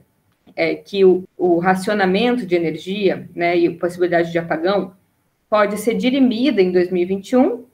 é, 0.55 0.73
que 0.73 1.03
o, 1.03 1.25
o, 1.37 1.59
racionamento 1.59 2.45
de 2.45 2.55
energia 2.55 3.29
né, 3.35 3.57
e 3.57 3.67
a 3.67 3.75
possibilidade 3.75 4.31
de 4.31 4.39
apagão 4.39 4.93
pode 5.49 5.77
ser 5.77 5.95
dirimida 5.95 6.61
em 6.61 6.71
2021 6.71 7.66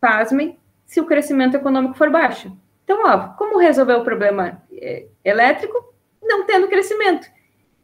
pasmem, 0.00 0.58
se 0.84 1.00
o 1.00 1.06
crescimento 1.06 1.56
econômico 1.56 1.94
for 1.94 2.10
baixo. 2.10 2.56
Então, 2.84 3.02
ó, 3.04 3.28
como 3.36 3.58
resolver 3.58 3.94
o 3.94 4.04
problema 4.04 4.62
é, 4.72 5.06
elétrico? 5.24 5.94
Não 6.22 6.46
tendo 6.46 6.68
crescimento. 6.68 7.28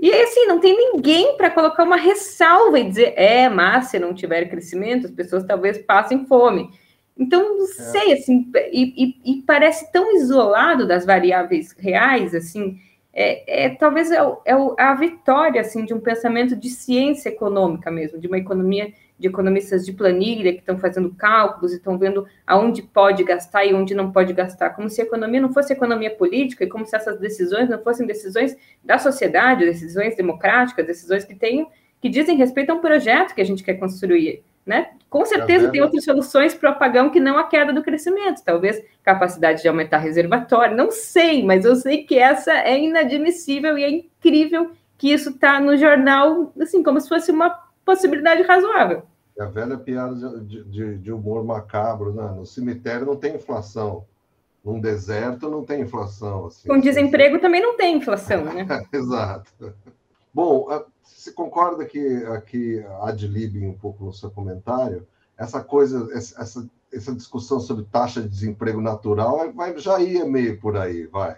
E 0.00 0.10
assim, 0.10 0.46
não 0.46 0.58
tem 0.58 0.76
ninguém 0.76 1.36
para 1.36 1.50
colocar 1.50 1.84
uma 1.84 1.96
ressalva 1.96 2.78
e 2.78 2.88
dizer, 2.88 3.14
é, 3.16 3.48
mas 3.48 3.86
se 3.86 3.98
não 3.98 4.12
tiver 4.12 4.48
crescimento, 4.48 5.06
as 5.06 5.12
pessoas 5.12 5.44
talvez 5.44 5.78
passem 5.78 6.26
fome. 6.26 6.70
Então, 7.16 7.58
não 7.58 7.64
é. 7.64 7.68
sei, 7.68 8.12
assim, 8.12 8.50
e, 8.72 9.04
e, 9.04 9.38
e, 9.38 9.42
parece 9.42 9.90
tão 9.92 10.16
isolado 10.16 10.86
das 10.86 11.06
variáveis 11.06 11.72
reais, 11.78 12.34
assim, 12.34 12.78
é, 13.12 13.66
é 13.66 13.68
talvez 13.70 14.10
é, 14.10 14.18
é 14.44 14.54
a 14.78 14.94
vitória, 14.94 15.60
assim, 15.60 15.84
de 15.84 15.94
um 15.94 16.00
pensamento 16.00 16.56
de 16.56 16.68
ciência 16.68 17.28
econômica 17.28 17.90
mesmo, 17.90 18.18
de 18.18 18.26
uma 18.26 18.38
economia 18.38 18.92
de 19.18 19.28
economistas 19.28 19.86
de 19.86 19.92
planilha 19.92 20.52
que 20.52 20.58
estão 20.58 20.76
fazendo 20.76 21.14
cálculos 21.14 21.72
e 21.72 21.76
estão 21.76 21.96
vendo 21.96 22.26
aonde 22.46 22.82
pode 22.82 23.22
gastar 23.22 23.64
e 23.64 23.72
onde 23.72 23.94
não 23.94 24.10
pode 24.10 24.32
gastar, 24.32 24.70
como 24.70 24.90
se 24.90 25.00
a 25.00 25.04
economia 25.04 25.40
não 25.40 25.52
fosse 25.52 25.72
economia 25.72 26.10
política 26.10 26.64
e 26.64 26.68
como 26.68 26.84
se 26.84 26.96
essas 26.96 27.18
decisões 27.18 27.68
não 27.68 27.78
fossem 27.78 28.06
decisões 28.06 28.56
da 28.82 28.98
sociedade, 28.98 29.64
decisões 29.64 30.16
democráticas, 30.16 30.86
decisões 30.86 31.24
que 31.24 31.34
tenham 31.34 31.68
que 32.00 32.08
dizem 32.10 32.36
respeito 32.36 32.68
a 32.68 32.74
um 32.74 32.80
projeto 32.80 33.34
que 33.34 33.40
a 33.40 33.44
gente 33.46 33.62
quer 33.62 33.74
construir, 33.74 34.42
né? 34.66 34.90
Com 35.08 35.24
certeza 35.24 35.70
tem 35.70 35.80
outras 35.80 36.04
soluções 36.04 36.52
para 36.52 36.68
o 36.68 36.72
apagão 36.74 37.08
que 37.08 37.18
não 37.18 37.38
a 37.38 37.44
queda 37.44 37.72
do 37.72 37.82
crescimento, 37.82 38.44
talvez 38.44 38.84
capacidade 39.02 39.62
de 39.62 39.68
aumentar 39.68 39.98
reservatório, 39.98 40.76
não 40.76 40.90
sei, 40.90 41.42
mas 41.42 41.64
eu 41.64 41.74
sei 41.76 42.04
que 42.04 42.18
essa 42.18 42.52
é 42.52 42.78
inadmissível 42.78 43.78
e 43.78 43.84
é 43.84 43.90
incrível 43.90 44.72
que 44.98 45.14
isso 45.14 45.30
está 45.30 45.58
no 45.58 45.78
jornal, 45.78 46.52
assim, 46.60 46.82
como 46.82 47.00
se 47.00 47.08
fosse 47.08 47.30
uma 47.30 47.63
possibilidade 47.85 48.43
razoável. 48.43 49.03
É 49.37 49.43
a 49.43 49.47
velha 49.47 49.76
piada 49.76 50.41
de, 50.41 50.64
de, 50.64 50.99
de, 50.99 51.12
humor 51.12 51.45
macabro, 51.45 52.12
né? 52.12 52.22
No 52.37 52.47
cemitério 52.47 53.07
não 53.07 53.16
tem 53.16 53.35
inflação. 53.35 54.05
Num 54.64 54.80
deserto 54.80 55.51
não 55.51 55.64
tem 55.64 55.82
inflação. 55.82 56.47
Assim, 56.47 56.68
Com 56.68 56.80
desemprego 56.80 57.39
também 57.39 57.61
não 57.61 57.76
tem 57.76 57.97
inflação, 57.97 58.45
né? 58.45 58.66
Exato. 58.93 59.74
Bom, 60.32 60.68
você 61.03 61.32
concorda 61.32 61.85
que 61.85 62.24
aqui 62.26 62.85
ad 63.03 63.26
lib 63.26 63.66
um 63.66 63.74
pouco 63.74 64.05
no 64.05 64.12
seu 64.12 64.30
comentário, 64.30 65.07
essa 65.37 65.62
coisa, 65.62 66.09
essa, 66.12 66.68
essa 66.93 67.14
discussão 67.14 67.61
sobre 67.61 67.85
taxa 67.85 68.22
de 68.22 68.28
desemprego 68.28 68.80
natural 68.80 69.53
vai, 69.53 69.76
já 69.78 70.01
ia 70.01 70.24
meio 70.24 70.59
por 70.61 70.76
aí, 70.76 71.07
vai. 71.07 71.37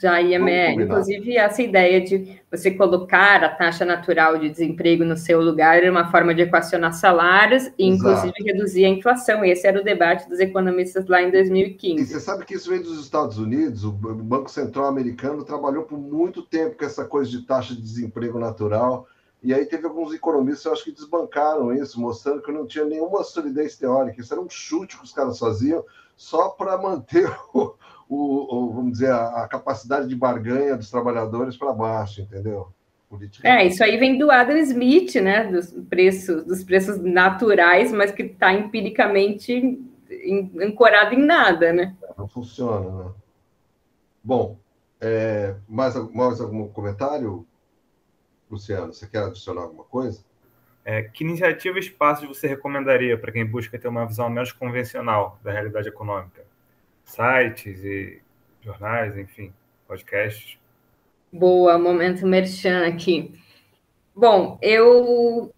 Já 0.00 0.20
ia, 0.20 0.38
é, 0.38 0.72
inclusive, 0.72 1.36
essa 1.36 1.62
ideia 1.62 2.00
de 2.00 2.38
você 2.50 2.70
colocar 2.70 3.42
a 3.42 3.48
taxa 3.48 3.84
natural 3.84 4.38
de 4.38 4.50
desemprego 4.50 5.04
no 5.04 5.16
seu 5.16 5.40
lugar 5.40 5.78
era 5.78 5.90
uma 5.90 6.10
forma 6.10 6.34
de 6.34 6.42
equacionar 6.42 6.92
salários 6.92 7.70
e, 7.78 7.86
inclusive, 7.86 8.34
Exato. 8.36 8.44
reduzir 8.44 8.84
a 8.84 8.88
inflação. 8.88 9.44
Esse 9.44 9.66
era 9.66 9.80
o 9.80 9.84
debate 9.84 10.28
dos 10.28 10.38
economistas 10.38 11.06
lá 11.06 11.22
em 11.22 11.30
2015. 11.30 12.02
E 12.02 12.06
você 12.06 12.20
sabe 12.20 12.44
que 12.44 12.54
isso 12.54 12.68
vem 12.68 12.82
dos 12.82 13.00
Estados 13.02 13.38
Unidos, 13.38 13.84
o 13.84 13.92
Banco 13.92 14.50
Central 14.50 14.86
americano 14.86 15.44
trabalhou 15.44 15.84
por 15.84 15.98
muito 15.98 16.42
tempo 16.42 16.76
com 16.76 16.84
essa 16.84 17.04
coisa 17.04 17.30
de 17.30 17.42
taxa 17.46 17.74
de 17.74 17.80
desemprego 17.80 18.38
natural. 18.38 19.06
E 19.42 19.54
aí 19.54 19.64
teve 19.64 19.86
alguns 19.86 20.12
economistas, 20.12 20.64
eu 20.64 20.72
acho 20.72 20.84
que 20.84 20.92
desbancaram 20.92 21.72
isso, 21.72 22.00
mostrando 22.00 22.42
que 22.42 22.52
não 22.52 22.66
tinha 22.66 22.84
nenhuma 22.84 23.22
solidez 23.22 23.76
teórica. 23.76 24.20
Isso 24.20 24.34
era 24.34 24.42
um 24.42 24.50
chute 24.50 24.98
que 24.98 25.04
os 25.04 25.12
caras 25.12 25.38
faziam 25.38 25.84
só 26.16 26.48
para 26.48 26.76
manter 26.78 27.30
o, 27.54 27.74
o, 28.08 28.56
o, 28.56 28.72
vamos 28.72 28.92
dizer, 28.92 29.10
a, 29.10 29.44
a, 29.44 29.48
capacidade 29.48 30.08
de 30.08 30.14
barganha 30.14 30.76
dos 30.76 30.90
trabalhadores 30.90 31.56
para 31.56 31.72
baixo, 31.72 32.20
entendeu? 32.20 32.68
É, 33.44 33.64
isso 33.64 33.84
aí 33.84 33.96
vem 33.98 34.18
do 34.18 34.30
Adam 34.30 34.56
Smith, 34.58 35.14
né? 35.16 35.44
Dos 35.44 35.70
preços, 35.88 36.44
dos 36.44 36.64
preços 36.64 36.98
naturais, 36.98 37.92
mas 37.92 38.10
que 38.10 38.22
está 38.22 38.52
empiricamente 38.52 39.80
ancorado 40.60 41.14
em 41.14 41.24
nada, 41.24 41.72
né? 41.72 41.96
Não 42.18 42.28
funciona, 42.28 43.04
né? 43.04 43.12
Bom, 44.22 44.58
é, 45.00 45.54
mais, 45.68 45.94
mais 46.12 46.40
algum 46.40 46.68
comentário, 46.68 47.46
Luciano? 48.50 48.92
Você 48.92 49.06
quer 49.06 49.24
adicionar 49.24 49.62
alguma 49.62 49.84
coisa? 49.84 50.24
É, 50.84 51.02
que 51.02 51.24
iniciativa 51.24 51.78
e 51.78 51.80
espaços 51.80 52.26
você 52.26 52.46
recomendaria 52.46 53.18
para 53.18 53.32
quem 53.32 53.44
busca 53.44 53.78
ter 53.78 53.88
uma 53.88 54.06
visão 54.06 54.28
menos 54.28 54.52
convencional 54.52 55.38
da 55.42 55.52
realidade 55.52 55.88
econômica? 55.88 56.45
Sites 57.06 57.82
e 57.82 58.20
jornais, 58.62 59.16
enfim, 59.16 59.52
podcasts. 59.88 60.58
Boa, 61.32 61.78
momento 61.78 62.26
merchan 62.26 62.86
aqui. 62.86 63.32
Bom, 64.14 64.58
eu 64.60 65.52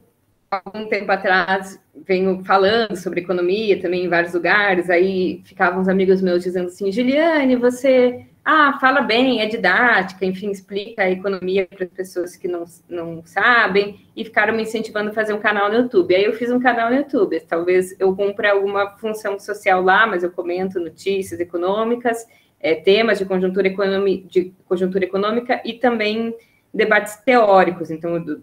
algum 0.51 0.89
tempo 0.89 1.11
atrás 1.11 1.81
venho 2.07 2.43
falando 2.45 2.97
sobre 2.97 3.21
economia 3.21 3.81
também 3.81 4.05
em 4.05 4.09
vários 4.09 4.33
lugares, 4.33 4.89
aí 4.89 5.43
ficavam 5.45 5.81
uns 5.81 5.89
amigos 5.89 6.23
meus 6.23 6.43
dizendo 6.43 6.69
assim, 6.69 6.91
Juliane, 6.93 7.57
você 7.57 8.27
ah, 8.45 8.79
fala 8.81 9.03
bem, 9.03 9.43
é 9.43 9.47
didática, 9.47 10.25
enfim, 10.25 10.51
explica 10.51 11.03
a 11.03 11.11
economia 11.11 11.67
para 11.67 11.85
as 11.85 11.91
pessoas 11.91 12.35
que 12.35 12.49
não, 12.49 12.65
não 12.89 13.23
sabem, 13.25 14.01
e 14.17 14.25
ficaram 14.25 14.55
me 14.55 14.63
incentivando 14.63 15.11
a 15.11 15.13
fazer 15.13 15.35
um 15.35 15.39
canal 15.39 15.69
no 15.69 15.77
YouTube. 15.77 16.15
Aí 16.15 16.25
eu 16.25 16.33
fiz 16.33 16.51
um 16.51 16.59
canal 16.59 16.89
no 16.89 16.97
YouTube, 16.97 17.39
talvez 17.41 17.95
eu 18.01 18.17
cumpra 18.17 18.53
alguma 18.53 18.97
função 18.97 19.39
social 19.39 19.83
lá, 19.83 20.07
mas 20.07 20.23
eu 20.23 20.31
comento 20.31 20.81
notícias 20.81 21.39
econômicas, 21.41 22.27
é, 22.59 22.75
temas 22.75 23.19
de 23.19 23.27
conjuntura, 23.27 23.69
economi, 23.69 24.27
de 24.29 24.53
conjuntura 24.65 25.05
econômica 25.05 25.61
e 25.65 25.75
também 25.75 26.35
debates 26.73 27.17
teóricos, 27.17 27.91
então 27.91 28.23
do, 28.23 28.43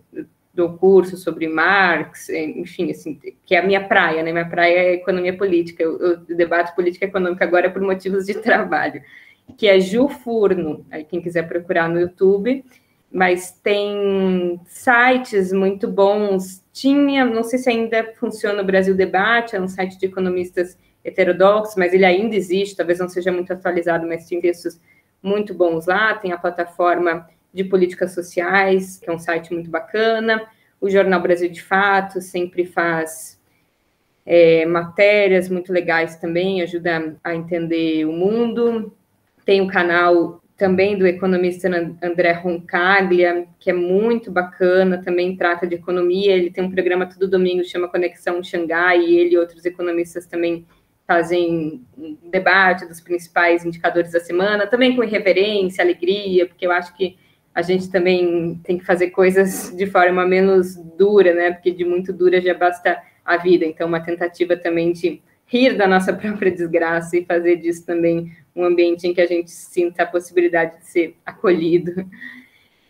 do 0.54 0.78
curso 0.78 1.18
sobre 1.18 1.48
Marx, 1.48 2.30
enfim, 2.30 2.92
assim, 2.92 3.20
que 3.46 3.56
é 3.56 3.60
a 3.60 3.66
minha 3.66 3.84
praia, 3.84 4.24
né? 4.24 4.32
Minha 4.32 4.48
praia 4.48 4.78
é 4.78 4.94
economia 4.94 5.36
política, 5.36 5.84
eu, 5.84 5.98
eu 6.00 6.18
debato 6.18 6.76
política 6.76 7.06
econômica 7.06 7.44
agora 7.44 7.70
por 7.70 7.82
motivos 7.82 8.26
de 8.26 8.36
trabalho 8.40 9.02
que 9.58 9.68
é 9.68 9.80
Ju 9.80 10.08
Furno, 10.10 10.86
aí 10.90 11.04
quem 11.04 11.22
quiser 11.22 11.48
procurar 11.48 11.88
no 11.88 12.00
YouTube, 12.00 12.64
mas 13.12 13.52
tem 13.52 14.60
sites 14.66 15.54
muito 15.54 15.88
bons. 15.88 16.64
Tinha, 16.74 17.24
não 17.24 17.44
sei 17.44 17.60
se 17.60 17.70
ainda 17.70 18.14
funciona 18.16 18.62
o 18.62 18.66
Brasil 18.66 18.96
Debate, 18.96 19.56
é 19.56 19.62
um 19.62 19.68
site 19.68 19.98
de 19.98 20.08
economistas 20.08 20.78
heterodoxos, 21.04 21.76
mas 21.76 21.94
ele 21.94 22.04
ainda 22.04 22.36
existe, 22.36 22.76
talvez 22.76 23.00
não 23.00 23.08
seja 23.08 23.32
muito 23.32 23.54
atualizado, 23.54 24.08
mas 24.08 24.28
tem 24.28 24.42
textos 24.42 24.80
muito 25.22 25.54
bons 25.54 25.86
lá. 25.86 26.16
Tem 26.16 26.32
a 26.32 26.38
plataforma 26.38 27.30
de 27.54 27.64
políticas 27.64 28.14
sociais, 28.14 28.98
que 28.98 29.10
é 29.10 29.14
um 29.14 29.20
site 29.20 29.54
muito 29.54 29.70
bacana. 29.70 30.46
O 30.82 30.90
Jornal 30.90 31.22
Brasil 31.22 31.50
de 31.50 31.62
Fato 31.62 32.20
sempre 32.20 32.66
faz 32.66 33.40
é, 34.26 34.66
matérias 34.66 35.48
muito 35.48 35.72
legais 35.72 36.18
também, 36.18 36.62
ajuda 36.62 37.16
a 37.24 37.36
entender 37.36 38.06
o 38.06 38.12
mundo. 38.12 38.92
Tem 39.46 39.62
o 39.62 39.68
canal 39.68 40.42
também 40.58 40.98
do 40.98 41.06
economista 41.06 41.70
André 42.02 42.32
Roncaglia, 42.32 43.46
que 43.60 43.70
é 43.70 43.74
muito 43.74 44.32
bacana, 44.32 45.02
também 45.04 45.36
trata 45.36 45.68
de 45.68 45.76
economia. 45.76 46.34
Ele 46.34 46.50
tem 46.50 46.64
um 46.64 46.72
programa 46.72 47.06
todo 47.06 47.30
domingo, 47.30 47.64
chama 47.64 47.90
Conexão 47.90 48.42
Xangai, 48.44 49.00
e 49.00 49.20
ele 49.20 49.36
e 49.36 49.38
outros 49.38 49.66
economistas 49.66 50.26
também 50.26 50.66
fazem 51.06 51.86
um 51.98 52.18
debate 52.32 52.86
dos 52.86 53.00
principais 53.00 53.64
indicadores 53.64 54.12
da 54.12 54.20
semana, 54.20 54.66
também 54.66 54.96
com 54.96 55.04
irreverência, 55.04 55.84
alegria, 55.84 56.48
porque 56.48 56.66
eu 56.66 56.72
acho 56.72 56.96
que 56.96 57.18
a 57.54 57.62
gente 57.62 57.90
também 57.90 58.60
tem 58.64 58.78
que 58.78 58.86
fazer 58.86 59.12
coisas 59.12 59.74
de 59.76 59.86
forma 59.86 60.26
menos 60.26 60.76
dura, 60.98 61.34
né? 61.34 61.52
Porque 61.52 61.72
de 61.72 61.86
muito 61.86 62.12
dura 62.12 62.42
já 62.42 62.54
basta 62.54 63.02
a 63.24 63.38
vida. 63.38 63.66
Então, 63.66 63.88
uma 63.88 64.02
tentativa 64.02 64.58
também 64.58 64.92
de 64.92 65.22
rir 65.46 65.78
da 65.78 65.88
nossa 65.88 66.12
própria 66.14 66.52
desgraça 66.52 67.18
e 67.18 67.26
fazer 67.26 67.58
disso 67.58 67.86
também 67.86 68.32
um 68.56 68.64
ambiente 68.64 69.08
em 69.08 69.14
que 69.14 69.22
a 69.22 69.26
gente 69.26 69.52
sinta 69.52 70.04
a 70.04 70.08
possibilidade 70.08 70.80
de 70.80 70.88
ser 70.88 71.18
acolhido. 71.26 72.10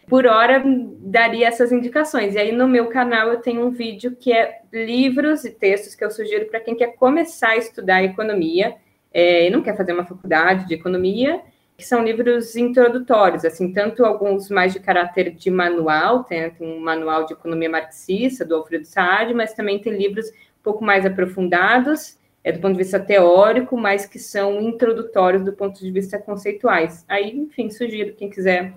Por 0.07 0.27
hora, 0.27 0.63
daria 0.99 1.47
essas 1.47 1.71
indicações. 1.71 2.35
E 2.35 2.37
aí, 2.37 2.51
no 2.51 2.67
meu 2.67 2.87
canal, 2.87 3.29
eu 3.29 3.41
tenho 3.41 3.65
um 3.65 3.71
vídeo 3.71 4.15
que 4.15 4.31
é 4.31 4.61
livros 4.71 5.43
e 5.45 5.51
textos 5.51 5.95
que 5.95 6.05
eu 6.05 6.11
sugiro 6.11 6.45
para 6.45 6.59
quem 6.59 6.75
quer 6.75 6.95
começar 6.95 7.49
a 7.49 7.57
estudar 7.57 8.03
economia 8.03 8.75
é, 9.11 9.47
e 9.47 9.49
não 9.49 9.63
quer 9.63 9.75
fazer 9.75 9.93
uma 9.93 10.05
faculdade 10.05 10.67
de 10.67 10.75
economia, 10.75 11.41
que 11.77 11.83
são 11.83 12.03
livros 12.03 12.55
introdutórios, 12.55 13.43
assim, 13.43 13.73
tanto 13.73 14.05
alguns 14.05 14.49
mais 14.49 14.73
de 14.73 14.79
caráter 14.79 15.31
de 15.31 15.49
manual, 15.49 16.23
tem, 16.23 16.49
tem 16.51 16.67
um 16.67 16.79
manual 16.79 17.25
de 17.25 17.33
economia 17.33 17.69
marxista, 17.69 18.45
do 18.45 18.55
Alfredo 18.55 18.85
Saad, 18.85 19.33
mas 19.33 19.53
também 19.53 19.79
tem 19.79 19.97
livros 19.97 20.29
um 20.29 20.63
pouco 20.63 20.83
mais 20.83 21.05
aprofundados, 21.05 22.17
é, 22.45 22.51
do 22.51 22.59
ponto 22.59 22.73
de 22.73 22.77
vista 22.77 22.99
teórico, 22.99 23.75
mas 23.75 24.05
que 24.05 24.19
são 24.19 24.61
introdutórios 24.61 25.43
do 25.43 25.51
ponto 25.51 25.79
de 25.79 25.89
vista 25.89 26.19
conceituais. 26.19 27.03
Aí, 27.09 27.35
enfim, 27.35 27.71
sugiro 27.71 28.13
quem 28.13 28.29
quiser 28.29 28.75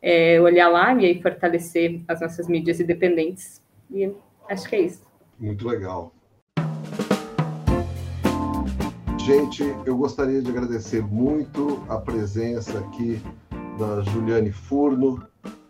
é, 0.00 0.40
olhar 0.40 0.68
lá 0.68 0.94
e 0.94 1.04
aí 1.04 1.20
fortalecer 1.20 2.00
as 2.08 2.22
nossas 2.22 2.48
mídias 2.48 2.80
independentes. 2.80 3.60
E 3.90 4.10
acho 4.48 4.66
que 4.66 4.74
é 4.74 4.80
isso. 4.80 5.02
Muito 5.38 5.68
legal. 5.68 6.14
Gente, 9.18 9.64
eu 9.84 9.98
gostaria 9.98 10.40
de 10.40 10.50
agradecer 10.50 11.02
muito 11.02 11.84
a 11.90 11.98
presença 11.98 12.78
aqui 12.78 13.20
da 13.78 14.00
Juliane 14.00 14.50
Furno, 14.50 15.22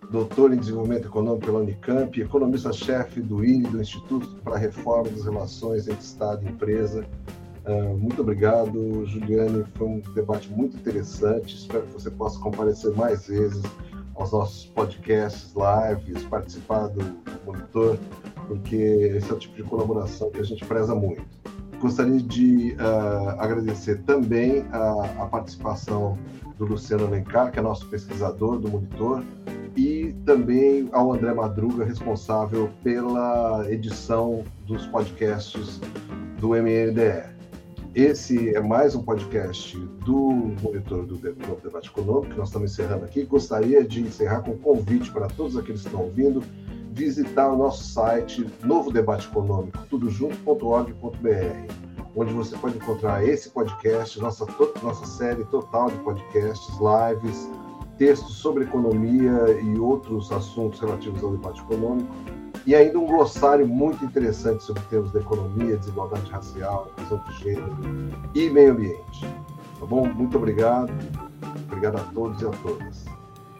doutora 0.09 0.55
em 0.55 0.59
desenvolvimento 0.59 1.09
econômico 1.09 1.46
pela 1.46 1.59
Unicamp, 1.59 2.20
economista-chefe 2.20 3.20
do 3.20 3.44
INE, 3.44 3.68
do 3.68 3.80
Instituto 3.80 4.36
para 4.44 4.55
a 4.55 4.59
Reforma 4.59 5.11
das 5.11 5.24
Relações 5.24 5.88
entre 5.88 6.01
Estado 6.01 6.44
e 6.44 6.48
Empresa. 6.48 7.05
Uh, 7.71 7.97
muito 7.97 8.21
obrigado, 8.21 9.07
Juliane. 9.07 9.64
Foi 9.77 9.87
um 9.87 10.01
debate 10.12 10.51
muito 10.51 10.77
interessante. 10.77 11.55
Espero 11.55 11.83
que 11.83 11.93
você 11.93 12.11
possa 12.11 12.39
comparecer 12.41 12.93
mais 12.97 13.29
vezes 13.29 13.62
aos 14.16 14.33
nossos 14.33 14.66
podcasts, 14.66 15.55
lives, 15.55 16.25
participar 16.25 16.89
do 16.89 17.05
Monitor, 17.47 17.97
porque 18.49 18.77
esse 18.77 19.31
é 19.31 19.35
o 19.35 19.39
tipo 19.39 19.55
de 19.55 19.62
colaboração 19.62 20.31
que 20.31 20.41
a 20.41 20.43
gente 20.43 20.64
preza 20.64 20.95
muito. 20.95 21.23
Gostaria 21.81 22.21
de 22.21 22.73
uh, 22.73 23.41
agradecer 23.41 24.03
também 24.03 24.66
a, 24.73 25.23
a 25.23 25.27
participação 25.27 26.18
do 26.59 26.66
Luciano 26.66 27.07
Alencar, 27.07 27.53
que 27.53 27.59
é 27.59 27.62
nosso 27.62 27.87
pesquisador 27.87 28.59
do 28.59 28.68
Monitor, 28.68 29.23
e 29.77 30.14
também 30.27 30.89
ao 30.93 31.12
André 31.12 31.33
Madruga, 31.33 31.85
responsável 31.85 32.68
pela 32.83 33.64
edição 33.71 34.45
dos 34.66 34.87
podcasts 34.89 35.81
do 36.39 36.49
MNDE. 36.51 37.39
Esse 37.95 38.55
é 38.55 38.61
mais 38.61 38.95
um 38.95 39.03
podcast 39.03 39.76
do 40.05 40.30
Monitor 40.62 41.05
do 41.07 41.14
Novo 41.16 41.61
Debate 41.61 41.88
Econômico, 41.88 42.32
que 42.32 42.38
nós 42.38 42.47
estamos 42.49 42.70
encerrando 42.70 43.05
aqui. 43.05 43.24
Gostaria 43.24 43.82
de 43.82 44.01
encerrar 44.01 44.43
com 44.43 44.53
um 44.53 44.59
convite 44.59 45.11
para 45.11 45.26
todos 45.26 45.57
aqueles 45.57 45.80
que 45.80 45.88
estão 45.88 46.03
ouvindo 46.03 46.41
visitar 46.93 47.51
o 47.53 47.57
nosso 47.57 47.82
site 47.82 48.47
Novo 48.62 48.93
Debate 48.93 49.26
Econômico, 49.26 49.78
tudojunto.org.br, 49.91 51.74
onde 52.14 52.32
você 52.32 52.57
pode 52.59 52.76
encontrar 52.76 53.26
esse 53.26 53.51
podcast, 53.51 54.20
nossa, 54.20 54.47
nossa 54.84 55.07
série 55.07 55.45
total 55.47 55.91
de 55.91 55.97
podcasts, 55.99 56.72
lives, 56.78 57.51
textos 57.99 58.36
sobre 58.36 58.64
economia 58.64 59.51
e 59.64 59.78
outros 59.80 60.30
assuntos 60.30 60.78
relativos 60.78 61.24
ao 61.24 61.32
debate 61.32 61.61
econômico, 61.61 62.14
e 62.66 62.74
ainda 62.74 62.98
um 62.98 63.06
glossário 63.06 63.66
muito 63.66 64.04
interessante 64.04 64.62
sobre 64.62 64.82
termos 64.84 65.11
de 65.12 65.18
economia, 65.18 65.76
desigualdade 65.76 66.30
racial, 66.30 66.90
inclusão 66.92 67.24
de 67.28 67.38
gênero 67.38 67.76
e 68.34 68.50
meio 68.50 68.72
ambiente. 68.72 69.20
Tá 69.78 69.86
bom? 69.86 70.06
Muito 70.06 70.36
obrigado. 70.36 70.92
Obrigado 71.66 71.96
a 71.96 72.04
todos 72.12 72.40
e 72.42 72.46
a 72.46 72.50
todas. 72.50 73.04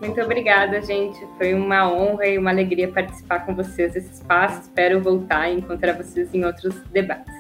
Muito 0.01 0.21
obrigada, 0.21 0.81
gente. 0.81 1.27
Foi 1.37 1.53
uma 1.53 1.91
honra 1.91 2.27
e 2.27 2.39
uma 2.39 2.51
alegria 2.51 2.91
participar 2.91 3.41
com 3.41 3.55
vocês 3.55 3.93
desse 3.93 4.15
espaço. 4.15 4.63
Espero 4.63 5.01
voltar 5.03 5.51
e 5.51 5.59
encontrar 5.59 5.93
vocês 5.93 6.33
em 6.35 6.45
outros 6.45 6.75
debates. 6.91 7.40